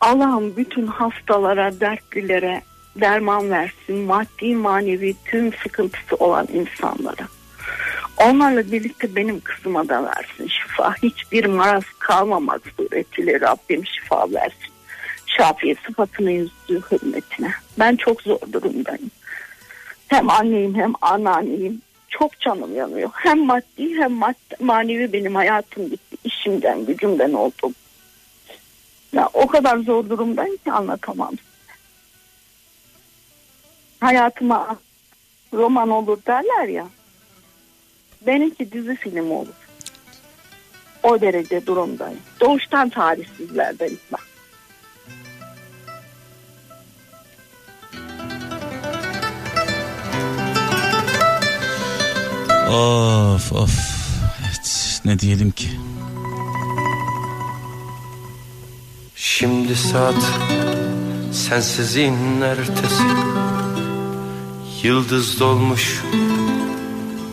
Allah'ım 0.00 0.56
bütün 0.56 0.86
hastalara, 0.86 1.80
dertlilere 1.80 2.62
derman 2.96 3.50
versin. 3.50 3.96
Maddi 3.96 4.54
manevi 4.54 5.16
tüm 5.24 5.52
sıkıntısı 5.52 6.16
olan 6.16 6.48
insanlara. 6.52 7.28
Onlarla 8.16 8.72
birlikte 8.72 9.16
benim 9.16 9.40
kızıma 9.40 9.88
da 9.88 10.04
versin 10.04 10.48
şifa. 10.48 10.94
Hiçbir 11.02 11.44
maraz 11.44 11.84
kalmamak 11.98 12.62
suretiyle 12.76 13.40
Rabbim 13.40 13.86
şifa 13.86 14.32
versin. 14.32 14.75
Şafiye 15.36 15.74
sıfatını 15.86 16.30
yüzdüğü 16.30 16.82
hürmetine. 16.90 17.50
Ben 17.78 17.96
çok 17.96 18.22
zor 18.22 18.38
durumdayım. 18.52 19.10
Hem 20.08 20.30
anneyim 20.30 20.74
hem 20.74 20.92
anneanneyim. 21.00 21.82
Çok 22.08 22.40
canım 22.40 22.76
yanıyor. 22.76 23.10
Hem 23.14 23.38
maddi 23.38 23.94
hem 23.98 24.12
maddi, 24.12 24.56
manevi 24.60 25.12
benim 25.12 25.34
hayatım 25.34 25.90
bitti. 25.90 26.16
İşimden 26.24 26.86
gücümden 26.86 27.32
oldum. 27.32 27.74
Ya 29.12 29.28
o 29.32 29.46
kadar 29.46 29.78
zor 29.78 30.08
durumdayım 30.08 30.56
ki 30.56 30.72
anlatamam. 30.72 31.34
Hayatıma 34.00 34.76
roman 35.52 35.90
olur 35.90 36.18
derler 36.26 36.68
ya. 36.68 36.86
Benimki 38.26 38.72
dizi 38.72 38.96
film 38.96 39.30
olur. 39.30 39.54
O 41.02 41.20
derece 41.20 41.66
durumdayım. 41.66 42.20
Doğuştan 42.40 42.88
talihsizlerdenim 42.88 43.98
ben. 44.12 44.25
Of 52.76 53.52
of. 53.52 53.70
Evet 54.40 55.00
ne 55.04 55.18
diyelim 55.18 55.50
ki. 55.50 55.68
Şimdi 59.14 59.76
saat 59.76 60.32
sensizliğin 61.32 62.40
ertesi 62.40 63.02
Yıldız 64.82 65.40
dolmuş 65.40 66.02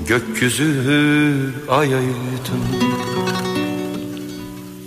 gökyüzü 0.08 1.54
ay 1.70 1.96
aydın 1.96 2.64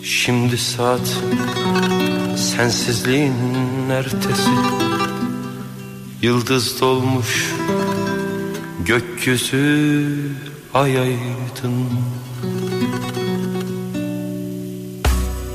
Şimdi 0.02 0.58
saat 0.58 1.16
sensizliğin 2.36 3.90
ertesi 3.90 4.50
Yıldız 6.22 6.80
dolmuş 6.80 7.52
gökyüzü 8.86 10.35
ay 10.76 10.98
aydın 10.98 11.88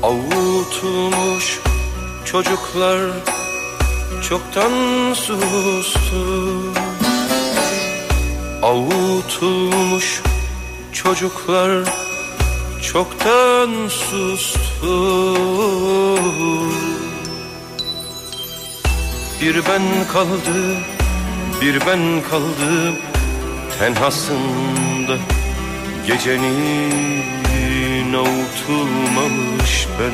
Avutulmuş 0.02 1.60
çocuklar 2.24 3.00
çoktan 4.28 4.72
sustu. 5.14 6.24
Avutulmuş 8.62 10.22
çocuklar 10.92 11.70
çoktan 12.82 13.88
sustu. 13.88 15.36
Bir 19.42 19.54
ben 19.54 19.82
kaldım, 20.12 20.76
bir 21.60 21.80
ben 21.86 22.22
kaldım 22.30 23.11
tenhasında 23.82 25.16
Gecenin 26.06 26.92
avutulmamış 28.12 29.86
ben. 30.00 30.12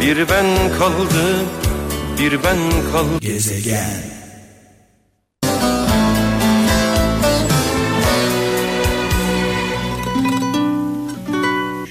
Bir 0.00 0.28
ben 0.28 0.46
kaldım, 0.78 1.48
bir 2.18 2.32
ben 2.32 2.58
kaldım. 2.92 3.20
Gezegen. 3.20 4.02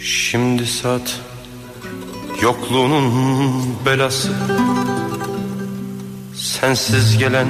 Şimdi 0.04 0.68
saat 0.68 1.20
yokluğunun 2.42 3.14
belası. 3.86 4.30
Sensiz 6.36 7.18
gelen 7.18 7.48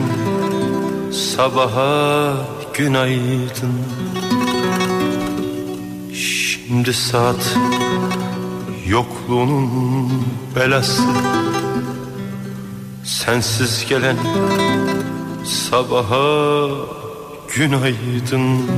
sabaha 1.36 2.34
günaydın 2.74 3.74
Şimdi 6.14 6.94
saat 6.94 7.58
yokluğunun 8.88 10.12
belası. 10.56 11.02
Sensiz 13.04 13.86
gelen 13.90 14.18
sabaha 15.46 16.68
günaydın 17.56 18.70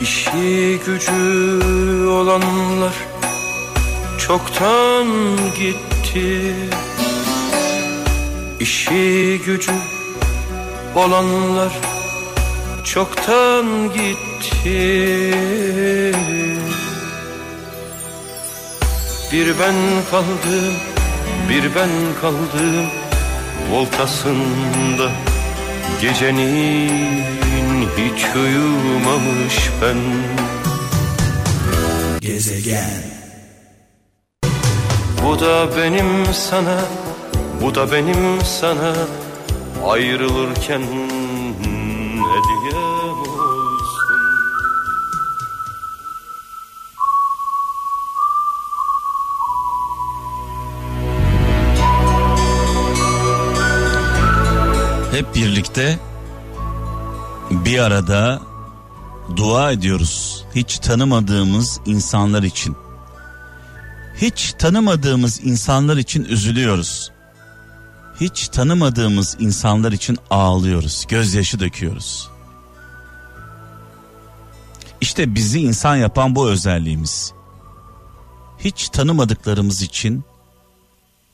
İşi 0.00 0.80
gücü 0.86 2.06
olanlar 2.06 2.94
çoktan 4.18 5.06
gitti. 5.58 6.54
İşi 8.60 9.40
gücü 9.46 9.72
olanlar 10.96 11.72
çoktan 12.84 13.66
gitti. 13.94 15.34
Bir 19.32 19.46
ben 19.46 19.74
kaldım, 20.10 20.74
bir 21.48 21.74
ben 21.74 21.90
kaldım 22.20 22.86
Voltasında. 23.70 25.10
Gecenin 26.00 27.88
hiç 27.96 28.24
uyumamış 28.36 29.70
ben. 29.82 29.96
Gezegen. 32.20 33.04
Bu 35.24 35.40
da 35.40 35.76
benim 35.76 36.34
sana, 36.34 36.80
bu 37.62 37.74
da 37.74 37.92
benim 37.92 38.40
sana 38.44 38.94
Ayrılırken 39.82 40.82
hediyem 42.30 43.18
olsun 43.18 44.20
Hep 55.12 55.34
birlikte 55.34 55.98
bir 57.50 57.78
arada 57.78 58.40
dua 59.36 59.72
ediyoruz. 59.72 60.44
Hiç 60.54 60.78
tanımadığımız 60.78 61.80
insanlar 61.86 62.42
için. 62.42 62.76
Hiç 64.16 64.54
tanımadığımız 64.58 65.40
insanlar 65.44 65.96
için 65.96 66.24
üzülüyoruz. 66.24 67.13
Hiç 68.20 68.48
tanımadığımız 68.48 69.36
insanlar 69.40 69.92
için 69.92 70.18
ağlıyoruz, 70.30 71.04
gözyaşı 71.08 71.60
döküyoruz. 71.60 72.30
İşte 75.00 75.34
bizi 75.34 75.60
insan 75.60 75.96
yapan 75.96 76.34
bu 76.34 76.48
özelliğimiz. 76.50 77.32
Hiç 78.58 78.88
tanımadıklarımız 78.88 79.82
için 79.82 80.24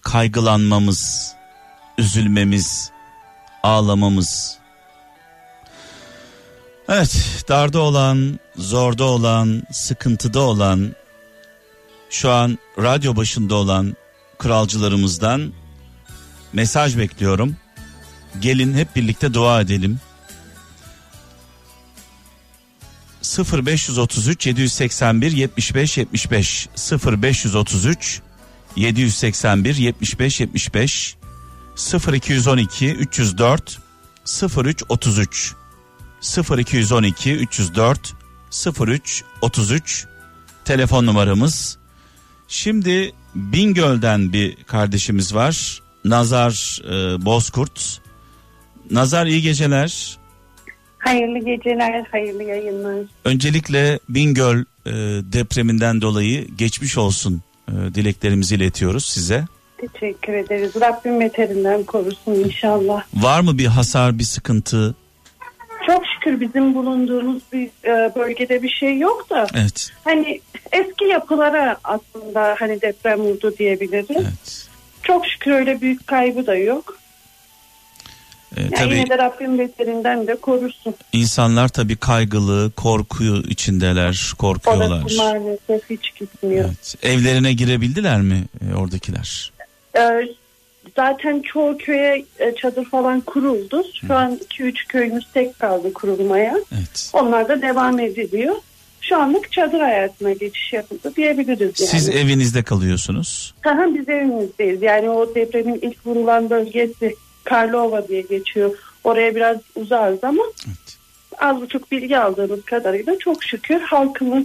kaygılanmamız, 0.03 1.33
üzülmemiz, 1.99 2.91
ağlamamız. 3.63 4.59
Evet, 6.89 7.45
darda 7.49 7.81
olan, 7.81 8.39
zorda 8.57 9.05
olan, 9.05 9.63
sıkıntıda 9.73 10.41
olan, 10.41 10.95
şu 12.11 12.31
an 12.31 12.59
radyo 12.79 13.17
başında 13.17 13.55
olan 13.55 13.97
kralcılarımızdan 14.39 15.53
mesaj 16.53 16.99
bekliyorum. 16.99 17.57
Gelin 18.41 18.75
hep 18.75 18.97
birlikte 18.97 19.35
dua 19.35 19.61
edelim. 19.61 20.01
0533 23.23 24.47
781 24.47 25.33
75 25.33 25.99
75 25.99 26.69
0533 27.07 28.21
781 28.77 29.77
75 29.77 30.41
75 30.41 31.17
0212 31.77 32.95
304 32.95 33.79
03 34.57 34.83
33 34.89 35.55
0212 36.51 37.35
304 37.35 38.15
03 38.81 39.25
33 39.43 40.07
telefon 40.65 41.07
numaramız. 41.07 41.79
Şimdi 42.49 43.13
Bingöl'den 43.35 44.33
bir 44.33 44.57
kardeşimiz 44.65 45.35
var. 45.35 45.83
Nazar 46.05 46.81
e, 46.85 47.25
Bozkurt. 47.25 48.01
Nazar 48.91 49.27
iyi 49.27 49.43
geceler. 49.43 50.19
Hayırlı 50.99 51.39
geceler, 51.39 52.05
hayırlı 52.11 52.43
yayınlar. 52.43 53.07
Öncelikle 53.25 53.99
Bingöl 54.09 54.59
e, 54.87 54.93
depreminden 55.33 56.01
dolayı 56.01 56.49
geçmiş 56.57 56.99
olsun 56.99 57.43
e, 57.69 57.73
dileklerimizi 57.95 58.55
iletiyoruz 58.55 59.05
size. 59.05 59.45
Teşekkür 59.79 60.33
ederiz. 60.33 60.73
Rabbim 60.81 61.21
beterinden 61.21 61.85
korusun 61.85 62.35
inşallah. 62.35 63.03
Var 63.15 63.41
mı 63.41 63.59
bir 63.59 63.67
hasar, 63.67 64.19
bir 64.19 64.25
sıkıntı? 64.25 64.95
Çok 65.87 66.03
şükür 66.15 66.41
bizim 66.41 66.75
bulunduğumuz 66.75 67.43
bir 67.53 67.67
e, 67.85 68.15
bölgede 68.17 68.63
bir 68.63 68.69
şey 68.69 68.99
yok 68.99 69.31
da 69.31 69.47
Evet. 69.55 69.91
hani 70.05 70.41
eski 70.73 71.05
yapılara 71.05 71.77
aslında 71.85 72.57
hani 72.59 72.83
deprem 72.83 73.19
vurdu 73.19 73.55
diyebiliriz. 73.59 74.11
Evet. 74.11 74.70
Çok 75.11 75.27
şükür 75.27 75.51
öyle 75.51 75.81
büyük 75.81 76.07
kaybı 76.07 76.47
da 76.47 76.55
yok. 76.55 76.99
E, 78.57 78.61
Yani 78.63 78.75
tabii 78.75 78.95
yine 78.95 79.09
de 79.09 79.19
Rabbim 79.19 79.59
beterinden 79.59 80.27
de 80.27 80.37
korusun. 80.37 80.95
insanlar 81.13 81.69
tabii 81.69 81.97
kaygılı, 81.97 82.71
korku 82.77 83.25
içindeler, 83.25 84.33
korkuyorlar. 84.39 85.03
Orası 85.03 85.17
maalesef 85.17 85.91
hiç 85.91 86.15
gitmiyor. 86.15 86.65
Evet. 86.65 86.95
Evlerine 87.03 87.53
girebildiler 87.53 88.21
mi 88.21 88.45
e, 88.71 88.75
oradakiler? 88.75 89.53
Ee, 89.97 90.01
zaten 90.97 91.43
çoğu 91.43 91.79
köye 91.79 92.25
e, 92.39 92.55
çadır 92.55 92.85
falan 92.85 93.21
kuruldu. 93.21 93.83
Şu 94.07 94.15
an 94.15 94.41
2-3 94.51 94.87
köyümüz 94.89 95.27
tek 95.35 95.59
kaldı 95.59 95.93
kurulmaya. 95.93 96.55
Evet. 96.75 97.11
Onlar 97.13 97.49
da 97.49 97.63
devam 97.63 98.01
ediliyor. 98.01 98.57
Şu 99.11 99.17
anlık 99.17 99.53
çadır 99.53 99.81
hayatına 99.81 100.33
geçiş 100.33 100.73
yapıldı 100.73 101.13
diyebiliriz 101.17 101.81
yani. 101.81 101.91
Siz 101.91 102.09
evinizde 102.09 102.63
kalıyorsunuz. 102.63 103.55
Aha, 103.65 103.95
biz 103.95 104.09
evimizdeyiz. 104.09 104.83
Yani 104.83 105.11
o 105.11 105.35
depremin 105.35 105.79
ilk 105.83 106.07
vurulan 106.07 106.51
bölgesi 106.51 107.17
Karlova 107.45 108.09
diye 108.09 108.21
geçiyor. 108.21 108.71
Oraya 109.05 109.35
biraz 109.35 109.57
uzağız 109.77 110.25
ama 110.25 110.43
az 111.39 111.61
buçuk 111.61 111.93
bilgi 111.93 112.19
aldığımız 112.19 112.65
kadarıyla 112.65 113.19
çok 113.19 113.45
şükür 113.45 113.81
halkımız 113.81 114.45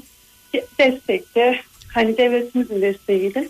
destekte 0.79 1.61
hani 1.93 2.17
devletimizin 2.17 2.81
desteğiyle 2.81 3.49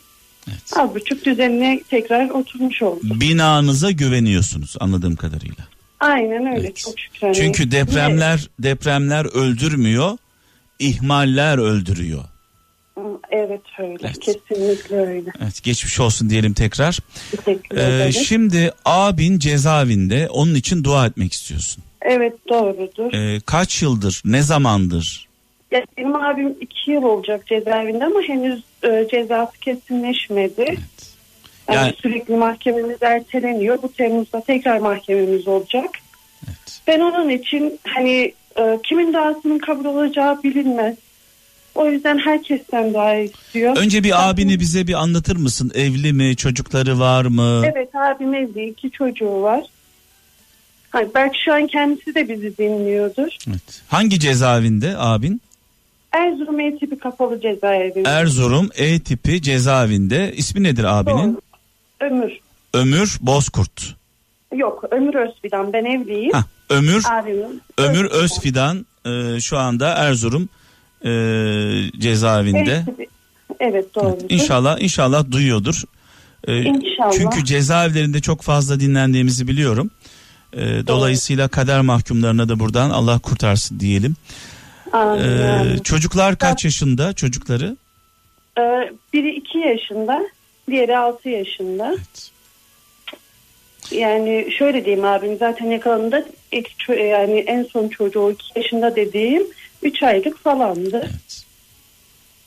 az 0.76 0.96
buçuk 0.96 1.26
düzenine 1.26 1.82
tekrar 1.90 2.30
oturmuş 2.30 2.82
oldu. 2.82 3.02
Binanıza 3.04 3.92
güveniyorsunuz 3.92 4.76
anladığım 4.80 5.16
kadarıyla. 5.16 5.64
Aynen 6.00 6.56
öyle 6.58 6.74
çok 6.74 7.00
şükür. 7.00 7.20
Hani 7.22 7.36
Çünkü 7.36 7.72
depremler 7.72 8.50
depremler 8.60 9.26
öldürmüyor, 9.26 10.18
ihmaller 10.80 11.58
öldürüyor. 11.58 12.24
Evet 13.32 13.62
öyle 13.80 14.12
kesinlikle 14.22 14.96
öyle. 14.96 15.32
Evet 15.42 15.64
geçmiş 15.64 16.00
olsun 16.00 16.30
diyelim 16.30 16.54
tekrar. 16.54 17.00
Teşekkür 17.32 17.78
Ee, 17.78 17.82
ederim. 17.82 18.12
şimdi 18.14 18.72
abin 18.86 19.40
cezaevinde 19.40 20.30
onun 20.30 20.56
için 20.56 20.84
dua 20.84 21.06
etmek 21.06 21.34
istiyorsun. 21.34 21.84
Evet 22.02 22.34
doğrudur. 22.50 23.14
Ee, 23.14 23.40
kaç 23.46 23.82
yıldır, 23.82 24.22
ne 24.26 24.42
zamandır? 24.42 25.28
Ya, 25.72 25.84
benim 25.98 26.16
abim 26.16 26.56
iki 26.62 26.92
yıl 26.92 27.04
olacak 27.04 27.48
cezaevinde 27.48 28.06
ama 28.06 28.22
henüz 28.22 28.64
e, 28.84 29.08
cezası 29.12 29.60
kesinleşmedi. 29.60 30.66
Yani, 31.70 31.78
Yani- 31.78 31.96
sürekli 32.02 32.36
mahkememiz 32.36 32.98
erteleniyor. 33.04 33.82
Bu 33.84 33.94
Temmuz'da 33.94 34.42
tekrar 34.42 34.78
mahkememiz 34.80 35.48
olacak. 35.48 35.90
Ben 36.88 37.00
onun 37.00 37.30
için 37.30 37.80
hani 37.88 38.34
e, 38.60 38.80
kimin 38.84 39.14
duasının 39.14 39.58
kabul 39.60 39.86
olacağı 39.86 40.44
bilinmez. 40.44 40.96
O 41.76 41.90
yüzden 41.90 42.18
herkesten 42.18 42.94
dua 42.94 43.16
istiyor. 43.16 43.78
Önce 43.78 44.04
bir 44.04 44.30
abini 44.30 44.60
bize 44.60 44.88
bir 44.88 44.94
anlatır 44.94 45.36
mısın? 45.36 45.72
Evli 45.76 46.14
mi, 46.14 46.36
çocukları 46.36 47.00
var 47.00 47.26
mı? 47.26 47.62
Evet 47.66 47.96
abim 47.96 48.34
evli 48.34 48.70
iki 48.70 48.92
çocuğu 48.92 49.42
var. 49.42 49.64
Hani 50.90 51.08
belki 51.16 51.44
şu 51.46 51.54
an 51.54 51.68
kendisi 51.68 52.16
de 52.16 52.30
bizi 52.30 52.58
dinliyordur. 52.58 53.38
Hangi 53.88 54.20
cezaevinde 54.20 54.98
abin? 54.98 55.42
Erzurum 56.12 56.60
E 56.60 56.78
tipi 56.78 56.98
kapalı 56.98 57.42
cezaevi. 57.42 58.04
Erzurum 58.06 58.70
E 58.76 59.00
tipi 59.00 59.42
cezaevinde. 59.42 60.34
İsmi 60.36 60.64
nedir 60.64 60.84
abinin? 60.84 61.40
Ömür. 62.00 62.32
Ömür 62.74 63.18
Bozkurt. 63.22 63.96
Yok 64.56 64.84
Ömür 64.92 65.14
Özfidan 65.16 65.74
ben 65.74 65.86
evliyim. 65.86 66.32
Hah, 66.34 66.44
Ömür 66.70 67.04
Abimin. 67.12 67.62
Ömür 67.78 68.06
Özfidan 68.06 68.86
e, 69.06 69.40
şu 69.40 69.58
anda 69.58 69.88
Erzurum 69.90 70.50
e, 71.06 71.10
cezaevinde. 72.00 72.86
Evet, 72.98 73.10
Evet 73.60 73.96
doğru. 73.96 74.18
İnşallah 74.30 74.82
inşallah 74.82 75.32
duyuyordur. 75.32 75.84
E, 76.48 76.58
İnşallah. 76.58 77.12
Çünkü 77.12 77.46
cezaevlerinde 77.46 78.22
çok 78.22 78.42
fazla 78.42 78.80
dinlendiğimizi 78.80 79.48
biliyorum. 79.48 79.92
E, 80.54 80.88
dolayısıyla 80.88 81.48
kader 81.48 81.82
mahkumlarına 81.82 82.50
da 82.50 82.60
buradan 82.60 82.90
Allah 82.90 83.20
kurtarsın 83.20 83.80
diyelim. 83.80 84.16
Amin. 84.92 85.22
E, 85.22 85.78
çocuklar 85.84 86.38
kaç 86.38 86.66
yaşında 86.66 87.14
çocukları? 87.14 87.78
Ee, 88.58 88.92
biri 89.14 89.36
iki 89.36 89.58
yaşında, 89.58 90.22
diğeri 90.70 90.98
altı 90.98 91.30
yaşında. 91.30 91.96
Yani 93.92 94.48
şöyle 94.58 94.86
diyeyim 94.86 95.06
abim 95.06 95.38
zaten 95.38 95.66
yakalanında 95.66 96.26
ilk 96.52 96.68
ço- 96.68 97.04
yani 97.04 97.40
en 97.40 97.64
son 97.64 97.88
çocuğu 97.88 98.32
iki 98.32 98.60
yaşında 98.60 98.96
dediğim 98.96 99.44
üç 99.84 100.04
aylık 100.04 100.38
falandı. 100.38 101.10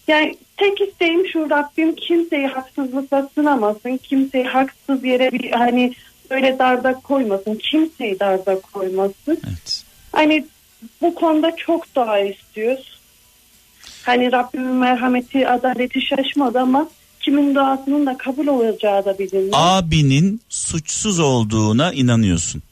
Yani 0.08 0.36
tek 0.56 0.80
isteğim 0.80 1.28
şu 1.28 1.50
Rabbim 1.50 1.94
kimseyi 1.94 2.46
haksızlıkla 2.46 3.28
sınamasın. 3.34 3.96
Kimseyi 3.96 4.44
haksız 4.44 5.04
yere 5.04 5.32
bir 5.32 5.50
hani 5.50 5.94
böyle 6.30 6.58
darda 6.58 6.94
koymasın. 6.94 7.54
Kimseyi 7.54 8.20
darda 8.20 8.60
koymasın. 8.60 9.40
Hani 10.12 10.44
bu 11.00 11.14
konuda 11.14 11.56
çok 11.56 11.94
daha 11.94 12.18
istiyoruz. 12.18 12.98
Hani 14.02 14.32
Rabbimin 14.32 14.74
merhameti, 14.74 15.48
adaleti 15.48 16.00
şaşmadı 16.02 16.60
ama 16.60 16.88
kimin 17.28 17.54
duasının 17.54 18.06
da 18.06 18.18
kabul 18.18 18.46
olacağı 18.46 19.04
da 19.04 19.18
bilinmez. 19.18 19.50
Abinin 19.52 20.40
suçsuz 20.48 21.20
olduğuna 21.20 21.92
inanıyorsun. 21.92 22.62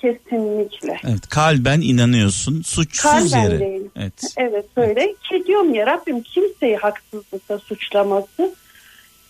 Kesinlikle. 0.00 1.00
Evet, 1.04 1.28
kalben 1.28 1.80
inanıyorsun. 1.80 2.62
Suçsuz 2.62 3.02
Kalben 3.02 3.42
yere. 3.42 3.60
değil. 3.60 3.82
Evet. 3.96 4.34
Evet 4.36 4.66
öyle. 4.76 5.14
Ki 5.28 5.44
diyorum 5.46 5.74
ya 5.74 5.86
Rabbim 5.86 6.22
kimseyi 6.22 6.76
haksızlıkla 6.76 7.58
suçlaması. 7.58 8.54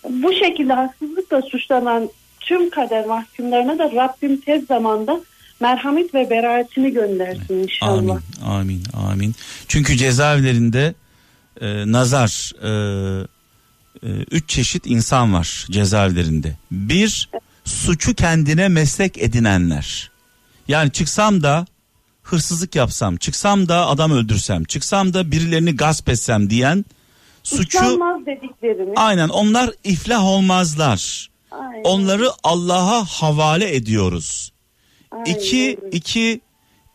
Bu 0.09 0.33
şekilde 0.33 0.73
haksızlıkla 0.73 1.41
suçlanan 1.41 2.09
tüm 2.39 2.69
kader 2.69 3.05
mahkumlarına 3.05 3.79
da 3.79 3.91
Rabbim 3.91 4.41
tez 4.41 4.65
zamanda 4.65 5.21
merhamet 5.59 6.13
ve 6.13 6.29
beraatini 6.29 6.91
göndersin 6.93 7.53
inşallah. 7.63 7.99
Amin, 7.99 8.19
amin, 8.45 8.83
amin. 9.11 9.35
Çünkü 9.67 9.97
cezaevlerinde 9.97 10.93
e, 11.61 11.91
nazar, 11.91 12.51
e, 12.63 12.69
üç 14.31 14.49
çeşit 14.49 14.87
insan 14.87 15.33
var 15.33 15.67
cezaevlerinde. 15.71 16.55
Bir, 16.71 17.29
suçu 17.65 18.13
kendine 18.13 18.67
meslek 18.67 19.17
edinenler. 19.17 20.11
Yani 20.67 20.91
çıksam 20.91 21.43
da 21.43 21.65
hırsızlık 22.23 22.75
yapsam, 22.75 23.17
çıksam 23.17 23.67
da 23.67 23.87
adam 23.87 24.11
öldürsem, 24.11 24.63
çıksam 24.63 25.13
da 25.13 25.31
birilerini 25.31 25.75
gasp 25.75 26.09
etsem 26.09 26.49
diyen 26.49 26.85
suçu... 27.43 27.99
Aynen 28.95 29.29
onlar 29.29 29.71
iflah 29.83 30.23
olmazlar. 30.23 31.29
Aynen. 31.51 31.83
Onları 31.83 32.29
Allah'a 32.43 33.05
havale 33.05 33.75
ediyoruz. 33.75 34.51
İki, 35.25 35.79
iki 35.91 36.41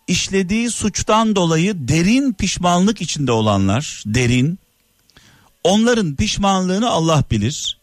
işlediği 0.09 0.71
suçtan 0.71 1.37
dolayı 1.37 1.89
derin 1.89 2.33
pişmanlık 2.33 3.03
içinde 3.03 3.33
olanlar, 3.33 4.03
derin. 4.07 4.59
Onların 5.65 6.15
pişmanlığını 6.15 6.91
Allah 6.91 7.25
bilir. 7.31 7.79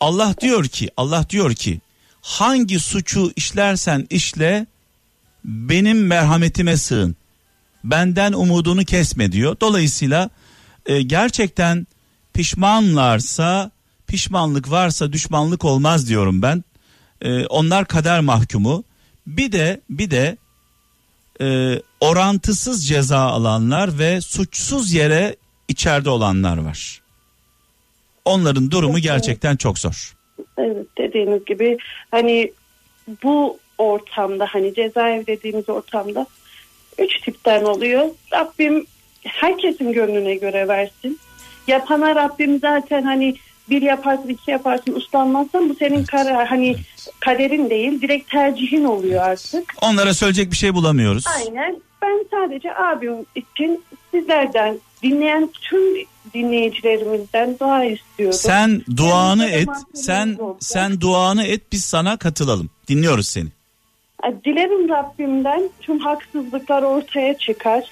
Allah 0.00 0.34
diyor 0.40 0.64
ki, 0.64 0.90
Allah 0.96 1.26
diyor 1.30 1.54
ki 1.54 1.80
hangi 2.22 2.80
suçu 2.80 3.32
işlersen 3.36 4.06
işle 4.10 4.66
benim 5.44 6.06
merhametime 6.06 6.76
sığın. 6.76 7.16
Benden 7.84 8.32
umudunu 8.32 8.84
kesme 8.84 9.32
diyor. 9.32 9.56
Dolayısıyla 9.60 10.30
e, 10.86 11.02
gerçekten 11.02 11.86
pişmanlarsa 12.34 13.70
pişmanlık 14.06 14.70
varsa 14.70 15.12
düşmanlık 15.12 15.64
olmaz 15.64 16.08
diyorum 16.08 16.42
ben. 16.42 16.64
E, 17.22 17.46
onlar 17.46 17.86
kader 17.86 18.20
mahkumu. 18.20 18.84
Bir 19.26 19.52
de 19.52 19.80
bir 19.90 20.10
de 20.10 20.36
e, 21.40 21.80
orantısız 22.00 22.86
ceza 22.86 23.18
alanlar 23.18 23.98
ve 23.98 24.20
suçsuz 24.20 24.92
yere 24.92 25.36
içeride 25.68 26.10
olanlar 26.10 26.58
var. 26.58 27.02
Onların 28.24 28.70
durumu 28.70 28.98
gerçekten 28.98 29.56
çok 29.56 29.78
zor. 29.78 30.16
Evet 30.58 30.86
dediğiniz 30.98 31.44
gibi 31.44 31.78
hani 32.10 32.52
bu 33.22 33.58
ortamda 33.78 34.46
hani 34.46 34.74
cezaevi 34.74 35.26
dediğimiz 35.26 35.68
ortamda 35.68 36.26
üç 36.98 37.20
tipten 37.20 37.64
oluyor. 37.64 38.08
Rabbim 38.32 38.86
herkesin 39.24 39.92
gönlüne 39.92 40.34
göre 40.34 40.68
versin. 40.68 41.20
Yapana 41.66 42.14
Rabbim 42.14 42.58
zaten 42.58 43.02
hani 43.02 43.36
bir 43.70 43.82
yaparsın 43.82 44.28
iki 44.28 44.50
yaparsın 44.50 44.92
uslanmazsan 44.92 45.68
bu 45.68 45.74
senin 45.74 46.04
karar 46.04 46.46
hani 46.46 46.76
kaderin 47.20 47.70
değil 47.70 48.00
direkt 48.00 48.30
tercihin 48.30 48.84
oluyor 48.84 49.22
artık. 49.22 49.74
Onlara 49.82 50.14
söyleyecek 50.14 50.50
bir 50.50 50.56
şey 50.56 50.74
bulamıyoruz. 50.74 51.24
Aynen 51.36 51.80
ben 52.02 52.26
sadece 52.30 52.74
abim 52.74 53.26
için 53.34 53.84
sizlerden 54.10 54.78
dinleyen 55.10 55.50
tüm 55.62 56.06
dinleyicilerimizden 56.34 57.58
dua 57.60 57.84
istiyorum. 57.84 58.38
Sen 58.38 58.82
duanı 58.96 59.46
et. 59.46 59.68
Sen 59.94 60.36
olacak. 60.38 60.56
sen 60.60 61.00
duanı 61.00 61.44
et 61.44 61.62
biz 61.72 61.84
sana 61.84 62.16
katılalım. 62.16 62.70
Dinliyoruz 62.88 63.28
seni. 63.28 63.48
Dilerim 64.44 64.88
Rabbimden 64.88 65.62
tüm 65.80 65.98
haksızlıklar 65.98 66.82
ortaya 66.82 67.38
çıkar. 67.38 67.84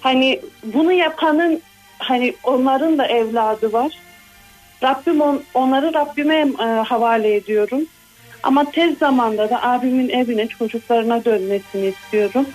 Hani 0.00 0.40
bunu 0.64 0.92
yapanın 0.92 1.60
hani 1.98 2.34
onların 2.42 2.98
da 2.98 3.06
evladı 3.06 3.72
var. 3.72 3.92
Rabbim 4.82 5.20
on, 5.20 5.42
onları 5.54 5.94
Rabbime 5.94 6.48
e, 6.60 6.64
havale 6.64 7.34
ediyorum. 7.34 7.80
Ama 8.42 8.70
tez 8.70 8.98
zamanda 8.98 9.50
da 9.50 9.62
abimin 9.62 10.08
evine 10.08 10.46
çocuklarına 10.46 11.24
dönmesini 11.24 11.86
istiyorum. 11.86 12.46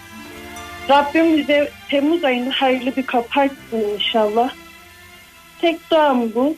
Rabbim 0.89 1.37
bize 1.37 1.71
Temmuz 1.89 2.23
ayında 2.23 2.51
hayırlı 2.53 2.95
bir 2.95 3.05
açsın 3.13 3.93
inşallah. 3.95 4.49
Tek 5.61 5.91
duam 5.91 6.33
bu. 6.35 6.55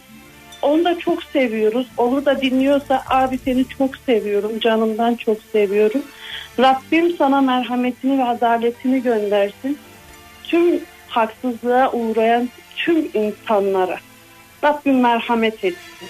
Onu 0.62 0.86
da 0.86 1.00
çok 1.00 1.24
seviyoruz. 1.24 1.88
Onu 1.98 2.26
da 2.26 2.42
dinliyorsa 2.42 3.04
abi 3.08 3.38
seni 3.38 3.68
çok 3.68 3.98
seviyorum. 3.98 4.60
Canımdan 4.60 5.16
çok 5.16 5.38
seviyorum. 5.52 6.02
Rabbim 6.60 7.18
sana 7.18 7.42
merhametini 7.42 8.18
ve 8.18 8.24
adaletini 8.24 9.02
göndersin. 9.02 9.78
Tüm 10.44 10.82
haksızlığa 11.08 11.92
uğrayan 11.92 12.50
tüm 12.76 13.10
insanlara. 13.14 13.98
Rabbim 14.64 15.00
merhamet 15.00 15.64
etsin. 15.64 16.08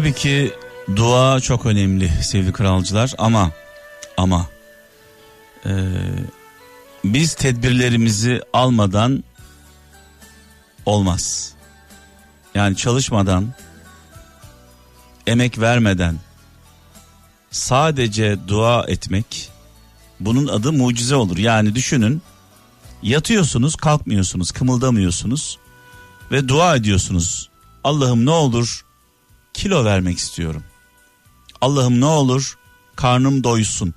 Tabii 0.00 0.12
ki 0.12 0.52
dua 0.96 1.40
çok 1.40 1.66
önemli 1.66 2.10
sevgili 2.22 2.52
kralcılar 2.52 3.14
ama 3.18 3.50
ama 4.16 4.46
e, 5.66 5.72
biz 7.04 7.34
tedbirlerimizi 7.34 8.42
almadan 8.52 9.24
olmaz. 10.86 11.52
Yani 12.54 12.76
çalışmadan, 12.76 13.54
emek 15.26 15.58
vermeden 15.58 16.16
sadece 17.50 18.36
dua 18.48 18.84
etmek 18.88 19.50
bunun 20.20 20.46
adı 20.46 20.72
mucize 20.72 21.14
olur. 21.14 21.38
Yani 21.38 21.74
düşünün 21.74 22.22
yatıyorsunuz 23.02 23.76
kalkmıyorsunuz 23.76 24.50
kımıldamıyorsunuz 24.50 25.58
ve 26.32 26.48
dua 26.48 26.76
ediyorsunuz. 26.76 27.48
Allah'ım 27.84 28.26
ne 28.26 28.30
olur 28.30 28.89
kilo 29.60 29.84
vermek 29.84 30.18
istiyorum. 30.18 30.64
Allah'ım 31.60 32.00
ne 32.00 32.04
olur 32.04 32.58
karnım 32.96 33.44
doysun. 33.44 33.94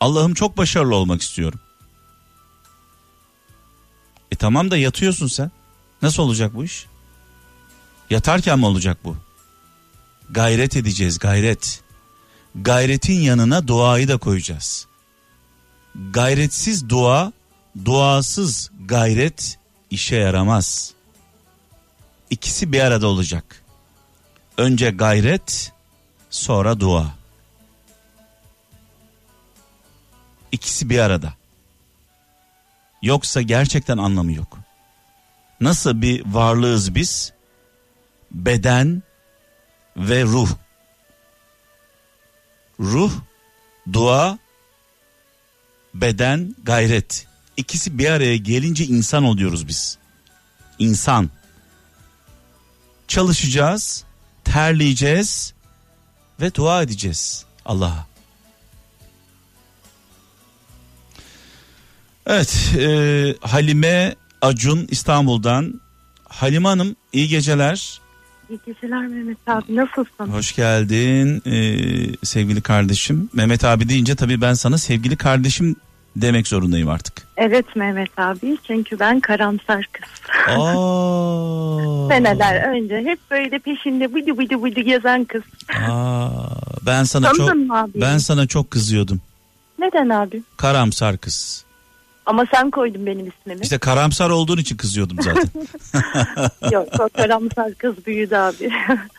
Allah'ım 0.00 0.34
çok 0.34 0.56
başarılı 0.56 0.96
olmak 0.96 1.22
istiyorum. 1.22 1.60
E 4.30 4.36
tamam 4.36 4.70
da 4.70 4.76
yatıyorsun 4.76 5.26
sen. 5.26 5.50
Nasıl 6.02 6.22
olacak 6.22 6.54
bu 6.54 6.64
iş? 6.64 6.86
Yatarken 8.10 8.58
mi 8.58 8.66
olacak 8.66 8.98
bu? 9.04 9.16
Gayret 10.30 10.76
edeceğiz 10.76 11.18
gayret. 11.18 11.82
Gayretin 12.54 13.20
yanına 13.20 13.68
duayı 13.68 14.08
da 14.08 14.16
koyacağız. 14.16 14.86
Gayretsiz 16.10 16.88
dua, 16.88 17.32
duasız 17.84 18.70
gayret 18.86 19.58
işe 19.90 20.16
yaramaz. 20.16 20.93
İkisi 22.34 22.72
bir 22.72 22.80
arada 22.80 23.06
olacak. 23.06 23.62
Önce 24.58 24.90
gayret, 24.90 25.72
sonra 26.30 26.80
dua. 26.80 27.14
İkisi 30.52 30.90
bir 30.90 30.98
arada. 30.98 31.34
Yoksa 33.02 33.42
gerçekten 33.42 33.98
anlamı 33.98 34.32
yok. 34.32 34.58
Nasıl 35.60 36.02
bir 36.02 36.24
varlığız 36.26 36.94
biz? 36.94 37.32
Beden 38.30 39.02
ve 39.96 40.22
ruh. 40.22 40.50
Ruh, 42.80 43.12
dua, 43.92 44.38
beden, 45.94 46.56
gayret. 46.62 47.26
İkisi 47.56 47.98
bir 47.98 48.10
araya 48.10 48.36
gelince 48.36 48.84
insan 48.84 49.24
oluyoruz 49.24 49.68
biz. 49.68 49.98
İnsan. 50.78 51.30
Çalışacağız, 53.08 54.04
terleyeceğiz 54.44 55.54
ve 56.40 56.54
dua 56.54 56.82
edeceğiz 56.82 57.44
Allah'a. 57.64 58.06
Evet, 62.26 62.74
e, 62.78 63.34
Halime 63.40 64.14
Acun 64.42 64.86
İstanbul'dan. 64.90 65.80
Halime 66.28 66.68
Hanım 66.68 66.96
iyi 67.12 67.28
geceler. 67.28 68.00
İyi 68.50 68.60
geceler 68.66 69.06
Mehmet 69.06 69.38
abi 69.46 69.76
nasılsın? 69.76 70.32
Hoş 70.32 70.56
geldin 70.56 71.42
e, 71.46 72.26
sevgili 72.26 72.60
kardeşim. 72.60 73.30
Mehmet 73.32 73.64
abi 73.64 73.88
deyince 73.88 74.14
tabii 74.14 74.40
ben 74.40 74.54
sana 74.54 74.78
sevgili 74.78 75.16
kardeşim 75.16 75.76
demek 76.16 76.48
zorundayım 76.48 76.88
artık. 76.88 77.22
Evet 77.36 77.76
Mehmet 77.76 78.18
abi 78.18 78.56
çünkü 78.66 78.98
ben 78.98 79.20
karamsar 79.20 79.88
kız. 79.92 80.08
Aa, 80.48 82.08
Seneler 82.08 82.68
önce 82.76 83.10
hep 83.10 83.18
böyle 83.30 83.58
peşinde 83.58 84.14
bıdı 84.14 84.38
bıdı 84.38 84.62
bıdı 84.62 84.80
gezen 84.80 85.24
kız. 85.24 85.42
aa, 85.90 86.28
ben 86.86 87.04
sana 87.04 87.26
çok 87.32 87.48
Tanıdın 87.48 87.68
abi? 87.68 88.00
ben 88.00 88.18
sana 88.18 88.46
çok 88.46 88.70
kızıyordum. 88.70 89.20
Neden 89.78 90.08
abi? 90.08 90.42
Karamsar 90.56 91.18
kız. 91.18 91.64
Ama 92.26 92.44
sen 92.54 92.70
koydun 92.70 93.06
benim 93.06 93.28
ismimi. 93.28 93.60
İşte 93.62 93.78
karamsar 93.78 94.30
olduğun 94.30 94.58
için 94.58 94.76
kızıyordum 94.76 95.16
zaten. 95.22 95.48
Yok 96.72 96.88
o 97.00 97.08
karamsar 97.16 97.74
kız 97.74 98.06
büyüdü 98.06 98.36
abi. 98.36 98.70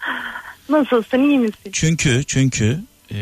Nasılsın 0.70 1.20
iyi 1.20 1.40
misin? 1.40 1.70
Çünkü 1.72 2.24
çünkü 2.28 2.80
e, 3.12 3.18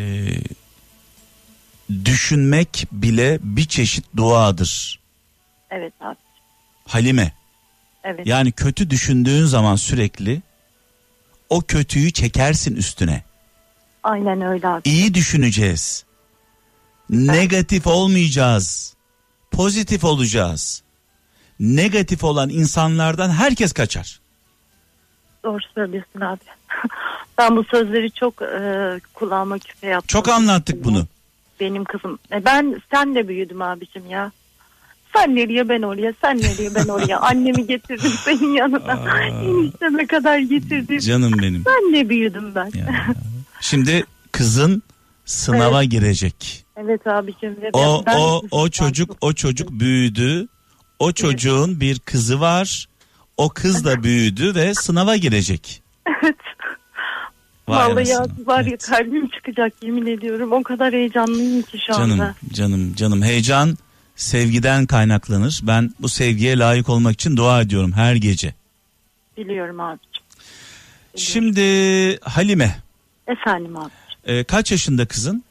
düşünmek 2.05 2.88
bile 2.91 3.39
bir 3.41 3.65
çeşit 3.65 4.05
duadır. 4.17 4.99
Evet 5.69 5.93
abi. 6.01 6.17
Halime. 6.88 7.34
Evet. 8.03 8.27
Yani 8.27 8.51
kötü 8.51 8.89
düşündüğün 8.89 9.45
zaman 9.45 9.75
sürekli 9.75 10.41
o 11.49 11.61
kötüyü 11.61 12.11
çekersin 12.11 12.75
üstüne. 12.75 13.23
Aynen 14.03 14.41
öyle 14.41 14.67
abi. 14.67 14.81
İyi 14.86 15.13
düşüneceğiz. 15.13 16.05
Negatif 17.09 17.88
olmayacağız. 17.88 18.95
Pozitif 19.51 20.03
olacağız. 20.03 20.84
Negatif 21.59 22.23
olan 22.23 22.49
insanlardan 22.49 23.29
herkes 23.29 23.73
kaçar. 23.73 24.19
Doğru 25.43 25.59
söylüyorsun 25.75 26.21
abi. 26.21 26.39
ben 27.38 27.55
bu 27.55 27.63
sözleri 27.63 28.11
çok 28.11 28.41
e, 28.41 28.99
kulağıma 29.13 29.59
küpe 29.59 29.88
yaptım. 29.88 30.07
Çok 30.07 30.29
anlattık 30.29 30.84
bunu. 30.84 31.07
Benim 31.64 31.84
kızım. 31.84 32.20
E, 32.32 32.45
ben 32.45 32.82
sen 32.91 33.16
de 33.16 33.28
büyüdüm 33.28 33.61
abicim 33.61 34.09
ya. 34.09 34.32
Sen 35.16 35.36
nereye 35.36 35.70
ben 35.70 35.82
oraya, 35.82 36.14
sen 36.22 36.38
nereye 36.38 36.76
ben 36.76 36.88
oraya. 36.88 37.20
Annemi 37.22 37.68
getirdim 37.68 38.11
senin 38.26 38.53
yanına. 38.53 39.20
Enişteme 39.30 40.07
kadar 40.07 40.39
getirdim. 40.39 40.99
Canım 40.99 41.34
benim. 41.41 41.64
Ben 41.66 41.93
de 41.93 42.09
büyüdüm 42.09 42.55
ben. 42.55 42.72
Şimdi 43.61 44.03
kızın 44.32 44.84
sınava 45.26 45.84
girecek. 45.84 46.66
Evet 46.78 47.07
abicim. 47.07 47.57
ve 47.61 47.70
O 47.74 48.03
ben- 48.05 48.18
o 48.18 48.41
o 48.51 48.70
çocuk 48.70 49.18
o 49.22 49.34
çocuk 49.34 49.72
büyüdü. 49.72 50.47
O 50.99 51.11
çocuğun 51.11 51.80
bir 51.80 51.99
kızı 51.99 52.39
var. 52.39 52.88
O 53.38 53.49
kız 53.49 53.86
da 53.86 54.03
büyüdü 54.03 54.55
ve 54.55 54.74
sınava 54.74 55.16
girecek. 55.16 55.84
Evet. 56.24 56.36
Vay 57.68 57.78
Vallahi 57.89 58.09
ya, 58.09 58.26
var 58.45 58.64
ya 58.66 58.78
kalbim 58.78 59.28
çıkacak 59.28 59.74
yemin 59.84 60.05
ediyorum. 60.05 60.51
O 60.51 60.64
kadar 60.64 60.93
heyecanlıyım 60.93 61.61
ki 61.61 61.78
şu 61.88 61.93
Canım 61.93 62.11
anda. 62.11 62.36
canım 62.53 62.95
canım 62.95 63.22
heyecan 63.24 63.78
sevgiden 64.16 64.86
kaynaklanır. 64.86 65.59
Ben 65.64 65.91
bu 65.99 66.09
sevgiye 66.09 66.57
layık 66.57 66.89
olmak 66.89 67.14
için 67.14 67.38
dua 67.38 67.61
ediyorum 67.61 67.91
her 67.91 68.16
gece. 68.16 68.53
Biliyorum 69.38 69.80
abicim. 69.80 70.09
Şimdi 71.16 71.61
Halime 72.22 72.76
Efendim 73.28 73.78
abi. 73.78 73.91
e, 74.26 74.43
kaç 74.43 74.72
yaşında 74.72 75.05
kızın? 75.05 75.43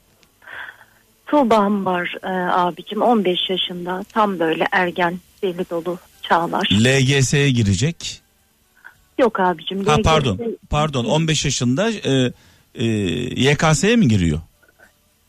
Tuğba'm 1.26 1.84
var 1.84 2.14
e, 2.22 2.28
abicim 2.52 3.02
15 3.02 3.38
yaşında. 3.50 4.04
Tam 4.12 4.38
böyle 4.38 4.66
ergen 4.72 5.18
deli 5.42 5.70
dolu 5.70 5.98
çağlar. 6.22 6.68
LGS'ye 6.72 7.50
girecek. 7.50 8.21
Yok 9.18 9.40
abicim. 9.40 9.84
Ha 9.86 9.94
LGS 9.94 10.02
pardon 10.02 10.38
pardon 10.70 11.04
15 11.04 11.44
yaşında 11.44 11.90
e, 11.90 12.32
e, 12.74 12.84
YKS'ye 13.50 13.96
mi 13.96 14.08
giriyor? 14.08 14.40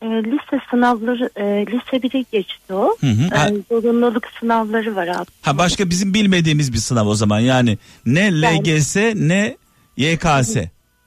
E, 0.02 0.06
lise 0.06 0.60
sınavları 0.70 1.30
e, 1.36 1.42
lise 1.66 1.96
1'i 2.08 2.24
geçti 2.32 2.74
o. 2.74 2.96
Hı 3.00 3.06
hı. 3.06 3.34
Ha- 3.36 3.48
E, 3.48 3.54
zorunluluk 3.68 4.24
sınavları 4.40 4.96
var 4.96 5.06
abi. 5.08 5.26
Ha 5.42 5.58
başka 5.58 5.90
bizim 5.90 6.14
bilmediğimiz 6.14 6.72
bir 6.72 6.78
sınav 6.78 7.06
o 7.06 7.14
zaman 7.14 7.40
yani 7.40 7.78
ne 8.06 8.32
LGS 8.42 8.96
ne 9.14 9.56
YKS. 9.96 10.56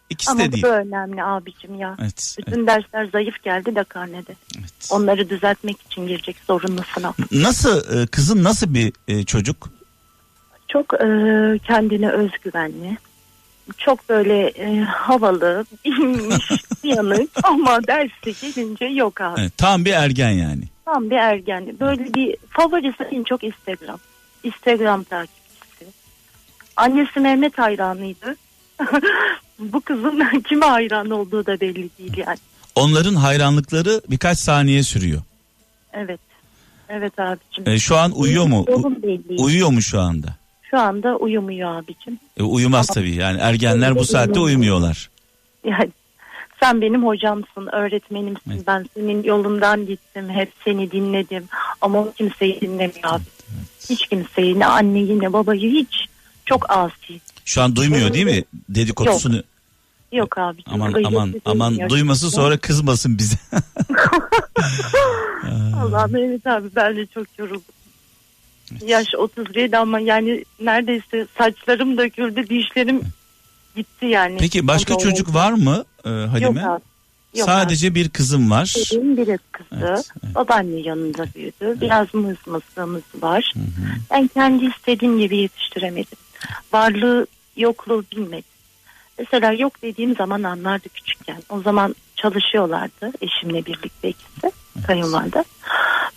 İkisi 0.10 0.32
Ama 0.32 0.40
de 0.42 0.48
bu 0.48 0.52
değil. 0.52 0.64
da 0.64 0.82
önemli 0.82 1.24
abicim 1.24 1.76
ya. 1.80 1.98
Evet, 2.02 2.36
Bütün 2.40 2.68
dersler 2.68 3.06
zayıf 3.12 3.44
geldi 3.44 3.76
de 3.76 3.84
karnede. 3.84 4.36
Onları 4.92 5.30
düzeltmek 5.30 5.78
için 5.82 6.08
girecek 6.08 6.36
zorunlu 6.48 6.82
sınav. 6.96 7.12
Nasıl 7.32 7.98
e, 8.00 8.08
kızın 8.08 8.44
nasıl 8.44 8.74
bir 8.74 8.94
e, 9.08 9.24
çocuk? 9.24 9.70
Çok 10.68 10.94
e, 10.94 11.08
kendine 11.68 12.10
özgüvenli. 12.10 12.98
Çok 13.78 14.10
böyle 14.10 14.48
e, 14.48 14.80
havalı, 14.82 15.66
bilmiş, 15.86 16.52
yanık 16.84 17.30
ama 17.44 17.88
derste 17.88 18.32
gelince 18.32 18.86
yok 18.86 19.22
abi. 19.22 19.42
Evet, 19.42 19.58
tam 19.58 19.86
bir 19.86 19.92
ergen 19.94 20.32
yani. 20.32 20.64
Tam 20.86 21.10
bir 21.10 21.16
ergen. 21.16 21.80
Böyle 21.80 22.14
bir 22.14 22.38
favorisi 22.50 23.04
en 23.04 23.24
çok 23.24 23.44
Instagram. 23.44 24.00
Instagram 24.44 25.04
takipçisi. 25.04 25.86
Annesi 26.76 27.20
Mehmet 27.20 27.58
hayranıydı. 27.58 28.36
Bu 29.60 29.82
kızın 29.82 30.40
kime 30.40 30.66
hayran 30.66 31.10
olduğu 31.10 31.46
da 31.46 31.60
belli 31.60 31.90
değil 32.00 32.18
yani. 32.18 32.38
Onların 32.76 33.16
hayranlıkları 33.16 34.02
birkaç 34.10 34.38
saniye 34.38 34.84
sürüyor. 34.84 35.22
Evet. 35.94 36.20
Evet 36.90 37.20
abicim. 37.20 37.70
E, 37.70 37.80
şu 37.80 37.98
an 37.98 38.12
uyuyor 38.12 38.46
mu? 38.46 38.66
Yolum 38.70 39.04
belli. 39.04 39.42
uyuyor 39.42 39.70
mu 39.70 39.82
şu 39.82 40.00
anda? 40.00 40.37
Şu 40.70 40.80
anda 40.80 41.16
uyumuyor 41.16 41.76
abicim. 41.78 42.20
E, 42.38 42.44
uyumaz 42.44 42.88
tabii 42.88 43.16
yani 43.16 43.40
ergenler 43.42 43.96
bu 43.96 44.06
saatte 44.06 44.40
uyumuyorlar. 44.40 45.10
Yani 45.64 45.92
sen 46.64 46.82
benim 46.82 47.06
hocamsın, 47.06 47.68
öğretmenimsin. 47.72 48.64
Ben 48.68 48.86
senin 48.94 49.24
yolundan 49.24 49.86
gittim, 49.86 50.30
hep 50.30 50.52
seni 50.66 50.92
dinledim. 50.92 51.44
Ama 51.82 52.00
o 52.00 52.12
kimseyi 52.12 52.62
dinlemiyor 52.62 53.04
abi. 53.04 53.24
Hiç 53.90 54.08
kimseyi, 54.08 54.60
ne 54.60 54.66
anneyi 54.66 55.20
ne 55.20 55.34
babayı 55.34 55.72
hiç. 55.72 56.06
Çok 56.46 56.70
asi. 56.70 57.22
Şu 57.46 57.62
an 57.62 57.76
duymuyor 57.76 58.14
değil 58.14 58.26
mi 58.26 58.44
dedikodusunu? 58.70 59.44
Yok 60.12 60.38
abi. 60.38 60.62
Aman 60.66 60.94
aman 61.06 61.34
aman 61.46 61.90
duyması 61.90 62.32
sonra 62.32 62.58
kızmasın 62.58 63.18
bize. 63.18 63.38
Allah 65.84 66.08
Mehmet 66.08 66.48
abi 66.48 66.68
ben 66.76 66.96
de 66.96 67.06
çok 67.06 67.28
yoruldum. 67.38 67.77
Yaş 68.86 69.08
37 69.18 69.78
ama 69.78 70.00
yani 70.00 70.46
neredeyse 70.60 71.28
saçlarım 71.38 71.98
döküldü, 71.98 72.50
dişlerim 72.50 73.02
gitti 73.76 74.06
yani. 74.06 74.38
Peki 74.40 74.68
başka 74.68 74.94
Ondan 74.94 75.10
çocuk 75.10 75.34
var 75.34 75.52
mı 75.52 75.86
e, 76.06 76.10
Halime? 76.10 76.62
Yok 76.62 76.70
abi. 76.70 76.82
Yok 77.36 77.46
Sadece 77.46 77.96
bir 77.96 78.10
kızım 78.10 78.52
var. 78.52 78.76
Benim 78.92 79.18
biri 79.18 79.40
kızı. 79.52 80.04
Babaanne 80.36 80.80
yanında 80.80 81.26
büyüdü. 81.36 81.82
Biraz 81.82 82.14
mızmızlığımız 82.14 83.04
var. 83.22 83.54
Ben 84.12 84.28
kendi 84.28 84.66
istediğim 84.66 85.20
gibi 85.20 85.38
yetiştiremedim. 85.38 86.18
Varlığı 86.74 87.28
yokluğu 87.58 88.04
bilmedim. 88.12 88.44
Mesela 89.20 89.54
yok 89.54 89.82
dediğim 89.82 90.16
zaman 90.16 90.44
anlardı 90.44 90.90
küçükken. 90.90 91.44
O 91.50 91.62
zaman 91.62 91.96
çalışıyorlardı 92.16 93.12
eşimle 93.22 93.66
birlikte 93.66 94.10
ikisi 94.10 94.52
kayınvalide. 94.88 95.44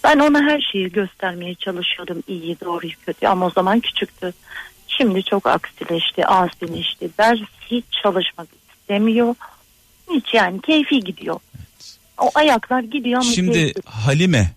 Ben 0.04 0.18
ona 0.18 0.42
her 0.42 0.60
şeyi 0.72 0.92
göstermeye 0.92 1.54
çalışıyordum. 1.54 2.22
iyi 2.28 2.56
doğruyu 2.60 2.92
kötü 3.06 3.26
ama 3.26 3.46
o 3.46 3.50
zaman 3.50 3.80
küçüktü. 3.80 4.32
Şimdi 4.88 5.22
çok 5.22 5.46
aksileşti, 5.46 6.26
asileşti. 6.26 7.10
Ders 7.18 7.38
hiç 7.70 7.84
çalışmak 8.02 8.48
istemiyor. 8.72 9.34
Hiç 10.10 10.34
yani 10.34 10.60
keyfi 10.60 11.00
gidiyor. 11.00 11.40
O 12.18 12.30
ayaklar 12.34 12.80
gidiyor 12.82 13.20
ama 13.22 13.32
Şimdi 13.32 13.52
keyfi. 13.52 13.80
Halime 13.84 14.50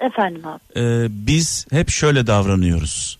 Efendim 0.00 0.42
abi. 0.46 0.60
e, 0.76 1.06
biz 1.10 1.66
hep 1.70 1.90
şöyle 1.90 2.26
davranıyoruz. 2.26 3.18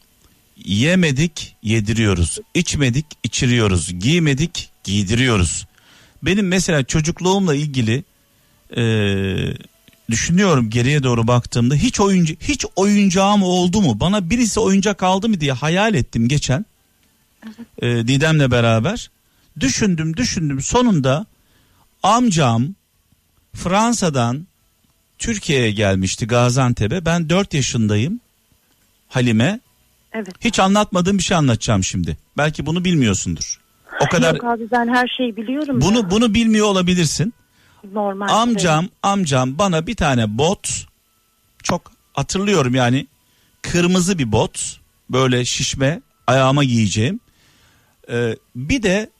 Yemedik 0.64 1.56
yediriyoruz. 1.62 2.38
İçmedik 2.54 3.06
içiriyoruz. 3.22 3.98
Giymedik 3.98 4.70
giydiriyoruz. 4.84 5.66
Benim 6.22 6.48
mesela 6.48 6.84
çocukluğumla 6.84 7.54
ilgili 7.54 8.04
e, 8.76 8.82
düşünüyorum 10.10 10.70
geriye 10.70 11.02
doğru 11.02 11.26
baktığımda 11.26 11.74
hiç 11.74 12.00
oyuncu 12.00 12.34
hiç 12.40 12.66
oyuncağım 12.76 13.42
oldu 13.42 13.80
mu? 13.82 14.00
Bana 14.00 14.30
birisi 14.30 14.60
oyuncak 14.60 15.02
aldı 15.02 15.28
mı 15.28 15.40
diye 15.40 15.52
hayal 15.52 15.94
ettim 15.94 16.28
geçen. 16.28 16.64
E, 17.82 17.86
Didem'le 17.86 18.50
beraber. 18.50 19.10
Düşündüm 19.60 20.16
düşündüm 20.16 20.60
sonunda 20.62 21.26
amcam 22.02 22.74
Fransa'dan 23.54 24.46
Türkiye'ye 25.18 25.70
gelmişti 25.70 26.26
Gaziantep'e. 26.26 27.04
Ben 27.04 27.28
4 27.28 27.54
yaşındayım. 27.54 28.20
Halime. 29.08 29.60
Evet. 30.12 30.28
Hiç 30.40 30.58
anlatmadığım 30.60 31.18
bir 31.18 31.22
şey 31.22 31.36
anlatacağım 31.36 31.84
şimdi. 31.84 32.16
Belki 32.36 32.66
bunu 32.66 32.84
bilmiyorsundur. 32.84 33.60
O 34.00 34.08
kadar 34.08 34.34
Yok 34.34 34.44
abi 34.44 34.62
ben 34.72 34.88
her 34.88 35.08
şeyi 35.16 35.36
biliyorum. 35.36 35.80
bunu 35.80 35.98
ya. 35.98 36.10
bunu 36.10 36.34
bilmiyor 36.34 36.66
olabilirsin. 36.66 37.34
Normal. 37.92 38.28
Amcam 38.28 38.88
amcam 39.02 39.58
bana 39.58 39.86
bir 39.86 39.94
tane 39.96 40.38
bot 40.38 40.86
çok 41.62 41.92
hatırlıyorum 42.12 42.74
yani 42.74 43.06
kırmızı 43.62 44.18
bir 44.18 44.32
bot 44.32 44.80
böyle 45.10 45.44
şişme 45.44 46.00
ayağıma 46.26 46.64
giyeceğim. 46.64 47.20
Ee, 48.10 48.36
bir 48.56 48.82
de 48.82 49.10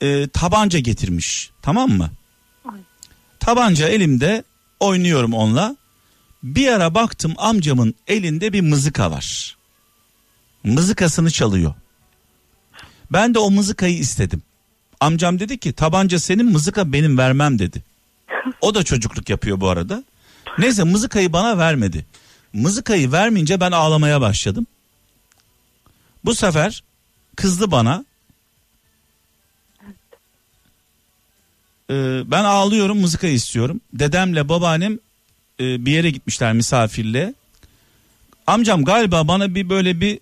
e, 0.00 0.28
tabanca 0.28 0.78
getirmiş 0.78 1.50
tamam 1.62 1.90
mı? 1.90 2.10
Tabanca 3.40 3.88
elimde 3.88 4.44
oynuyorum 4.80 5.34
onunla. 5.34 5.76
Bir 6.42 6.68
ara 6.68 6.94
baktım 6.94 7.34
amcamın 7.38 7.94
elinde 8.06 8.52
bir 8.52 8.60
mızıka 8.60 9.10
var. 9.10 9.56
Mızıkasını 10.64 11.30
çalıyor. 11.30 11.74
Ben 13.12 13.34
de 13.34 13.38
o 13.38 13.50
mızıkayı 13.50 13.98
istedim. 13.98 14.42
Amcam 15.00 15.40
dedi 15.40 15.58
ki 15.58 15.72
tabanca 15.72 16.18
senin 16.18 16.52
mızıka 16.52 16.92
benim 16.92 17.18
vermem 17.18 17.58
dedi. 17.58 17.84
O 18.60 18.74
da 18.74 18.82
çocukluk 18.84 19.28
yapıyor 19.28 19.60
bu 19.60 19.68
arada. 19.68 20.04
Neyse 20.58 20.84
mızıkayı 20.84 21.32
bana 21.32 21.58
vermedi. 21.58 22.06
Mızıkayı 22.52 23.12
vermeyince 23.12 23.60
ben 23.60 23.72
ağlamaya 23.72 24.20
başladım. 24.20 24.66
Bu 26.24 26.34
sefer 26.34 26.82
kızdı 27.36 27.70
bana. 27.70 28.04
Ee, 31.90 32.22
ben 32.30 32.44
ağlıyorum 32.44 33.00
mızıkayı 33.00 33.34
istiyorum. 33.34 33.80
Dedemle 33.92 34.48
babaannem 34.48 34.98
e, 35.60 35.86
bir 35.86 35.92
yere 35.92 36.10
gitmişler 36.10 36.52
misafirle. 36.52 37.34
Amcam 38.46 38.84
galiba 38.84 39.28
bana 39.28 39.54
bir 39.54 39.68
böyle 39.68 40.00
bir 40.00 40.20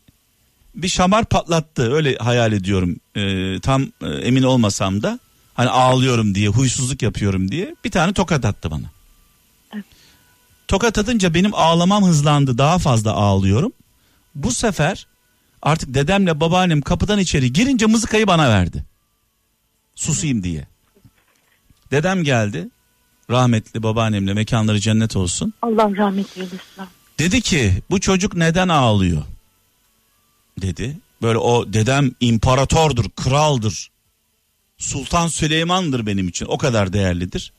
bir 0.74 0.89
şamar 0.89 1.24
patlattı 1.24 1.95
öyle 1.95 2.16
hayal 2.16 2.53
ediyorum 2.53 2.97
Ee, 3.16 3.61
tam 3.62 3.82
e, 4.03 4.07
emin 4.07 4.43
olmasam 4.43 5.03
da 5.03 5.19
hani 5.59 5.70
ağlıyorum 5.70 6.35
diye 6.35 6.48
huysuzluk 6.48 7.02
yapıyorum 7.02 7.51
diye 7.51 7.76
bir 7.85 7.90
tane 7.90 8.12
tokat 8.12 8.44
attı 8.44 8.70
bana. 8.70 8.90
Tokat 10.68 10.98
atınca 10.98 11.35
benim 11.35 11.55
ağlamam 11.55 12.05
hızlandı 12.05 12.59
daha 12.59 12.78
fazla 12.78 13.12
ağlıyorum. 13.12 13.72
Bu 14.35 14.51
sefer 14.52 15.06
artık 15.62 15.94
dedemle 15.94 16.40
babaannem 16.40 16.80
kapıdan 16.80 17.18
içeri 17.18 17.52
girince 17.52 17.86
mızıkayı 17.86 18.26
bana 18.26 18.51
verdi. 18.51 18.85
Susayım 19.94 20.44
diye. 20.44 20.66
Dedem 21.90 22.24
geldi 22.24 22.68
rahmetli 23.30 23.82
babaannemle 23.82 24.35
mekanları 24.35 24.80
cennet 24.80 25.16
olsun. 25.16 25.55
Allah 25.62 25.97
rahmet 25.97 26.36
eylesin. 26.36 26.60
Dedi 27.18 27.40
ki 27.40 27.82
bu 27.90 28.01
çocuk 28.01 28.35
neden 28.35 28.68
ağlıyor? 28.68 29.22
Dedi. 30.60 30.98
Böyle 31.22 31.39
o 31.39 31.72
dedem 31.72 32.10
imparatordur, 32.20 33.10
kraldır. 33.16 33.90
Sultan 34.79 35.29
Süleyman'dır 35.29 36.07
benim 36.07 36.29
için. 36.29 36.47
O 36.47 36.59
kadar 36.59 36.93
değerlidir. 36.93 37.53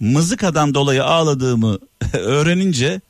Mızıkadan 0.00 0.74
dolayı 0.74 1.04
ağladığımı 1.04 1.78
öğrenince 2.12 3.00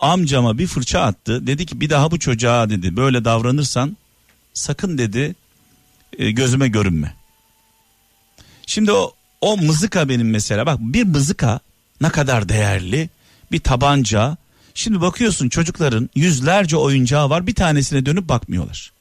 amcama 0.00 0.58
bir 0.58 0.66
fırça 0.66 1.00
attı. 1.00 1.46
Dedi 1.46 1.66
ki 1.66 1.80
bir 1.80 1.90
daha 1.90 2.10
bu 2.10 2.18
çocuğa 2.18 2.70
dedi 2.70 2.96
böyle 2.96 3.24
davranırsan 3.24 3.96
sakın 4.54 4.98
dedi 4.98 5.34
e, 6.18 6.30
gözüme 6.30 6.68
görünme. 6.68 7.14
Şimdi 8.66 8.92
o 8.92 9.12
o 9.40 9.56
mızıka 9.56 10.08
benim 10.08 10.30
mesela 10.30 10.66
bak 10.66 10.78
bir 10.80 11.04
mızıka 11.04 11.60
ne 12.00 12.08
kadar 12.10 12.48
değerli 12.48 13.08
bir 13.52 13.60
tabanca. 13.60 14.36
Şimdi 14.74 15.00
bakıyorsun 15.00 15.48
çocukların 15.48 16.10
yüzlerce 16.14 16.76
oyuncağı 16.76 17.30
var 17.30 17.46
bir 17.46 17.54
tanesine 17.54 18.06
dönüp 18.06 18.28
bakmıyorlar. 18.28 18.92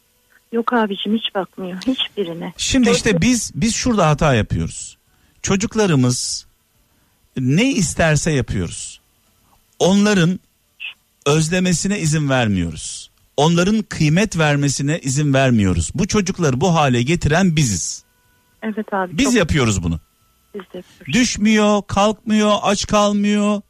Yok 0.54 0.74
abicim 0.74 1.16
hiç 1.16 1.36
bakmıyor 1.36 1.78
hiçbirine. 1.88 2.54
Şimdi 2.58 2.90
işte 2.90 3.22
biz 3.22 3.52
biz 3.56 3.76
şurada 3.76 4.08
hata 4.10 4.34
yapıyoruz. 4.36 4.98
Çocuklarımız 5.42 6.46
ne 7.38 7.72
isterse 7.72 8.32
yapıyoruz. 8.32 9.00
Onların 9.80 10.40
özlemesine 11.26 12.00
izin 12.00 12.30
vermiyoruz. 12.30 13.10
Onların 13.38 13.82
kıymet 13.82 14.38
vermesine 14.38 15.00
izin 15.00 15.34
vermiyoruz. 15.34 15.92
Bu 15.96 16.08
çocukları 16.08 16.62
bu 16.62 16.76
hale 16.76 17.04
getiren 17.04 17.56
biziz. 17.56 18.04
Evet 18.62 18.94
abi. 18.94 19.18
Biz 19.18 19.26
çok- 19.26 19.34
yapıyoruz 19.34 19.84
bunu. 19.84 20.00
Biz 20.56 20.62
de 20.62 20.78
yapıyoruz. 20.78 21.14
Düşmüyor, 21.14 21.82
kalkmıyor, 21.88 22.52
aç 22.62 22.88
kalmıyor. 22.88 23.62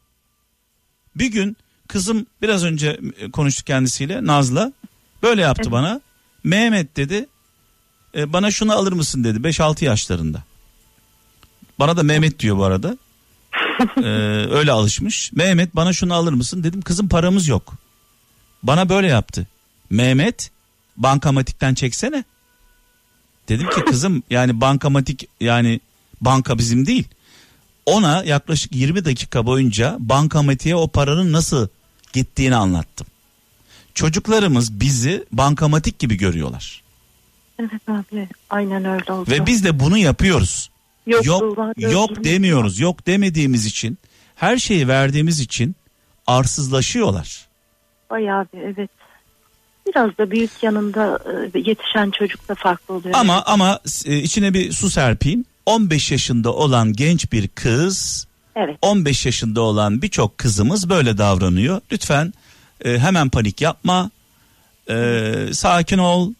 Bir 1.15 1.27
gün 1.27 1.57
kızım 1.87 2.25
biraz 2.41 2.63
önce 2.63 2.99
konuştuk 3.33 3.67
kendisiyle 3.67 4.25
Naz'la. 4.25 4.73
Böyle 5.23 5.41
yaptı 5.41 5.71
bana. 5.71 6.01
Mehmet 6.43 6.97
dedi. 6.97 7.27
"e, 8.15 8.33
bana 8.33 8.51
şunu 8.51 8.73
alır 8.73 8.93
mısın 8.93 9.23
dedi 9.23 9.43
5-6 9.43 9.85
yaşlarında. 9.85 10.43
Bana 11.79 11.97
da 11.97 12.03
Mehmet 12.03 12.39
diyor 12.39 12.57
bu 12.57 12.63
arada. 12.63 12.97
Ee, 13.97 14.07
öyle 14.51 14.71
alışmış. 14.71 15.31
Mehmet 15.33 15.75
bana 15.75 15.93
şunu 15.93 16.13
alır 16.13 16.33
mısın 16.33 16.63
dedim. 16.63 16.81
Kızım 16.81 17.09
paramız 17.09 17.47
yok. 17.47 17.73
Bana 18.63 18.89
böyle 18.89 19.07
yaptı. 19.07 19.47
Mehmet 19.89 20.51
bankamatikten 20.97 21.73
çeksene. 21.73 22.23
Dedim 23.49 23.69
ki 23.69 23.85
kızım 23.85 24.23
yani 24.29 24.61
bankamatik 24.61 25.29
yani 25.39 25.79
banka 26.21 26.57
bizim 26.57 26.85
değil. 26.85 27.07
Ona 27.85 28.23
yaklaşık 28.23 28.75
20 28.75 29.05
dakika 29.05 29.45
boyunca 29.45 29.95
bankamatiğe 29.99 30.75
o 30.75 30.87
paranın 30.87 31.31
nasıl 31.33 31.67
gittiğini 32.13 32.55
anlattım. 32.55 33.07
Çocuklarımız 33.93 34.79
bizi 34.79 35.25
bankamatik 35.31 35.99
gibi 35.99 36.15
görüyorlar. 36.17 36.83
Evet 37.59 37.89
abi 37.89 38.27
aynen 38.49 38.85
öyle 38.85 39.13
oldu. 39.13 39.31
Ve 39.31 39.45
biz 39.45 39.63
de 39.63 39.79
bunu 39.79 39.97
yapıyoruz. 39.97 40.69
Yok 41.07 41.25
yok 41.25 41.59
özgürlük 41.77 42.23
demiyoruz. 42.23 42.79
Yok 42.79 43.07
demediğimiz 43.07 43.65
için 43.65 43.97
her 44.35 44.57
şeyi 44.57 44.87
verdiğimiz 44.87 45.39
için 45.39 45.75
arsızlaşıyorlar. 46.27 47.47
Bayağı 48.09 48.47
bir 48.53 48.59
evet. 48.59 48.89
Biraz 49.87 50.17
da 50.17 50.31
büyük 50.31 50.63
yanında 50.63 51.19
e, 51.53 51.59
yetişen 51.59 52.11
çocuk 52.11 52.49
da 52.49 52.55
farklı 52.55 52.93
oluyor. 52.93 53.15
Ama 53.15 53.43
ama 53.45 53.79
e, 54.05 54.17
içine 54.17 54.53
bir 54.53 54.71
su 54.71 54.89
serpeyim. 54.89 55.45
15 55.65 56.11
yaşında 56.11 56.53
olan 56.53 56.93
genç 56.93 57.31
bir 57.31 57.47
kız, 57.47 58.27
Evet. 58.55 58.77
15 58.81 59.25
yaşında 59.25 59.61
olan 59.61 60.01
birçok 60.01 60.37
kızımız 60.37 60.89
böyle 60.89 61.17
davranıyor. 61.17 61.81
Lütfen 61.91 62.33
e, 62.85 62.99
hemen 62.99 63.29
panik 63.29 63.61
yapma. 63.61 64.09
E, 64.89 65.33
sakin 65.53 65.97
ol. 65.97 66.31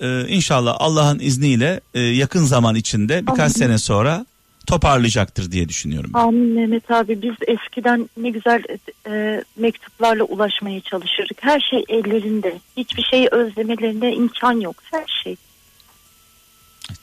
E, 0.00 0.28
inşallah 0.28 0.76
Allah'ın 0.78 1.18
izniyle 1.18 1.80
e, 1.94 2.00
yakın 2.00 2.44
zaman 2.44 2.74
içinde 2.74 3.22
birkaç 3.22 3.38
Amin. 3.40 3.48
sene 3.48 3.78
sonra 3.78 4.26
toparlayacaktır 4.66 5.52
diye 5.52 5.68
düşünüyorum. 5.68 6.10
Amin 6.14 6.48
Mehmet 6.54 6.90
abi 6.90 7.22
biz 7.22 7.34
eskiden 7.48 8.10
ne 8.16 8.30
güzel 8.30 8.62
e, 9.06 9.44
mektuplarla 9.56 10.24
ulaşmaya 10.24 10.80
çalışırdık. 10.80 11.38
Her 11.40 11.60
şey 11.70 11.84
ellerinde. 11.88 12.58
Hiçbir 12.76 13.02
şeyi 13.02 13.28
özlemelerine 13.28 14.12
imkan 14.14 14.60
yok. 14.60 14.76
Her 14.90 15.04
şey. 15.24 15.36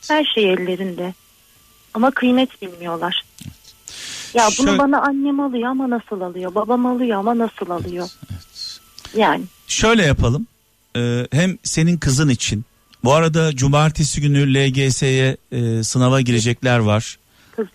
Her 0.08 0.24
şey 0.34 0.52
ellerinde. 0.52 1.14
Ama 1.94 2.10
kıymet 2.10 2.62
bilmiyorlar. 2.62 3.22
Ya 4.34 4.48
bunu 4.58 4.66
Şöyle- 4.66 4.78
bana 4.78 5.00
annem 5.02 5.40
alıyor 5.40 5.68
ama 5.70 5.90
nasıl 5.90 6.20
alıyor? 6.20 6.54
Babam 6.54 6.86
alıyor 6.86 7.18
ama 7.18 7.38
nasıl 7.38 7.70
alıyor? 7.70 8.08
Yani 9.16 9.44
Şöyle 9.66 10.02
yapalım. 10.02 10.46
Ee, 10.96 11.26
hem 11.32 11.58
senin 11.62 11.96
kızın 11.96 12.28
için. 12.28 12.64
Bu 13.04 13.12
arada 13.12 13.56
cumartesi 13.56 14.20
günü 14.20 14.54
LGS'ye 14.54 15.36
e, 15.52 15.82
sınava 15.82 16.20
girecekler 16.20 16.78
var. 16.78 17.18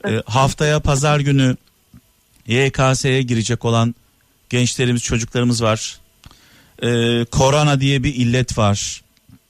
Ee, 0.08 0.22
haftaya 0.26 0.80
pazar 0.80 1.20
günü 1.20 1.56
YKS'ye 2.48 3.22
girecek 3.22 3.66
olan 3.66 3.96
gençlerimiz, 4.50 5.04
çocuklarımız 5.04 5.64
var. 5.64 6.00
Ee, 6.84 7.26
korona 7.26 7.80
diye 7.82 8.04
bir 8.04 8.16
illet 8.16 8.58
var. 8.58 9.02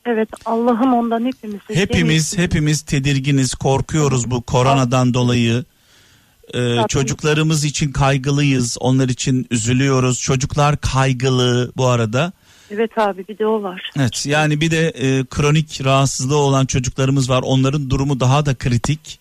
Evet 0.06 0.30
Allah'ım 0.46 0.94
ondan 0.94 1.26
hepimizi. 1.26 1.62
Hepimiz 1.74 2.38
hepimiz 2.38 2.82
tedirginiz, 2.82 3.56
korkuyoruz 3.56 4.32
bu 4.32 4.42
koronadan 4.42 5.14
dolayı. 5.14 5.66
Ee, 6.54 6.78
çocuklarımız 6.90 7.64
için 7.66 7.92
kaygılıyız, 7.92 8.78
onlar 8.80 9.10
için 9.10 9.48
üzülüyoruz. 9.52 10.22
Çocuklar 10.22 10.78
kaygılı 10.78 11.72
bu 11.78 11.88
arada. 11.88 12.32
Evet 12.72 12.98
abi 12.98 13.28
bir 13.28 13.38
de 13.38 13.46
o 13.48 13.64
var. 13.64 13.92
Evet 13.98 14.26
yani 14.26 14.62
bir 14.62 14.72
de 14.72 14.88
e, 14.88 15.26
kronik 15.26 15.86
rahatsızlığı 15.86 16.38
olan 16.38 16.66
çocuklarımız 16.66 17.30
var. 17.30 17.44
Onların 17.46 17.90
durumu 17.90 18.20
daha 18.20 18.46
da 18.46 18.56
kritik. 18.56 19.20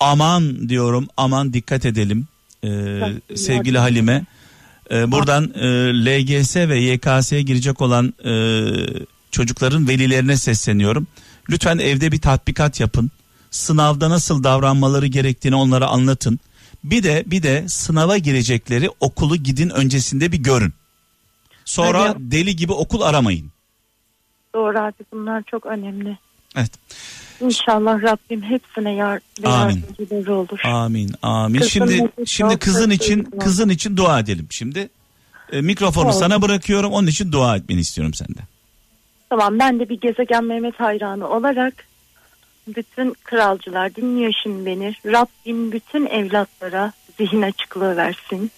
Aman 0.00 0.68
diyorum 0.68 1.08
aman 1.16 1.52
dikkat 1.52 1.86
edelim 1.86 2.26
e, 2.64 3.00
sevgili 3.34 3.78
Halime. 3.78 4.24
E, 4.90 5.12
buradan 5.12 5.44
e, 5.54 5.66
LGS 6.04 6.56
ve 6.56 6.78
YKS'ye 6.78 7.42
girecek 7.42 7.80
olan 7.80 8.14
e, 8.24 8.32
çocukların 9.30 9.88
velilerine 9.88 10.36
sesleniyorum. 10.36 11.06
Lütfen 11.50 11.78
evde 11.78 12.12
bir 12.12 12.20
tatbikat 12.20 12.80
yapın. 12.80 13.10
Sınavda 13.50 14.10
nasıl 14.10 14.44
davranmaları 14.44 15.06
gerektiğini 15.06 15.54
onlara 15.56 15.86
anlatın. 15.86 16.38
Bir 16.84 17.02
de 17.02 17.22
bir 17.26 17.42
de 17.42 17.68
sınava 17.68 18.18
girecekleri 18.18 18.90
okulu 19.00 19.36
gidin 19.36 19.70
öncesinde 19.70 20.32
bir 20.32 20.38
görün. 20.38 20.72
Sonra 21.64 22.00
Hadi 22.00 22.30
deli 22.30 22.56
gibi 22.56 22.72
okul 22.72 23.00
aramayın. 23.00 23.52
Doğru 24.54 24.78
abi 24.78 25.04
bunlar 25.12 25.42
çok 25.42 25.66
önemli. 25.66 26.18
Evet. 26.56 26.72
İnşallah 27.40 28.02
Rabbim 28.02 28.42
hepsine 28.42 28.94
yar 28.94 29.20
Amin. 29.44 29.74
yardımcıları 29.76 30.34
olur. 30.34 30.60
Amin. 30.64 31.14
Amin. 31.22 31.58
Kızın 31.58 31.68
Şimdi 31.70 32.10
şimdi 32.26 32.58
kızın 32.58 32.90
için 32.90 33.16
duygulandı. 33.16 33.44
kızın 33.44 33.68
için 33.68 33.96
dua 33.96 34.20
edelim. 34.20 34.46
Şimdi 34.50 34.88
e, 35.52 35.60
mikrofonu 35.60 36.04
Tamam. 36.04 36.18
sana 36.18 36.42
bırakıyorum. 36.42 36.92
Onun 36.92 37.06
için 37.06 37.32
dua 37.32 37.56
etmeni 37.56 37.80
istiyorum 37.80 38.14
senden. 38.14 38.44
Tamam 39.30 39.58
ben 39.58 39.80
de 39.80 39.88
bir 39.88 40.00
gezegen 40.00 40.44
Mehmet 40.44 40.80
hayranı 40.80 41.28
olarak 41.28 41.87
bütün 42.76 43.14
kralcılar 43.24 43.94
dinliyor 43.94 44.32
şimdi 44.42 44.66
beni. 44.66 44.94
Rabbim 45.06 45.72
bütün 45.72 46.06
evlatlara 46.06 46.92
zihin 47.18 47.42
açıklığı 47.42 47.96
versin. 47.96 48.50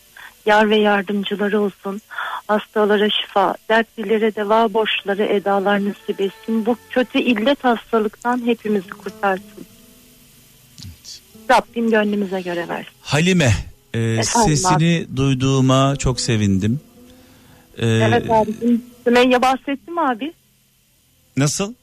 Yar 0.47 0.71
ve 0.71 0.77
yardımcıları 0.77 1.61
olsun. 1.61 2.01
Hastalara 2.49 3.11
şifa, 3.11 3.55
dertlilere 3.69 4.35
deva, 4.35 4.75
borçları 4.75 5.25
edalar 5.25 5.85
nasip 5.85 6.21
etsin. 6.21 6.67
Bu 6.67 6.77
kötü 6.91 7.19
illet 7.19 7.65
hastalıktan 7.65 8.47
hepimizi 8.47 8.89
kurtarsın. 8.89 9.67
Rabbim 11.51 11.91
gönlümüze 11.91 12.41
göre 12.41 12.69
versin. 12.69 12.93
Halime 13.01 13.53
e, 13.95 13.99
Efendim 13.99 14.57
sesini 14.57 15.07
duyduğuma 15.17 15.97
çok 15.97 16.21
sevindim. 16.21 16.81
E, 17.79 17.87
Evet 17.87 18.31
abicim. 18.31 18.83
Sümeyye 19.05 19.43
bahsetti 19.43 19.91
mi 19.91 20.01
abi? 20.01 20.33
Nasıl? 21.37 21.75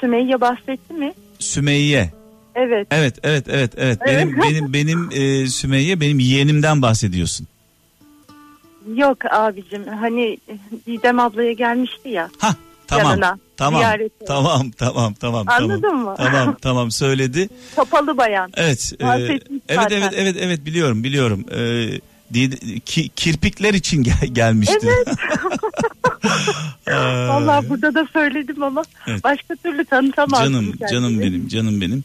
Sümeyye 0.00 0.40
bahsetti 0.40 0.94
mi? 0.94 1.12
Sümeyye. 1.40 2.10
Evet. 2.54 2.86
Evet, 2.90 3.14
evet, 3.22 3.44
evet, 3.48 3.72
evet. 3.76 3.98
Benim 4.06 4.36
benim 4.42 4.72
benim 4.72 5.08
e, 5.12 5.46
Sümeyye 5.46 6.00
benim 6.00 6.18
yeğenimden 6.18 6.82
bahsediyorsun. 6.82 7.46
Yok 8.94 9.18
abicim 9.30 9.86
hani 9.86 10.38
Didem 10.86 11.18
ablaya 11.20 11.52
gelmişti 11.52 12.08
ya. 12.08 12.28
Tamam. 12.86 13.10
Yanına, 13.10 13.38
tamam. 13.56 13.80
ziyarete. 13.80 14.24
Tamam, 14.24 14.70
tamam, 14.70 15.14
tamam, 15.14 15.46
Anladın 15.48 15.80
tamam. 15.80 16.04
mı? 16.04 16.14
Tamam, 16.16 16.56
tamam 16.62 16.90
söyledi. 16.90 17.48
Kapalı 17.76 18.16
bayan. 18.16 18.50
Evet. 18.56 18.92
e, 19.00 19.06
evet, 19.06 19.42
zaten. 19.74 20.00
evet, 20.02 20.12
evet, 20.16 20.36
evet 20.40 20.64
biliyorum, 20.66 21.04
biliyorum. 21.04 21.44
E, 21.54 22.80
ki- 22.80 23.08
kirpikler 23.08 23.74
için 23.74 24.02
gel- 24.02 24.28
gelmişti. 24.32 24.78
Evet. 24.82 25.18
Aa, 26.24 27.28
Vallahi 27.28 27.68
burada 27.68 27.94
da 27.94 28.06
söyledim 28.12 28.62
ama 28.62 28.82
Evet. 29.06 29.24
başka 29.24 29.54
türlü 29.56 29.84
tanıtamazdım. 29.84 30.52
canım, 30.52 30.64
kendimi. 30.72 30.90
canım 30.90 31.20
benim, 31.20 31.48
canım 31.48 31.80
benim. 31.80 32.04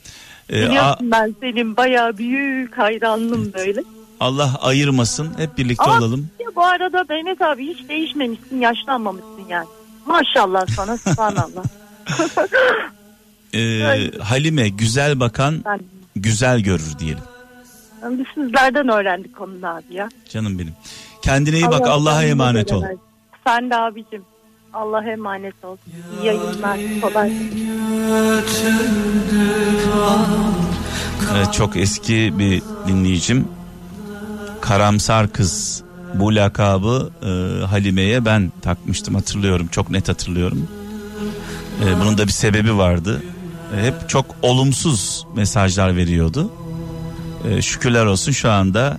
E, 0.50 0.66
a- 0.66 0.70
Biliyorsun 0.70 1.12
ben 1.12 1.36
senin 1.42 1.78
bayağı 1.78 2.18
büyük 2.18 2.78
hayranlığım 2.78 3.54
böyle. 3.54 3.84
Allah 4.20 4.58
ayırmasın. 4.62 5.30
Hep 5.38 5.58
birlikte 5.58 5.84
Ama 5.84 5.98
olalım. 5.98 6.30
ya 6.40 6.48
bu 6.56 6.64
arada 6.66 7.06
Mehmet 7.10 7.42
abi 7.42 7.68
hiç 7.68 7.90
değişmemişsin, 7.90 8.60
yaşlanmamışsın 8.62 9.46
yani. 9.50 9.68
Maşallah 10.06 10.68
sana 10.76 10.98
subhanallah. 11.08 11.64
E, 13.54 14.12
Halime 14.20 14.70
güzel 14.70 15.20
bakan 15.20 15.62
Ben, 15.66 15.80
güzel 16.16 16.60
görür 16.60 17.00
diyelim. 17.00 17.24
biz 18.12 18.26
sizlerden 18.36 18.88
öğrendik 18.90 19.42
onu 19.42 19.62
da 19.62 19.70
abi 19.70 19.94
ya. 19.94 20.10
Canım 20.30 20.60
benim. 20.60 20.74
Kendine 21.22 21.56
iyi 21.58 21.68
bak. 21.68 21.82
Allah 21.82 21.92
Allah'a 21.92 22.24
emanet 22.24 22.74
ol. 22.74 22.82
versin. 22.82 23.00
Sen 23.48 23.70
de 23.70 23.76
abicim. 23.76 24.24
Allah'a 24.74 25.12
emanet 25.12 25.66
ol. 25.66 25.78
İyi 26.22 26.26
yayınlar. 26.26 26.80
Kolay. 27.02 27.34
Evet, 31.36 31.54
çok 31.54 31.78
eski 31.78 32.40
bir 32.40 32.62
dinleyicim. 32.88 33.48
Karamsar 34.62 35.32
kız. 35.32 35.84
Bu 36.14 36.36
lakabı 36.36 37.10
e, 37.24 37.66
Halime'ye 37.66 38.26
ben 38.26 38.52
takmıştım 38.62 39.16
hatırlıyorum. 39.16 39.68
Çok 39.68 39.90
net 39.90 40.10
hatırlıyorum. 40.10 40.68
E, 41.86 42.00
bunun 42.00 42.18
da 42.18 42.28
bir 42.28 42.32
sebebi 42.32 42.78
vardı. 42.78 43.22
E, 43.78 43.86
hep 43.86 44.10
çok 44.10 44.26
olumsuz 44.42 45.26
mesajlar 45.36 45.96
veriyordu. 45.96 46.52
E, 47.50 47.62
şükürler 47.62 48.06
olsun 48.06 48.32
şu 48.32 48.52
anda 48.52 48.98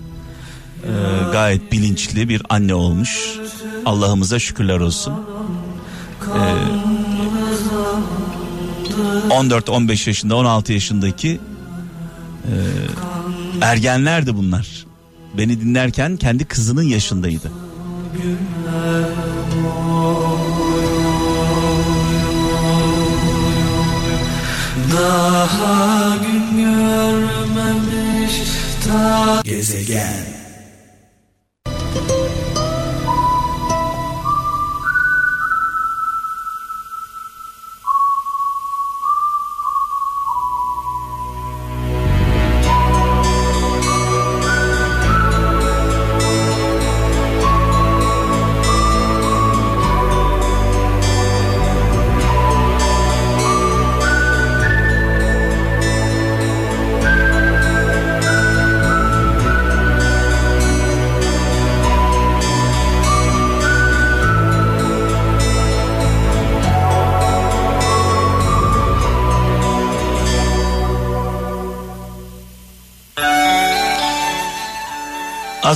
e, 0.85 0.93
gayet 1.32 1.73
bilinçli 1.73 2.28
bir 2.28 2.43
anne 2.48 2.74
olmuş. 2.74 3.39
Allah'ımıza 3.87 4.39
şükürler 4.39 4.81
olsun. 4.81 5.15
E, 6.23 6.41
14-15 9.35 10.09
yaşında 10.09 10.37
16 10.37 10.73
yaşındaki 10.73 11.41
e, 12.45 12.55
ergenlerdi 13.61 14.37
bunlar. 14.37 14.87
Beni 15.39 15.61
dinlerken 15.61 16.17
kendi 16.17 16.45
kızının 16.45 16.83
yaşındaydı. 16.83 17.51
Daha 24.93 26.17
gün 26.17 26.57
görmemiş 26.65 28.33
ta 28.89 29.41
Gezegen. 29.45 30.36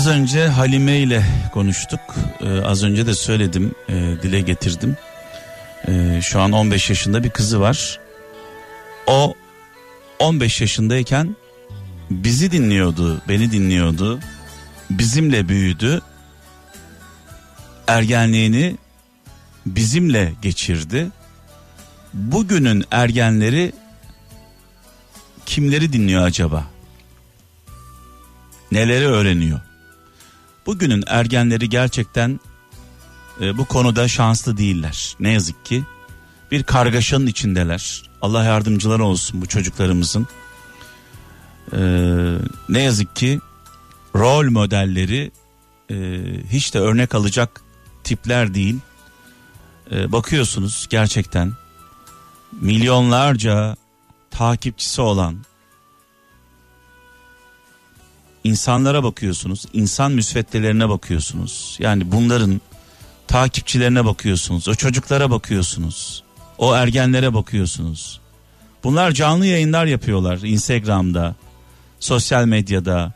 Az 0.00 0.06
önce 0.06 0.46
Halime 0.48 0.98
ile 0.98 1.24
konuştuk. 1.52 2.00
Ee, 2.40 2.60
az 2.60 2.84
önce 2.84 3.06
de 3.06 3.14
söyledim, 3.14 3.74
e, 3.88 3.92
dile 4.22 4.40
getirdim. 4.40 4.96
Ee, 5.88 6.20
şu 6.22 6.40
an 6.40 6.52
15 6.52 6.90
yaşında 6.90 7.24
bir 7.24 7.30
kızı 7.30 7.60
var. 7.60 8.00
O 9.06 9.34
15 10.18 10.60
yaşındayken 10.60 11.36
bizi 12.10 12.52
dinliyordu, 12.52 13.22
beni 13.28 13.50
dinliyordu. 13.50 14.20
Bizimle 14.90 15.48
büyüdü. 15.48 16.02
Ergenliğini 17.86 18.76
bizimle 19.66 20.32
geçirdi. 20.42 21.08
Bugünün 22.14 22.84
ergenleri 22.90 23.72
kimleri 25.46 25.92
dinliyor 25.92 26.22
acaba? 26.22 26.64
Neleri 28.72 29.06
öğreniyor? 29.06 29.60
Bugünün 30.70 31.04
ergenleri 31.06 31.68
gerçekten 31.68 32.40
e, 33.40 33.58
bu 33.58 33.64
konuda 33.64 34.08
şanslı 34.08 34.56
değiller. 34.56 35.16
Ne 35.20 35.30
yazık 35.30 35.64
ki 35.64 35.84
bir 36.50 36.62
kargaşanın 36.62 37.26
içindeler. 37.26 38.02
Allah 38.22 38.44
yardımcıları 38.44 39.04
olsun 39.04 39.42
bu 39.42 39.46
çocuklarımızın. 39.46 40.26
E, 41.72 41.80
ne 42.68 42.82
yazık 42.82 43.16
ki 43.16 43.40
rol 44.16 44.50
modelleri 44.50 45.30
e, 45.90 45.96
hiç 46.52 46.74
de 46.74 46.78
örnek 46.78 47.14
alacak 47.14 47.60
tipler 48.04 48.54
değil. 48.54 48.78
E, 49.92 50.12
bakıyorsunuz 50.12 50.86
gerçekten 50.90 51.52
milyonlarca 52.52 53.76
takipçisi 54.30 55.00
olan 55.00 55.36
insanlara 58.44 59.02
bakıyorsunuz, 59.04 59.64
insan 59.72 60.12
müsveddelerine 60.12 60.88
bakıyorsunuz. 60.88 61.76
Yani 61.78 62.12
bunların 62.12 62.60
takipçilerine 63.28 64.04
bakıyorsunuz, 64.04 64.68
o 64.68 64.74
çocuklara 64.74 65.30
bakıyorsunuz, 65.30 66.22
o 66.58 66.74
ergenlere 66.74 67.34
bakıyorsunuz. 67.34 68.20
Bunlar 68.84 69.12
canlı 69.12 69.46
yayınlar 69.46 69.86
yapıyorlar 69.86 70.38
Instagram'da, 70.38 71.34
sosyal 72.00 72.44
medyada. 72.44 73.12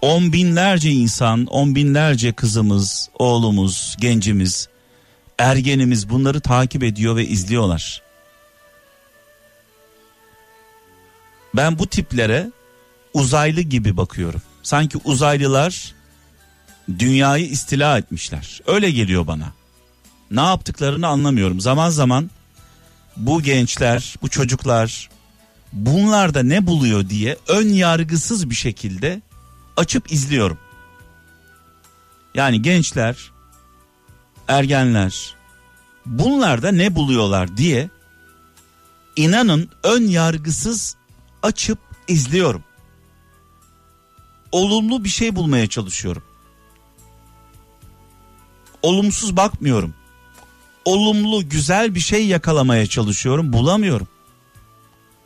On 0.00 0.32
binlerce 0.32 0.90
insan, 0.90 1.46
on 1.46 1.74
binlerce 1.74 2.32
kızımız, 2.32 3.08
oğlumuz, 3.18 3.96
gencimiz, 4.00 4.68
ergenimiz 5.38 6.10
bunları 6.10 6.40
takip 6.40 6.82
ediyor 6.82 7.16
ve 7.16 7.26
izliyorlar. 7.26 8.02
Ben 11.54 11.78
bu 11.78 11.86
tiplere 11.86 12.50
uzaylı 13.14 13.60
gibi 13.60 13.96
bakıyorum. 13.96 14.42
Sanki 14.62 14.98
uzaylılar 15.04 15.94
dünyayı 16.98 17.46
istila 17.46 17.98
etmişler. 17.98 18.60
Öyle 18.66 18.90
geliyor 18.90 19.26
bana. 19.26 19.52
Ne 20.30 20.40
yaptıklarını 20.40 21.06
anlamıyorum. 21.06 21.60
Zaman 21.60 21.90
zaman 21.90 22.30
bu 23.16 23.42
gençler, 23.42 24.14
bu 24.22 24.28
çocuklar 24.28 25.10
bunlarda 25.72 26.42
ne 26.42 26.66
buluyor 26.66 27.08
diye 27.08 27.36
ön 27.48 27.68
yargısız 27.68 28.50
bir 28.50 28.54
şekilde 28.54 29.22
açıp 29.76 30.12
izliyorum. 30.12 30.58
Yani 32.34 32.62
gençler, 32.62 33.16
ergenler 34.48 35.34
bunlarda 36.06 36.72
ne 36.72 36.94
buluyorlar 36.94 37.56
diye 37.56 37.90
inanın 39.16 39.70
ön 39.82 40.02
yargısız 40.08 40.96
açıp 41.42 41.78
izliyorum 42.08 42.64
olumlu 44.52 45.04
bir 45.04 45.08
şey 45.08 45.36
bulmaya 45.36 45.66
çalışıyorum. 45.66 46.22
Olumsuz 48.82 49.36
bakmıyorum. 49.36 49.94
Olumlu, 50.84 51.48
güzel 51.48 51.94
bir 51.94 52.00
şey 52.00 52.26
yakalamaya 52.26 52.86
çalışıyorum, 52.86 53.52
bulamıyorum. 53.52 54.08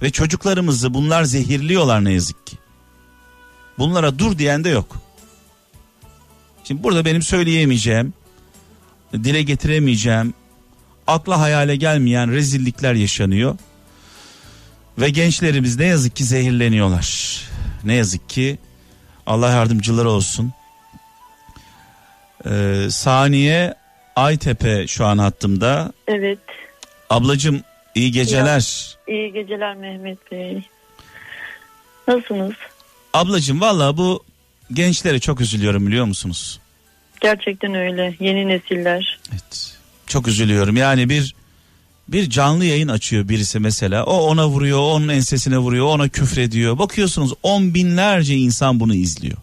Ve 0.03 0.11
çocuklarımızı 0.11 0.95
bunlar 0.95 1.25
zehirliyorlar 1.25 2.05
ne 2.05 2.13
yazık 2.13 2.47
ki. 2.47 2.57
Bunlara 3.79 4.19
dur 4.19 4.39
diyen 4.39 4.65
de 4.65 4.69
yok. 4.69 4.97
Şimdi 6.65 6.83
burada 6.83 7.05
benim 7.05 7.23
söyleyemeyeceğim, 7.23 8.15
dile 9.13 9.43
getiremeyeceğim, 9.43 10.35
akla 11.07 11.41
hayale 11.41 11.77
gelmeyen 11.77 12.33
rezillikler 12.33 12.95
yaşanıyor. 12.95 13.59
Ve 14.99 15.11
gençlerimiz 15.11 15.77
ne 15.77 15.85
yazık 15.85 16.17
ki 16.17 16.25
zehirleniyorlar. 16.25 17.41
Ne 17.85 17.95
yazık 17.95 18.29
ki 18.29 18.59
Allah 19.27 19.51
yardımcıları 19.51 20.11
olsun. 20.11 20.53
Ee, 22.47 22.87
Saniye 22.91 23.75
Aytepe 24.17 24.87
şu 24.87 25.07
an 25.07 25.19
hattımda. 25.19 25.93
Evet. 26.09 26.39
Ablacım 27.11 27.61
iyi 27.95 28.13
geceler. 28.13 28.97
Ya, 29.09 29.15
iyi 29.15 29.33
geceler 29.33 29.77
Mehmet 29.77 30.33
Bey. 30.33 30.63
Nasılsınız? 32.09 32.53
Ablacım 33.15 33.61
valla 33.61 33.97
bu 33.97 34.25
gençlere 34.73 35.21
çok 35.21 35.41
üzülüyorum 35.41 35.87
biliyor 35.87 36.05
musunuz? 36.05 36.61
Gerçekten 37.21 37.75
öyle. 37.75 38.15
Yeni 38.21 38.49
nesiller. 38.49 39.19
Evet. 39.33 39.77
Çok 40.07 40.29
üzülüyorum. 40.29 40.77
Yani 40.77 41.09
bir 41.09 41.36
bir 42.09 42.31
canlı 42.31 42.65
yayın 42.65 42.89
açıyor 42.89 43.29
birisi 43.29 43.59
mesela. 43.59 44.05
O 44.05 44.17
ona 44.17 44.49
vuruyor, 44.49 44.79
onun 44.79 45.09
ensesine 45.09 45.59
vuruyor, 45.59 45.87
ona 45.87 46.09
küfrediyor. 46.09 46.79
Bakıyorsunuz 46.79 47.33
on 47.43 47.75
binlerce 47.75 48.35
insan 48.37 48.81
bunu 48.81 48.95
izliyor. 48.95 49.37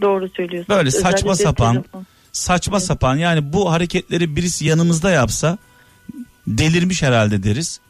Doğru 0.00 0.28
söylüyorsunuz. 0.28 0.78
Böyle 0.78 0.90
saçma 0.90 1.32
Özellikle 1.32 1.44
sapan, 1.44 1.74
telefon. 1.74 2.06
saçma 2.32 2.80
sapan 2.80 3.16
yani 3.16 3.52
bu 3.52 3.72
hareketleri 3.72 4.36
birisi 4.36 4.66
yanımızda 4.66 5.10
yapsa 5.10 5.58
delirmiş 6.46 7.02
herhalde 7.02 7.42
deriz. 7.42 7.80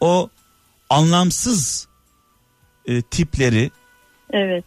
O 0.00 0.28
anlamsız 0.90 1.88
e, 2.86 3.02
tipleri 3.02 3.70
Evet. 4.30 4.64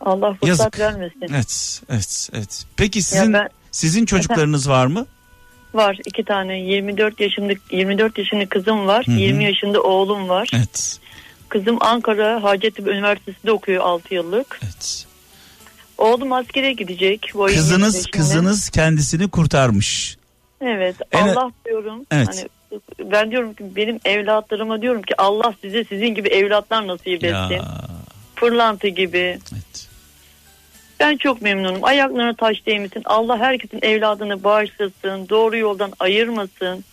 Allah 0.00 0.30
fırsat 0.34 0.48
Yazık. 0.48 0.78
vermesin. 0.78 1.20
evet 1.30 1.82
evet 1.90 2.28
evet. 2.32 2.64
Peki 2.76 3.02
sizin 3.02 3.32
ben- 3.32 3.48
sizin 3.70 4.06
çocuklarınız 4.06 4.68
var 4.68 4.86
mı? 4.86 5.06
Var 5.74 5.98
iki 6.06 6.24
tane 6.24 6.60
24 6.60 7.20
yaşında 7.20 7.52
24 7.70 8.18
yaşında 8.18 8.46
kızım 8.48 8.86
var. 8.86 9.06
Hı 9.06 9.12
hı. 9.12 9.16
20 9.16 9.44
yaşında 9.44 9.82
oğlum 9.82 10.28
var. 10.28 10.50
Evet. 10.56 10.98
Kızım 11.48 11.76
Ankara 11.80 12.42
Hacettepe 12.42 12.90
Üniversitesi'nde 12.90 13.52
okuyor 13.52 13.84
6 13.84 14.14
yıllık. 14.14 14.60
Evet. 14.64 15.06
Oğlum 15.98 16.32
askere 16.32 16.72
gidecek. 16.72 17.30
Bu 17.34 17.46
Kızınız 17.46 17.96
25'inde. 18.06 18.10
kızınız 18.10 18.70
kendisini 18.70 19.28
kurtarmış. 19.30 20.16
Evet 20.60 20.96
En- 21.12 21.28
Allah 21.28 21.50
diyorum. 21.64 22.06
Evet. 22.10 22.28
Hani 22.28 22.48
ben 23.12 23.30
diyorum 23.30 23.54
ki 23.54 23.64
benim 23.76 24.00
evlatlarıma 24.04 24.82
diyorum 24.82 25.02
ki 25.02 25.14
Allah 25.18 25.54
size 25.60 25.84
sizin 25.84 26.08
gibi 26.14 26.28
evlatlar 26.28 26.86
nasip 26.86 27.22
Ya. 27.22 27.44
etsin. 27.44 27.66
Pırlanta 28.36 28.88
gibi. 28.88 29.38
Ben 31.00 31.16
çok 31.16 31.42
memnunum. 31.42 31.84
Ayaklarına 31.84 32.34
taş 32.34 32.66
değmesin. 32.66 33.02
Allah 33.04 33.38
herkesin 33.38 33.78
evladını 33.82 34.44
bağışlasın. 34.44 35.28
Doğru 35.28 35.56
yoldan 35.56 35.92
ayırmasın. 36.00 36.84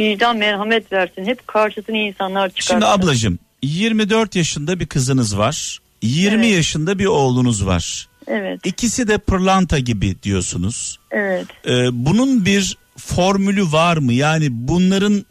Vicdan 0.00 0.36
merhamet 0.36 0.92
versin. 0.92 1.24
Hep 1.24 1.48
karşısına 1.48 1.96
insanlar 1.96 2.48
çıkarsın. 2.48 2.74
Şimdi 2.74 2.86
ablacığım 2.86 3.38
24 3.62 4.36
yaşında 4.36 4.80
bir 4.80 4.86
kızınız 4.86 5.38
var. 5.38 5.78
20 6.02 6.46
Evet. 6.46 6.56
yaşında 6.56 6.98
bir 6.98 7.06
oğlunuz 7.06 7.66
var. 7.66 8.08
Evet. 8.26 8.60
İkisi 8.64 9.08
de 9.08 9.18
pırlanta 9.18 9.78
gibi 9.78 10.22
diyorsunuz. 10.22 10.98
Evet. 11.10 11.46
Ee, 11.66 11.88
bunun 11.92 12.44
bir 12.46 12.78
formülü 12.96 13.72
var 13.72 13.96
mı? 13.96 14.12
Yani 14.12 14.46
bunların 14.50 15.24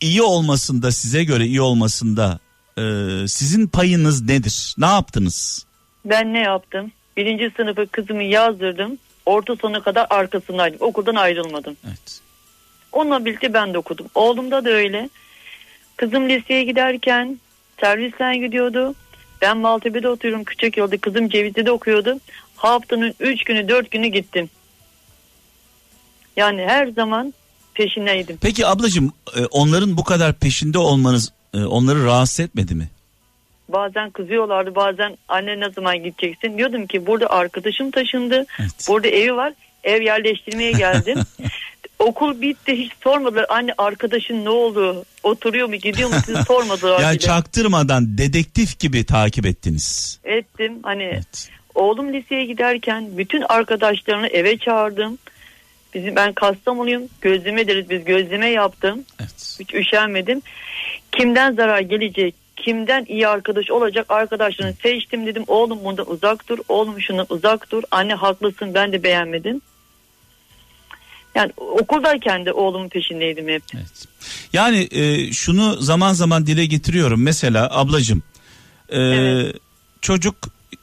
iyi 0.00 0.22
olmasında 0.22 0.92
size 0.92 1.24
göre 1.24 1.46
iyi 1.46 1.60
olmasında 1.60 2.38
e, 2.78 3.28
sizin 3.28 3.66
payınız 3.66 4.22
nedir? 4.22 4.74
Ne 4.78 4.86
yaptınız? 4.86 5.66
Ben 6.04 6.34
ne 6.34 6.40
yaptım? 6.40 6.92
Birinci 7.16 7.50
sınıfı 7.56 7.86
kızımı 7.86 8.22
yazdırdım. 8.22 8.98
Orta 9.26 9.56
sona 9.56 9.82
kadar 9.82 10.06
arkasındaydım. 10.10 10.78
Okuldan 10.80 11.14
ayrılmadım. 11.14 11.76
Evet. 11.86 12.20
Onunla 12.92 13.24
birlikte 13.24 13.52
ben 13.52 13.74
de 13.74 13.78
okudum. 13.78 14.06
Oğlumda 14.14 14.64
da 14.64 14.70
öyle. 14.70 15.10
Kızım 15.96 16.28
liseye 16.28 16.64
giderken 16.64 17.40
servisten 17.80 18.40
gidiyordu. 18.40 18.94
Ben 19.42 19.56
Maltepe'de 19.56 20.08
oturuyorum 20.08 20.44
küçük 20.44 20.76
yolda. 20.76 20.98
Kızım 20.98 21.28
Cevizli'de 21.28 21.70
okuyordu. 21.70 22.20
Haftanın 22.56 23.14
3 23.20 23.44
günü 23.44 23.68
4 23.68 23.90
günü 23.90 24.06
gittim. 24.06 24.50
Yani 26.36 26.62
her 26.66 26.86
zaman 26.86 27.34
peşindeydim. 27.74 28.38
Peki 28.40 28.66
ablacığım 28.66 29.12
e, 29.36 29.46
onların 29.46 29.96
bu 29.96 30.04
kadar 30.04 30.32
peşinde 30.32 30.78
olmanız 30.78 31.32
e, 31.54 31.64
onları 31.64 32.04
rahatsız 32.04 32.40
etmedi 32.40 32.74
mi? 32.74 32.88
Bazen 33.68 34.10
kızıyorlardı 34.10 34.74
bazen 34.74 35.16
anne 35.28 35.60
ne 35.60 35.70
zaman 35.70 35.96
gideceksin? 36.04 36.58
Diyordum 36.58 36.86
ki 36.86 37.06
burada 37.06 37.30
arkadaşım 37.30 37.90
taşındı 37.90 38.46
burada 38.88 39.08
evi 39.08 39.36
var 39.36 39.52
ev 39.84 40.02
yerleştirmeye 40.02 40.72
geldim. 40.72 41.18
Okul 41.98 42.40
bitti 42.40 42.72
hiç 42.78 42.92
sormadılar 43.02 43.46
anne 43.48 43.72
arkadaşın 43.78 44.44
ne 44.44 44.50
oldu? 44.50 45.04
Oturuyor 45.22 45.68
mu 45.68 45.76
gidiyor 45.76 46.08
mu? 46.08 46.16
Sizi 46.26 46.42
sormadılar 46.46 47.00
Ya 47.00 47.10
bile. 47.10 47.18
çaktırmadan 47.18 48.18
dedektif 48.18 48.78
gibi 48.78 49.04
takip 49.04 49.46
ettiniz. 49.46 50.20
ettim 50.24 50.78
hani 50.82 51.20
oğlum 51.74 52.12
liseye 52.12 52.44
giderken 52.44 53.18
bütün 53.18 53.42
arkadaşlarını 53.48 54.26
eve 54.26 54.58
çağırdım. 54.58 55.18
Bizim 55.94 56.16
ben 56.16 56.32
Kastamonuyum 56.32 57.02
gözleme 57.20 57.66
deriz 57.68 57.90
biz 57.90 58.04
gözleme 58.04 58.48
yaptım. 58.50 59.04
Hiç 59.60 59.74
üşenmedim 59.74 60.42
kimden 61.12 61.52
zarar 61.52 61.80
gelecek 61.80 62.34
kimden 62.56 63.06
iyi 63.08 63.28
arkadaş 63.28 63.70
olacak 63.70 64.06
arkadaşlarını 64.08 64.74
seçtim 64.82 65.26
dedim. 65.26 65.44
Oğlum 65.46 65.84
bundan 65.84 66.10
uzak 66.10 66.48
dur 66.48 66.58
oğlum 66.68 67.00
şundan 67.00 67.26
uzak 67.28 67.70
dur. 67.70 67.82
Anne 67.90 68.14
haklısın 68.14 68.74
ben 68.74 68.92
de 68.92 69.02
beğenmedim. 69.02 69.60
Yani 71.34 71.52
okuldayken 71.56 72.46
de 72.46 72.52
oğlumun 72.52 72.88
peşindeydim 72.88 73.48
hep. 73.48 73.62
Yani 74.52 74.88
e, 74.90 75.32
şunu 75.32 75.76
zaman 75.82 76.12
zaman 76.12 76.46
dile 76.46 76.66
getiriyorum. 76.66 77.22
Mesela 77.22 77.68
ablacığım 77.78 78.22
e, 78.92 79.00
çocuk 80.00 80.36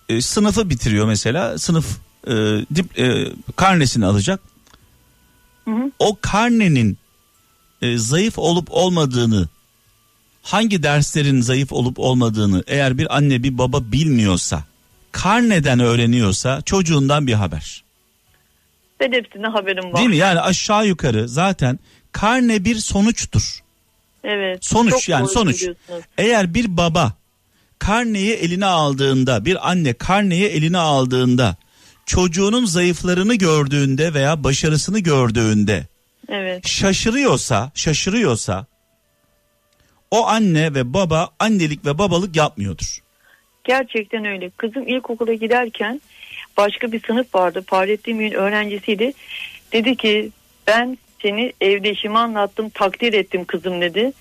e, 0.10 0.22
sınıfı 0.22 0.70
bitiriyor 0.70 1.06
mesela. 1.06 1.58
Sınıf 1.58 1.98
e, 2.28 2.34
dip, 2.76 3.00
e, 3.00 3.28
karnesini 3.56 4.06
alacak. 4.06 4.40
O 6.00 6.18
karnenin 6.22 6.98
e, 7.82 7.98
zayıf 7.98 8.40
olup 8.40 8.68
olmadığını 8.72 9.48
hangi 10.46 10.84
derslerin 10.84 11.42
zayıf 11.42 11.74
olup 11.74 12.00
olmadığını 12.00 12.64
eğer 12.68 12.98
bir 12.98 13.18
anne 13.18 13.44
bir 13.44 13.58
baba 13.58 13.92
bilmiyorsa 13.92 14.64
karneden 15.12 15.80
öğreniyorsa 15.80 16.62
çocuğundan 16.62 17.28
bir 17.28 17.34
haber. 17.34 17.84
ben 19.00 19.12
hepsinden 19.12 19.52
haberim 19.52 19.84
var 19.94 19.98
Değil 19.98 20.10
mi? 20.10 20.18
Yani 20.18 20.40
aşağı 20.42 20.88
yukarı 20.88 21.30
zaten 21.30 21.80
karne 22.12 22.66
bir 22.66 22.76
sonuçtur. 22.76 23.60
evet 24.24 24.66
Sonuç 24.66 25.10
yani 25.10 25.28
sonuç. 25.28 25.66
Eğer 26.18 26.54
bir 26.54 26.78
baba 26.78 27.14
karneyi 27.80 28.34
eline 28.34 28.66
aldığında, 28.66 29.46
bir 29.46 29.70
anne 29.70 29.94
karneyi 29.94 30.46
eline 30.46 30.78
aldığında 30.78 31.56
çocuğunun 32.06 32.66
zayıflarını 32.66 33.36
gördüğünde 33.36 34.14
veya 34.14 34.44
başarısını 34.44 35.00
gördüğünde 35.00 35.88
evet 36.30 36.68
şaşırıyorsa, 36.68 37.72
şaşırıyorsa 37.76 38.66
o 40.12 40.28
anne 40.28 40.74
ve 40.74 40.94
baba 40.94 41.30
annelik 41.40 41.86
ve 41.86 41.98
babalık 41.98 42.36
yapmıyordur. 42.36 43.00
Gerçekten 43.64 44.26
öyle. 44.26 44.50
Kızım 44.50 44.88
ilkokula 44.88 45.34
giderken 45.34 46.02
başka 46.58 46.92
bir 46.92 47.02
sınıf 47.08 47.36
vardı. 47.36 47.64
Fahrettin 47.68 48.20
Bey'in 48.20 48.34
öğrencisiydi. 48.34 49.14
Dedi 49.74 49.96
ki 49.96 50.32
ben 50.68 50.98
seni 51.22 51.54
evde 51.62 51.92
işimi 51.92 52.18
anlattım 52.18 52.70
takdir 52.70 53.14
ettim 53.14 53.46
kızım 53.46 53.82
dedi. 53.82 54.12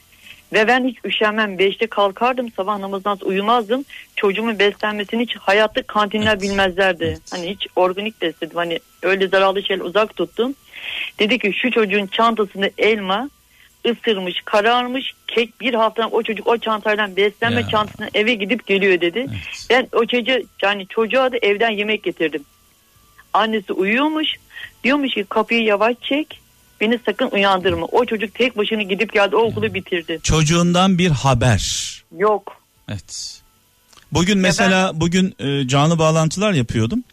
Ve 0.52 0.69
ben 0.69 0.85
hiç 0.85 0.98
üşenmem. 1.05 1.59
Beşte 1.59 1.86
kalkardım 1.86 2.51
sabah 2.51 2.78
namazından 2.78 3.19
uyumazdım. 3.23 3.85
Çocuğumun 4.16 4.59
beslenmesini 4.59 5.23
hiç 5.23 5.36
hayatta 5.36 5.82
kantinler 5.82 6.40
bilmezlerdi. 6.40 7.19
Hani 7.31 7.51
hiç 7.51 7.66
organik 7.77 8.23
besledim. 8.23 8.56
Hani 8.56 8.78
öyle 9.02 9.28
zararlı 9.28 9.62
şeyler 9.62 9.85
uzak 9.85 10.16
tuttum. 10.16 10.55
Dedi 11.19 11.39
ki 11.39 11.52
şu 11.52 11.70
çocuğun 11.70 12.06
çantasında 12.06 12.70
elma 12.78 13.31
ısırmış, 13.90 14.40
kararmış, 14.44 15.12
kek 15.28 15.61
bir 15.61 15.74
haftadan 15.74 16.15
o 16.15 16.23
çocuk 16.23 16.47
o 16.47 16.59
çantayla 16.59 17.16
beslenme 17.16 17.69
çantasına 17.69 18.09
eve 18.15 18.35
gidip 18.35 18.66
geliyor 18.66 19.01
dedi. 19.01 19.27
Ben 19.70 19.89
o 19.93 20.06
çocuğa 20.06 20.39
yani 20.62 20.86
çocuğa 20.86 21.32
da 21.32 21.36
evden 21.43 21.70
yemek 21.70 22.02
getirdim. 22.02 22.44
Annesi 23.32 23.73
uyuyormuş. 23.73 24.28
Diyormuş 24.85 25.15
ki 25.15 25.24
kapıyı 25.28 25.62
yavaş 25.62 25.97
çek. 26.02 26.40
Beni 26.81 26.98
sakın 27.06 27.28
uyandırma. 27.32 27.86
O 27.86 28.05
çocuk 28.05 28.35
tek 28.35 28.59
başına 28.59 28.82
gidip 28.82 29.12
geldi 29.12 29.36
o 29.36 29.43
okulu 29.43 29.74
bitirdi. 29.74 30.20
Çocuğundan 30.23 30.98
bir 30.98 31.11
haber. 31.11 31.94
Yok. 32.16 32.56
Evet. 32.89 33.40
Bugün 34.12 34.39
mesela 34.39 35.01
bugün 35.01 35.35
e, 35.39 35.69
canlı 35.69 35.98
bağlantılar 35.98 36.52
yapıyordum. 36.52 37.05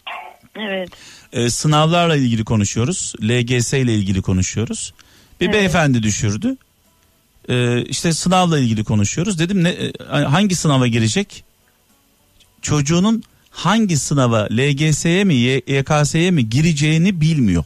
Evet. 0.60 0.90
E, 1.34 1.50
sınavlarla 1.50 2.16
ilgili 2.16 2.46
konuşuyoruz. 2.46 3.14
LGS 3.24 3.74
ile 3.74 3.94
ilgili 3.94 4.22
konuşuyoruz. 4.22 4.94
Bir 5.42 5.46
Evet. 5.46 5.56
beyefendi 5.56 6.04
düşürdü. 6.04 6.58
E, 7.50 7.84
işte 7.84 8.14
sınavla 8.14 8.60
ilgili 8.60 8.84
konuşuyoruz. 8.84 9.40
Dedim 9.40 9.64
ne 9.64 9.70
e, 9.70 9.92
hangi 10.10 10.56
sınava 10.56 10.88
girecek? 10.88 11.44
Çocuğunun 12.62 13.24
hangi 13.50 13.98
sınava 13.98 14.48
LGS'ye 14.52 15.24
mi 15.24 15.34
YKS'ye 15.36 16.32
mi 16.32 16.50
gireceğini 16.50 17.22
bilmiyor. 17.22 17.64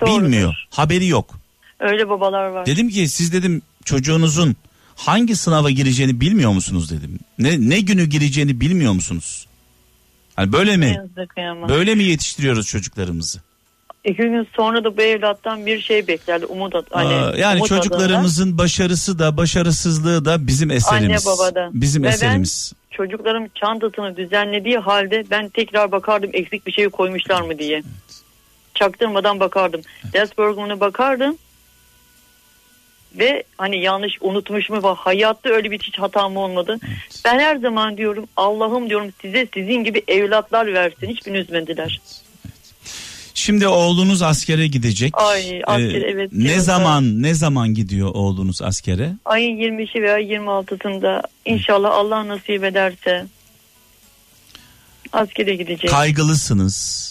Doğrudur. 0.00 0.22
Bilmiyor. 0.24 0.54
Haberi 0.70 1.06
yok. 1.06 1.38
Öyle 1.80 2.08
babalar 2.08 2.46
var. 2.46 2.66
Dedim 2.66 2.88
ki 2.88 3.08
siz 3.08 3.32
dedim 3.32 3.62
çocuğunuzun 3.84 4.56
hangi 4.96 5.36
sınava 5.36 5.70
gireceğini 5.70 6.20
bilmiyor 6.20 6.50
musunuz 6.52 6.90
dedim. 6.90 7.18
Ne 7.38 7.68
ne 7.70 7.80
günü 7.80 8.04
gireceğini 8.04 8.60
bilmiyor 8.60 8.92
musunuz? 8.92 9.46
Hani 10.36 10.52
böyle 10.52 10.76
mi? 10.76 11.00
Böyle 11.68 11.94
mi 11.94 12.04
yetiştiriyoruz 12.04 12.66
çocuklarımızı? 12.66 13.40
İki 14.06 14.22
gün 14.22 14.48
sonra 14.56 14.84
da 14.84 14.96
bu 14.96 15.02
evlattan 15.02 15.66
bir 15.66 15.80
şey 15.80 16.06
beklerdi. 16.06 16.46
Umut 16.46 16.74
ad- 16.74 16.86
hani 16.90 17.14
Aa, 17.14 17.36
yani 17.36 17.56
umut 17.58 17.72
adına. 17.72 17.82
çocuklarımızın 17.82 18.58
başarısı 18.58 19.18
da 19.18 19.36
başarısızlığı 19.36 20.24
da 20.24 20.46
bizim 20.46 20.70
eserimiz. 20.70 21.26
Anne 21.26 21.36
babada. 21.36 21.70
Bizim 21.72 22.02
Ve 22.02 22.06
ben 22.06 22.12
eserimiz. 22.12 22.72
çocuklarım 22.90 23.48
çantasını 23.54 24.16
düzenlediği 24.16 24.78
halde 24.78 25.24
ben 25.30 25.48
tekrar 25.48 25.92
bakardım 25.92 26.30
eksik 26.32 26.66
bir 26.66 26.72
şey 26.72 26.88
koymuşlar 26.88 27.40
mı 27.40 27.58
diye. 27.58 27.82
Çaktırmadan 28.74 29.40
bakardım. 29.40 29.80
Ders 30.12 30.30
programına 30.32 30.80
bakardım. 30.80 31.36
Ve 33.18 33.42
hani 33.58 33.80
yanlış 33.82 34.14
unutmuş 34.20 34.70
mu 34.70 34.82
var. 34.82 34.96
Hayatta 34.96 35.48
öyle 35.50 35.70
bir 35.70 35.78
hiç 35.78 35.98
hatam 35.98 36.36
olmadı. 36.36 36.78
Ben 37.24 37.38
her 37.38 37.56
zaman 37.56 37.96
diyorum 37.96 38.26
Allah'ım 38.36 38.88
diyorum 38.90 39.08
size 39.22 39.46
sizin 39.54 39.84
gibi 39.84 40.02
evlatlar 40.08 40.74
versin. 40.74 41.06
Hiç 41.06 41.26
beni 41.26 41.36
üzmediler. 41.36 42.00
Şimdi 43.36 43.68
oğlunuz 43.68 44.22
askere 44.22 44.66
gidecek. 44.66 45.12
Ay, 45.16 45.62
asker, 45.66 46.02
Ee, 46.02 46.10
evet, 46.10 46.32
Ne 46.32 46.60
zaman 46.60 47.22
ne 47.22 47.34
zaman 47.34 47.74
gidiyor 47.74 48.10
oğlunuz 48.14 48.62
askere? 48.62 49.12
Ayın 49.24 49.56
25'i 49.56 50.02
veya 50.02 50.20
26'sında 50.20 51.22
inşallah 51.44 51.90
Allah 51.90 52.28
nasip 52.28 52.64
ederse 52.64 53.26
askere 55.12 55.54
gidecek. 55.56 55.90
Kaygılısınız. 55.90 57.06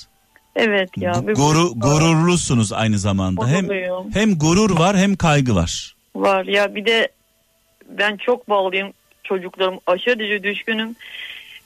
Evet 0.55 0.89
ya. 0.97 1.11
Guru, 1.11 1.73
gururlusunuz 1.75 2.73
aynı 2.73 2.99
zamanda. 2.99 3.47
Hem 3.47 3.67
hem 4.13 4.37
gurur 4.37 4.79
var 4.79 4.97
hem 4.97 5.15
kaygı 5.15 5.55
var. 5.55 5.95
Var 6.15 6.45
ya 6.45 6.75
bir 6.75 6.85
de 6.85 7.07
ben 7.89 8.17
çok 8.17 8.49
bağlıyım 8.49 8.93
çocuklarım 9.23 9.79
aşırı 9.87 10.43
düşkünüm. 10.43 10.95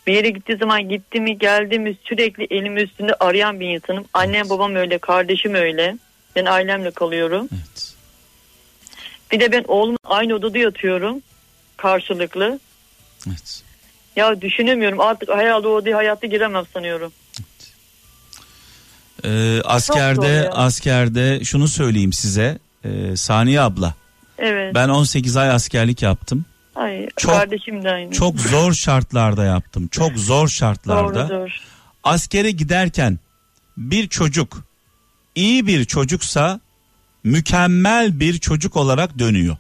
Bir 0.10 0.14
yere 0.14 0.30
gittiği 0.30 0.58
zaman 0.58 0.90
gitti 0.90 1.20
mi 1.20 1.38
geldi 1.38 1.80
mi 1.80 1.96
sürekli 2.04 2.48
elim 2.50 2.78
üstünde 2.78 3.14
arayan 3.20 3.60
bir 3.60 3.70
insanım. 3.70 4.06
Annem 4.14 4.50
babam 4.50 4.76
öyle 4.76 4.98
kardeşim 4.98 5.54
öyle. 5.54 5.98
Ben 6.36 6.46
ailemle 6.46 6.92
kalıyorum. 6.92 7.50
Bir 9.32 9.40
de 9.40 9.52
ben 9.52 9.66
oğlum 9.68 9.98
aynı 10.04 10.34
odada 10.34 10.58
yatıyorum. 10.58 11.22
Karşılıklı. 11.78 12.60
Evet. 13.28 13.64
Ya 14.16 14.42
düşünemiyorum 14.42 15.00
artık 15.00 15.30
herhalde 15.30 15.68
o 15.68 15.72
odaya 15.72 15.98
hayatta 15.98 16.28
giremem 16.28 16.66
sanıyorum. 16.74 17.12
Ee, 19.26 19.62
askerde 19.64 20.50
askerde 20.50 21.44
şunu 21.44 21.68
söyleyeyim 21.68 22.14
size. 22.14 22.60
Ee, 22.86 23.16
Saniye 23.16 23.62
abla. 23.62 23.94
Evet. 24.38 24.76
Ben 24.76 24.90
18 24.90 25.38
ay 25.38 25.50
askerlik 25.50 26.02
yaptım. 26.02 26.46
Ay, 26.80 27.08
çok- 27.18 27.32
kardeşim 27.32 27.84
de 27.84 27.90
aynı. 27.90 28.12
Çok 28.12 28.40
zor 28.40 28.74
şartlarda 28.74 29.46
yaptım. 29.46 29.88
Çok 29.88 30.18
zor 30.18 30.48
şartlarda. 30.48 31.30
Doğrudur. 31.30 31.52
Askere 32.04 32.52
giderken 32.52 33.20
bir 33.78 34.08
çocuk 34.08 34.64
iyi 35.36 35.68
bir 35.68 35.86
çocuksa 35.86 36.60
mükemmel 37.24 38.20
bir 38.20 38.38
çocuk 38.40 38.76
olarak 38.78 39.20
dönüyor. 39.20 39.58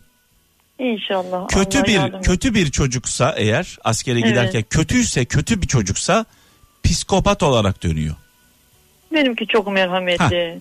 İnşallah. 0.79 1.47
Kötü 1.47 1.77
Allah 1.77 1.87
bir 1.87 2.21
kötü 2.21 2.53
bir 2.53 2.71
çocuksa 2.71 3.33
eğer 3.37 3.77
askere 3.83 4.19
Evet. 4.19 4.29
giderken 4.29 4.63
kötüyse 4.69 5.25
kötü 5.25 5.61
bir 5.61 5.67
çocuksa 5.67 6.25
psikopat 6.83 7.43
olarak 7.43 7.83
dönüyor. 7.83 8.15
Benimki 9.13 9.47
çok 9.47 9.67
merhametli. 9.67 10.59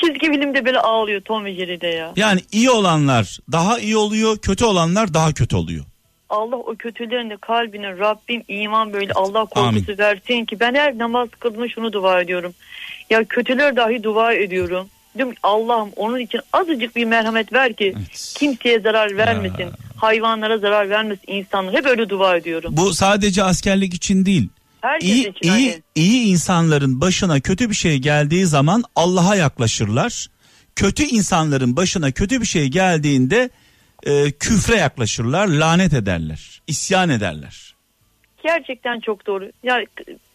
Çizgi 0.00 0.26
filmde 0.26 0.64
böyle 0.64 0.78
ağlıyor 0.78 1.20
Tom 1.20 1.44
ve 1.44 1.54
Jerry'de 1.54 1.86
ya. 1.86 2.12
Yani 2.16 2.40
iyi 2.52 2.70
olanlar 2.70 3.38
daha 3.52 3.78
iyi 3.78 3.96
oluyor, 3.96 4.38
kötü 4.38 4.64
olanlar 4.64 5.14
daha 5.14 5.32
kötü 5.32 5.56
oluyor. 5.56 5.84
Allah 6.30 6.56
o 6.56 6.76
kötülerin 6.76 7.30
de 7.30 7.36
kalbine 7.36 7.98
Rabbim 7.98 8.42
iman 8.48 8.92
böyle 8.92 9.12
Allah 9.12 9.44
korkusu 9.44 9.92
Amin. 9.92 9.98
versin 9.98 10.44
ki 10.44 10.60
ben 10.60 10.74
her 10.74 10.98
namaz 10.98 11.28
kıldığımda 11.40 11.68
şunu 11.68 11.92
dua 11.92 12.20
ediyorum. 12.20 12.54
Ya 13.10 13.24
kötüler 13.24 13.76
dahi 13.76 14.02
dua 14.02 14.32
ediyorum. 14.32 14.88
Diyorum 15.16 15.34
Allah'ım 15.42 15.90
onun 15.96 16.18
için 16.18 16.40
azıcık 16.52 16.96
bir 16.96 17.04
merhamet 17.04 17.52
ver 17.52 17.72
ki 17.72 17.94
kimseye 18.34 18.80
zarar 18.80 19.16
vermesin. 19.16 19.68
Hayvanlara 19.96 20.58
zarar 20.58 20.90
vermesin 20.90 21.24
insanlar. 21.26 21.74
Hep 21.74 21.86
öyle 21.86 22.08
dua 22.08 22.36
ediyorum. 22.36 22.76
Bu 22.76 22.94
sadece 22.94 23.42
askerlik 23.42 23.94
için 23.94 24.26
değil. 24.26 24.48
Herkes 24.80 25.08
iyi 25.08 25.28
için 25.28 25.52
iyi 25.52 25.70
hani. 25.70 25.82
iyi 25.94 26.26
insanların 26.26 27.00
başına 27.00 27.40
kötü 27.40 27.70
bir 27.70 27.74
şey 27.74 27.98
geldiği 27.98 28.46
zaman 28.46 28.84
Allah'a 28.96 29.36
yaklaşırlar. 29.36 30.26
Kötü 30.76 31.02
insanların 31.02 31.76
başına 31.76 32.12
kötü 32.12 32.40
bir 32.40 32.46
şey 32.46 32.68
geldiğinde 32.68 33.50
e, 34.02 34.30
küfre 34.30 34.76
yaklaşırlar, 34.76 35.48
lanet 35.48 35.92
ederler, 35.94 36.62
isyan 36.66 37.08
ederler. 37.10 37.74
Gerçekten 38.42 39.00
çok 39.00 39.26
doğru. 39.26 39.50
Ya 39.62 39.84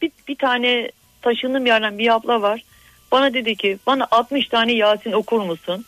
bir, 0.01 0.11
bir 0.27 0.35
tane 0.35 0.91
taşındığım 1.21 1.65
yerden 1.65 1.97
bir 1.97 2.13
abla 2.13 2.41
var. 2.41 2.63
Bana 3.11 3.33
dedi 3.33 3.55
ki 3.55 3.77
bana 3.87 4.07
60 4.11 4.47
tane 4.47 4.73
Yasin 4.73 5.11
okur 5.11 5.41
musun? 5.41 5.85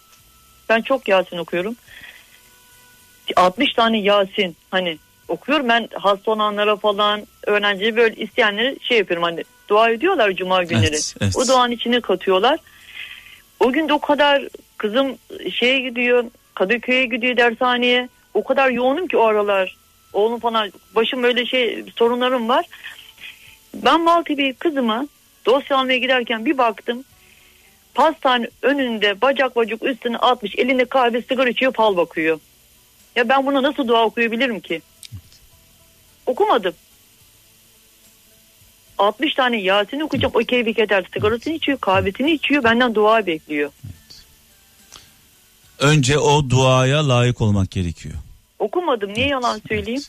Ben 0.70 0.82
çok 0.82 1.08
Yasin 1.08 1.38
okuyorum. 1.38 1.76
60 3.36 3.74
tane 3.74 4.00
Yasin 4.00 4.56
hani 4.72 4.98
okuyorum 5.28 5.70
ben 5.70 5.90
hasta 5.94 6.32
olanlara 6.32 6.76
falan 6.76 7.28
öğrencileri 7.48 7.96
böyle 7.96 8.16
isteyenleri 8.16 8.78
şey 8.82 8.98
yapıyorum 8.98 9.24
hani 9.24 9.44
dua 9.68 9.90
ediyorlar 9.90 10.32
cuma 10.32 10.64
günleri. 10.64 10.88
Evet, 10.88 11.16
evet. 11.22 11.38
O 11.38 11.48
duanın 11.48 11.72
içine 11.72 12.02
katıyorlar. 12.02 12.60
O 13.60 13.72
gün 13.72 13.90
de 13.90 13.94
o 13.94 14.00
kadar 14.00 14.48
kızım 14.78 15.18
şeye 15.54 15.80
gidiyor 15.80 16.24
Kadıköy'e 16.58 17.06
gidiyor 17.06 17.38
dershaneye. 17.38 18.10
O 18.34 18.44
kadar 18.44 18.70
yoğunum 18.70 19.08
ki 19.08 19.18
o 19.18 19.24
aralar. 19.24 19.78
Oğlum 20.14 20.40
falan 20.40 20.72
başım 20.96 21.24
öyle 21.24 21.46
şey 21.46 21.86
sorunlarım 21.96 22.50
var. 22.50 22.66
Ben 23.74 24.02
Maltepe'ye 24.02 24.54
kızıma 24.54 25.08
dosya 25.46 25.78
almaya 25.78 25.98
giderken 25.98 26.46
bir 26.46 26.58
baktım. 26.58 27.04
Pastane 27.94 28.50
önünde 28.62 29.22
bacak 29.22 29.56
bacak 29.56 29.84
üstüne 29.84 30.18
atmış 30.18 30.56
elinde 30.58 30.86
kahve 30.86 31.22
sigara 31.22 31.50
içiyor 31.50 31.74
fal 31.74 31.98
bakıyor. 31.98 32.40
Ya 33.16 33.30
ben 33.30 33.46
buna 33.46 33.64
nasıl 33.64 33.88
dua 33.88 34.06
okuyabilirim 34.06 34.60
ki? 34.60 34.82
Okumadım. 36.26 36.74
60 38.98 39.34
tane 39.34 39.62
Yasin 39.62 40.00
okuyacağım. 40.00 40.34
O 40.36 40.40
keyfi 40.40 40.74
keder 40.74 41.06
sigarasını 41.14 41.54
içiyor 41.54 41.78
kahvesini 41.78 42.32
içiyor 42.32 42.64
benden 42.64 42.96
dua 42.96 43.26
bekliyor. 43.26 43.72
Önce 45.80 46.18
o 46.18 46.50
duaya 46.50 47.10
layık 47.10 47.42
olmak 47.42 47.72
gerekiyor. 47.72 48.16
Okumadım 48.60 49.14
niye 49.14 49.28
yalan 49.28 49.62
söyleyeyim? 49.68 50.02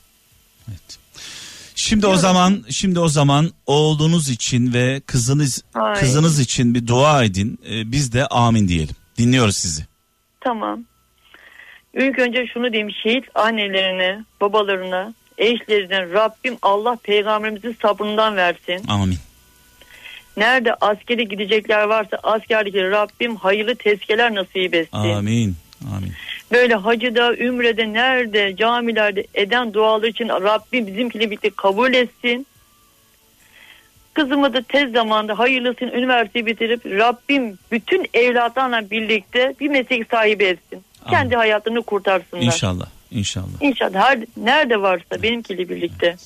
Şimdi 1.74 2.06
o 2.06 2.16
zaman 2.16 2.64
şimdi 2.70 3.00
o 3.00 3.08
zaman 3.08 3.50
oğlunuz 3.66 4.28
için 4.28 4.74
ve 4.74 5.00
kızınız 5.06 5.64
Ay. 5.74 5.94
kızınız 5.94 6.40
için 6.40 6.74
bir 6.74 6.86
dua 6.86 7.24
edin. 7.24 7.58
Ee, 7.70 7.92
biz 7.92 8.12
de 8.12 8.26
amin 8.26 8.68
diyelim. 8.68 8.96
Dinliyoruz 9.18 9.56
sizi. 9.56 9.86
Tamam. 10.40 10.84
İlk 11.94 12.18
önce 12.18 12.46
şunu 12.46 12.72
diyeyim 12.72 12.90
şehit 13.02 13.24
annelerine, 13.34 14.24
babalarına, 14.40 15.14
eşlerine 15.38 16.12
Rabbim 16.12 16.56
Allah 16.62 16.96
peygamberimizin 17.02 17.76
sabrından 17.82 18.36
versin. 18.36 18.88
Amin. 18.88 19.18
Nerede 20.38 20.74
askere 20.74 21.22
gidecekler 21.22 21.82
varsa 21.82 22.18
askerlikleri 22.22 22.90
Rabbim 22.90 23.36
hayırlı 23.36 23.74
tezkeler 23.74 24.34
nasip 24.34 24.74
etsin. 24.74 24.98
Amin. 24.98 25.56
Amin. 25.96 26.12
Böyle 26.52 26.74
hacıda, 26.74 27.36
ümrede, 27.36 27.92
nerede, 27.92 28.56
camilerde 28.56 29.26
eden 29.34 29.74
dualar 29.74 30.08
için 30.08 30.28
Rabbim 30.28 30.86
bizimkini 30.86 31.30
birlikte 31.30 31.50
kabul 31.50 31.94
etsin. 31.94 32.46
Kızımı 34.14 34.52
da 34.52 34.62
tez 34.62 34.92
zamanda 34.92 35.38
hayırlısını 35.38 35.92
üniversiteyi 35.92 36.46
bitirip 36.46 36.86
Rabbim 36.86 37.58
bütün 37.72 38.06
evlatlarla 38.14 38.90
birlikte 38.90 39.54
bir 39.60 39.68
meslek 39.68 40.10
sahibi 40.10 40.44
etsin. 40.44 40.82
Kendi 41.10 41.36
hayatını 41.36 41.82
kurtarsınlar. 41.82 42.42
İnşallah. 42.42 42.86
İnşallah. 43.10 43.46
İnşallah 43.60 44.00
her, 44.00 44.18
nerede 44.36 44.82
varsa 44.82 45.22
benimkiyle 45.22 45.68
birlikte. 45.68 46.16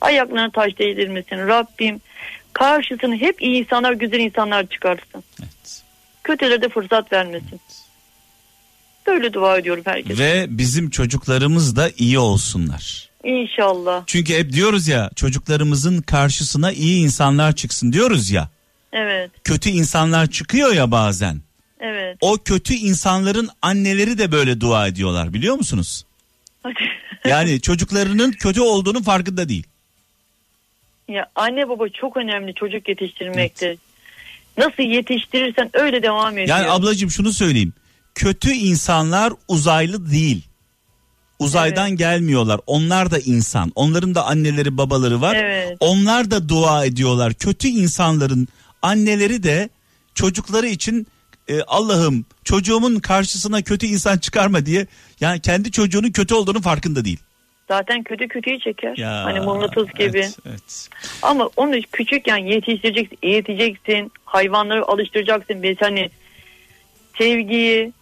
Ayaklarına 0.00 0.50
taş 0.50 0.78
değdirmesin. 0.78 1.48
Rabbim 1.48 2.00
karşısına 2.52 3.14
hep 3.14 3.42
iyi 3.42 3.64
insanlar, 3.64 3.92
güzel 3.92 4.20
insanlar 4.20 4.66
çıkarsın. 4.66 5.24
Kötülere 6.24 6.62
de 6.62 6.68
fırsat 6.68 7.12
vermesin. 7.12 7.60
Böyle 9.06 9.32
dua 9.32 9.58
ediyorum 9.58 9.82
herkese. 9.86 10.24
Ve 10.24 10.46
bizim 10.48 10.90
çocuklarımız 10.90 11.76
da 11.76 11.90
iyi 11.96 12.18
olsunlar. 12.18 13.08
İnşallah. 13.24 14.02
Çünkü 14.06 14.34
hep 14.34 14.52
diyoruz 14.52 14.88
ya 14.88 15.10
çocuklarımızın 15.16 16.02
karşısına 16.02 16.72
iyi 16.72 17.04
insanlar 17.04 17.52
çıksın 17.52 17.92
diyoruz 17.92 18.30
ya. 18.30 18.48
Evet. 18.92 19.30
Kötü 19.44 19.70
insanlar 19.70 20.26
çıkıyor 20.26 20.72
ya 20.72 20.90
bazen. 20.90 21.40
Evet. 21.80 22.18
O 22.20 22.36
kötü 22.44 22.74
insanların 22.74 23.48
anneleri 23.62 24.18
de 24.18 24.32
böyle 24.32 24.60
dua 24.60 24.86
ediyorlar 24.86 25.34
biliyor 25.34 25.54
musunuz? 25.54 26.04
Yani 27.24 27.60
çocuklarının 27.60 28.32
kötü 28.32 28.60
olduğunu 28.60 29.02
farkında 29.02 29.48
değil. 29.48 29.64
Ya 31.12 31.26
anne 31.34 31.68
baba 31.68 31.88
çok 31.88 32.16
önemli 32.16 32.54
çocuk 32.54 32.88
yetiştirmekte. 32.88 33.76
Nasıl 34.58 34.82
yetiştirirsen 34.82 35.70
öyle 35.72 36.02
devam 36.02 36.38
ediyor. 36.38 36.58
Yani 36.58 36.70
ablacığım 36.70 37.10
şunu 37.10 37.32
söyleyeyim. 37.32 37.72
Kötü 38.14 38.52
insanlar 38.52 39.32
uzaylı 39.48 40.10
değil. 40.10 40.48
Uzaydan 41.38 41.96
gelmiyorlar. 41.96 42.60
Onlar 42.66 43.10
da 43.10 43.18
insan. 43.18 43.72
Onların 43.74 44.14
da 44.14 44.26
anneleri 44.26 44.78
babaları 44.78 45.20
var. 45.20 45.34
Evet. 45.36 45.76
Onlar 45.80 46.30
da 46.30 46.48
dua 46.48 46.84
ediyorlar. 46.84 47.34
Kötü 47.34 47.68
insanların 47.68 48.48
anneleri 48.82 49.42
de 49.42 49.68
çocukları 50.14 50.66
için 50.66 51.06
e, 51.48 51.62
Allah'ım 51.62 52.24
çocuğumun 52.44 53.00
karşısına 53.00 53.62
kötü 53.62 53.86
insan 53.86 54.18
çıkarma 54.18 54.66
diye 54.66 54.86
yani 55.20 55.40
kendi 55.40 55.70
çocuğunun 55.70 56.10
kötü 56.10 56.34
olduğunu 56.34 56.62
farkında 56.62 57.04
değil. 57.04 57.18
Zaten 57.68 58.02
kötü 58.02 58.28
kötüyü 58.28 58.60
çeker. 58.60 58.96
Ya, 58.96 59.24
hani 59.24 59.40
mırmıtıs 59.40 59.92
gibi. 59.92 60.18
Evet, 60.18 60.38
evet. 60.46 60.88
Ama 61.22 61.50
onu 61.56 61.80
küçükken 61.92 62.36
yetiştireceksin, 62.36 63.18
eğiteceksin, 63.22 64.12
hayvanları 64.24 64.86
alıştıracaksın. 64.86 65.62
Biz 65.62 65.76
hani 65.80 66.10
sevgiyi, 67.18 67.92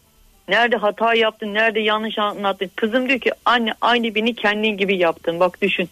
nerede 0.49 0.77
hata 0.77 1.15
yaptın, 1.15 1.55
nerede 1.55 1.81
yanlış 1.81 2.19
anlattın. 2.19 2.71
Kızım 2.77 3.09
diyor 3.09 3.21
ki 3.21 3.33
anne 3.45 3.75
aynı 3.81 4.15
beni 4.15 4.35
kendin 4.35 4.77
gibi 4.77 4.97
yaptın. 4.97 5.41
Bak 5.41 5.63
düşün. 5.63 5.89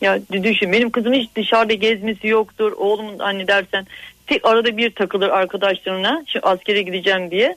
Ya 0.00 0.18
düşün 0.32 0.72
benim 0.72 0.90
kızım 0.90 1.12
hiç 1.12 1.30
dışarıda 1.36 1.74
gezmesi 1.74 2.26
yoktur. 2.26 2.72
Oğlumun 2.72 3.18
anne 3.18 3.46
dersen 3.46 3.86
tek 4.26 4.46
arada 4.46 4.76
bir 4.76 4.90
takılır 4.90 5.28
arkadaşlarına. 5.28 6.24
Şu 6.26 6.40
askere 6.42 6.82
gideceğim 6.82 7.30
diye. 7.30 7.56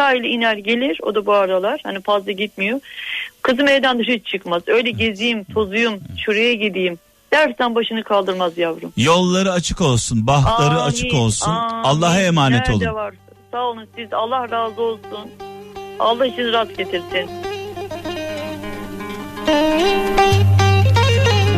Sahile 0.00 0.28
iner 0.28 0.56
gelir 0.56 0.98
o 1.02 1.14
da 1.14 1.26
bu 1.26 1.32
aralar 1.32 1.80
hani 1.84 2.00
fazla 2.00 2.32
gitmiyor. 2.32 2.80
Kızım 3.42 3.68
evden 3.68 3.98
dışarı 3.98 4.18
çıkmaz. 4.18 4.62
Öyle 4.66 4.90
gezeyim, 4.90 5.44
tozuyum, 5.44 5.94
şuraya 6.18 6.54
gideyim. 6.54 6.98
Dersten 7.32 7.74
başını 7.74 8.02
kaldırmaz 8.04 8.58
yavrum. 8.58 8.92
Yolları 8.96 9.52
açık 9.52 9.80
olsun, 9.80 10.26
bahtları 10.26 10.70
Amin, 10.70 10.90
açık 10.90 11.14
olsun. 11.14 11.50
amin. 11.50 11.84
Allah'a 11.84 12.20
emanet 12.20 12.68
Nerede 12.68 12.90
olun. 12.90 12.94
varsa. 12.94 13.16
Sağ 13.52 13.62
olun 13.62 13.86
siz 13.96 14.12
Allah 14.12 14.50
razı 14.50 14.82
olsun. 14.82 15.30
Allah 15.98 16.26
işinizi 16.26 16.52
rast 16.52 16.76
getirsin. 16.78 17.30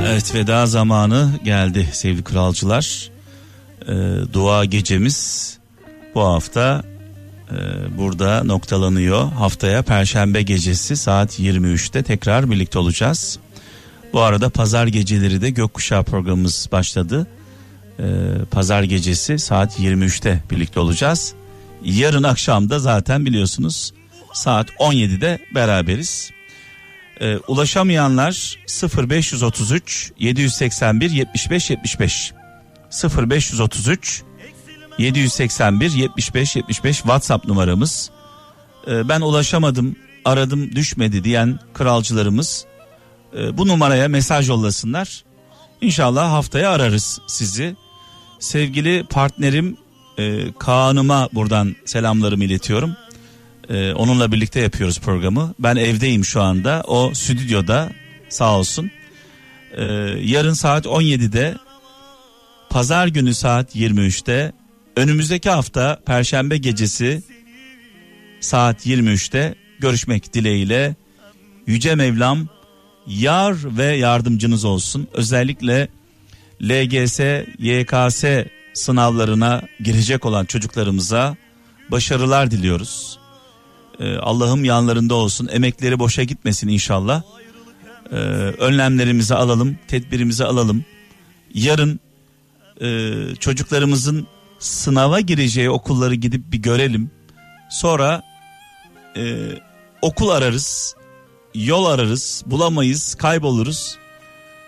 Evet 0.08 0.34
veda 0.34 0.66
zamanı 0.66 1.30
geldi 1.44 1.88
sevgili 1.92 2.24
kralcılar. 2.24 3.10
Ee, 3.88 3.92
dua 4.32 4.64
gecemiz 4.64 5.58
bu 6.14 6.20
hafta 6.24 6.82
burada 7.98 8.44
noktalanıyor. 8.44 9.32
Haftaya 9.32 9.82
Perşembe 9.82 10.42
gecesi 10.42 10.96
saat 10.96 11.40
23'te 11.40 12.02
tekrar 12.02 12.50
birlikte 12.50 12.78
olacağız. 12.78 13.38
Bu 14.12 14.20
arada 14.20 14.48
pazar 14.48 14.86
geceleri 14.86 15.40
de 15.42 15.50
gökkuşağı 15.50 16.04
programımız 16.04 16.68
başladı. 16.72 17.26
Ee, 17.98 18.04
pazar 18.50 18.82
gecesi 18.82 19.38
saat 19.38 19.80
23'te 19.80 20.42
birlikte 20.50 20.80
olacağız. 20.80 21.34
Yarın 21.84 22.22
akşam 22.22 22.70
da 22.70 22.78
zaten 22.78 23.26
biliyorsunuz 23.26 23.92
saat 24.32 24.70
17'de 24.70 25.38
beraberiz. 25.54 26.30
Ee, 27.20 27.36
ulaşamayanlar 27.36 28.58
0533 28.98 30.12
781 30.18 31.10
75 31.10 31.70
75 31.70 32.32
0533 33.18 34.22
781 34.98 35.90
75 35.90 36.56
75 36.56 36.96
WhatsApp 36.96 37.48
numaramız. 37.48 38.10
Ee, 38.88 39.08
ben 39.08 39.20
ulaşamadım, 39.20 39.96
aradım, 40.24 40.72
düşmedi 40.72 41.24
diyen 41.24 41.58
kralcılarımız 41.74 42.66
e, 43.36 43.58
bu 43.58 43.68
numaraya 43.68 44.08
mesaj 44.08 44.48
yollasınlar. 44.48 45.24
İnşallah 45.80 46.32
haftaya 46.32 46.70
ararız 46.70 47.20
sizi. 47.26 47.76
Sevgili 48.38 49.04
partnerim 49.10 49.76
e, 50.18 50.52
Kaan'ıma 50.58 51.28
buradan 51.32 51.76
selamlarımı 51.84 52.44
iletiyorum. 52.44 52.96
E, 53.68 53.92
onunla 53.92 54.32
birlikte 54.32 54.60
yapıyoruz 54.60 55.00
programı. 55.00 55.54
Ben 55.58 55.76
evdeyim 55.76 56.24
şu 56.24 56.42
anda. 56.42 56.82
O 56.86 57.14
stüdyoda 57.14 57.92
sağ 58.28 58.58
olsun. 58.58 58.90
E, 59.76 59.84
yarın 60.22 60.52
saat 60.52 60.86
17'de 60.86 61.56
pazar 62.70 63.06
günü 63.06 63.34
saat 63.34 63.76
23'te 63.76 64.52
önümüzdeki 64.96 65.50
hafta 65.50 66.00
perşembe 66.06 66.56
gecesi 66.56 67.22
saat 68.40 68.86
23'te 68.86 69.54
görüşmek 69.78 70.34
dileğiyle 70.34 70.96
Yüce 71.66 71.94
Mevlam 71.94 72.48
yar 73.06 73.76
ve 73.78 73.84
yardımcınız 73.84 74.64
olsun. 74.64 75.08
Özellikle 75.12 75.88
LGS, 76.62 77.20
YKS 77.58 78.24
sınavlarına 78.74 79.62
girecek 79.80 80.24
olan 80.24 80.44
çocuklarımıza 80.44 81.36
başarılar 81.90 82.50
diliyoruz. 82.50 83.18
Ee, 84.00 84.16
Allah'ım 84.16 84.64
yanlarında 84.64 85.14
olsun. 85.14 85.48
Emekleri 85.52 85.98
boşa 85.98 86.22
gitmesin 86.22 86.68
inşallah. 86.68 87.22
Ee, 88.12 88.16
önlemlerimizi 88.58 89.34
alalım, 89.34 89.78
tedbirimizi 89.88 90.44
alalım. 90.44 90.84
Yarın 91.54 92.00
e, 92.80 93.16
çocuklarımızın 93.40 94.26
sınava 94.62 95.20
gireceği 95.20 95.70
okulları 95.70 96.14
gidip 96.14 96.52
bir 96.52 96.58
görelim. 96.58 97.10
Sonra 97.70 98.22
e, 99.16 99.22
okul 100.02 100.28
ararız, 100.28 100.96
yol 101.54 101.84
ararız, 101.86 102.42
bulamayız, 102.46 103.14
kayboluruz. 103.14 103.98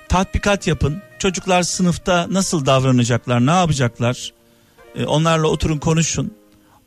Tatbikat 0.09 0.67
yapın. 0.67 1.03
Çocuklar 1.19 1.63
sınıfta 1.63 2.27
nasıl 2.31 2.67
davranacaklar, 2.67 3.47
ne 3.47 3.51
yapacaklar? 3.51 4.33
E, 4.97 5.05
onlarla 5.05 5.47
oturun 5.47 5.79
konuşun. 5.79 6.35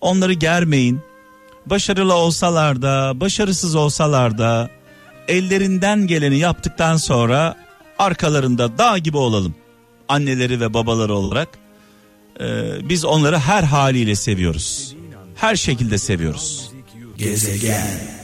Onları 0.01 0.33
germeyin. 0.33 1.01
Başarılı 1.65 2.13
olsalar 2.13 2.81
da, 2.81 3.19
başarısız 3.19 3.75
olsalar 3.75 4.37
da 4.37 4.69
ellerinden 5.27 6.07
geleni 6.07 6.37
yaptıktan 6.37 6.97
sonra 6.97 7.55
arkalarında 7.99 8.77
dağ 8.77 8.97
gibi 8.97 9.17
olalım. 9.17 9.55
Anneleri 10.09 10.59
ve 10.59 10.73
babaları 10.73 11.13
olarak 11.13 11.49
e, 12.39 12.89
biz 12.89 13.05
onları 13.05 13.39
her 13.39 13.63
haliyle 13.63 14.15
seviyoruz. 14.15 14.95
Her 15.35 15.55
şekilde 15.55 15.97
seviyoruz. 15.97 16.71
Gezegen 17.17 18.16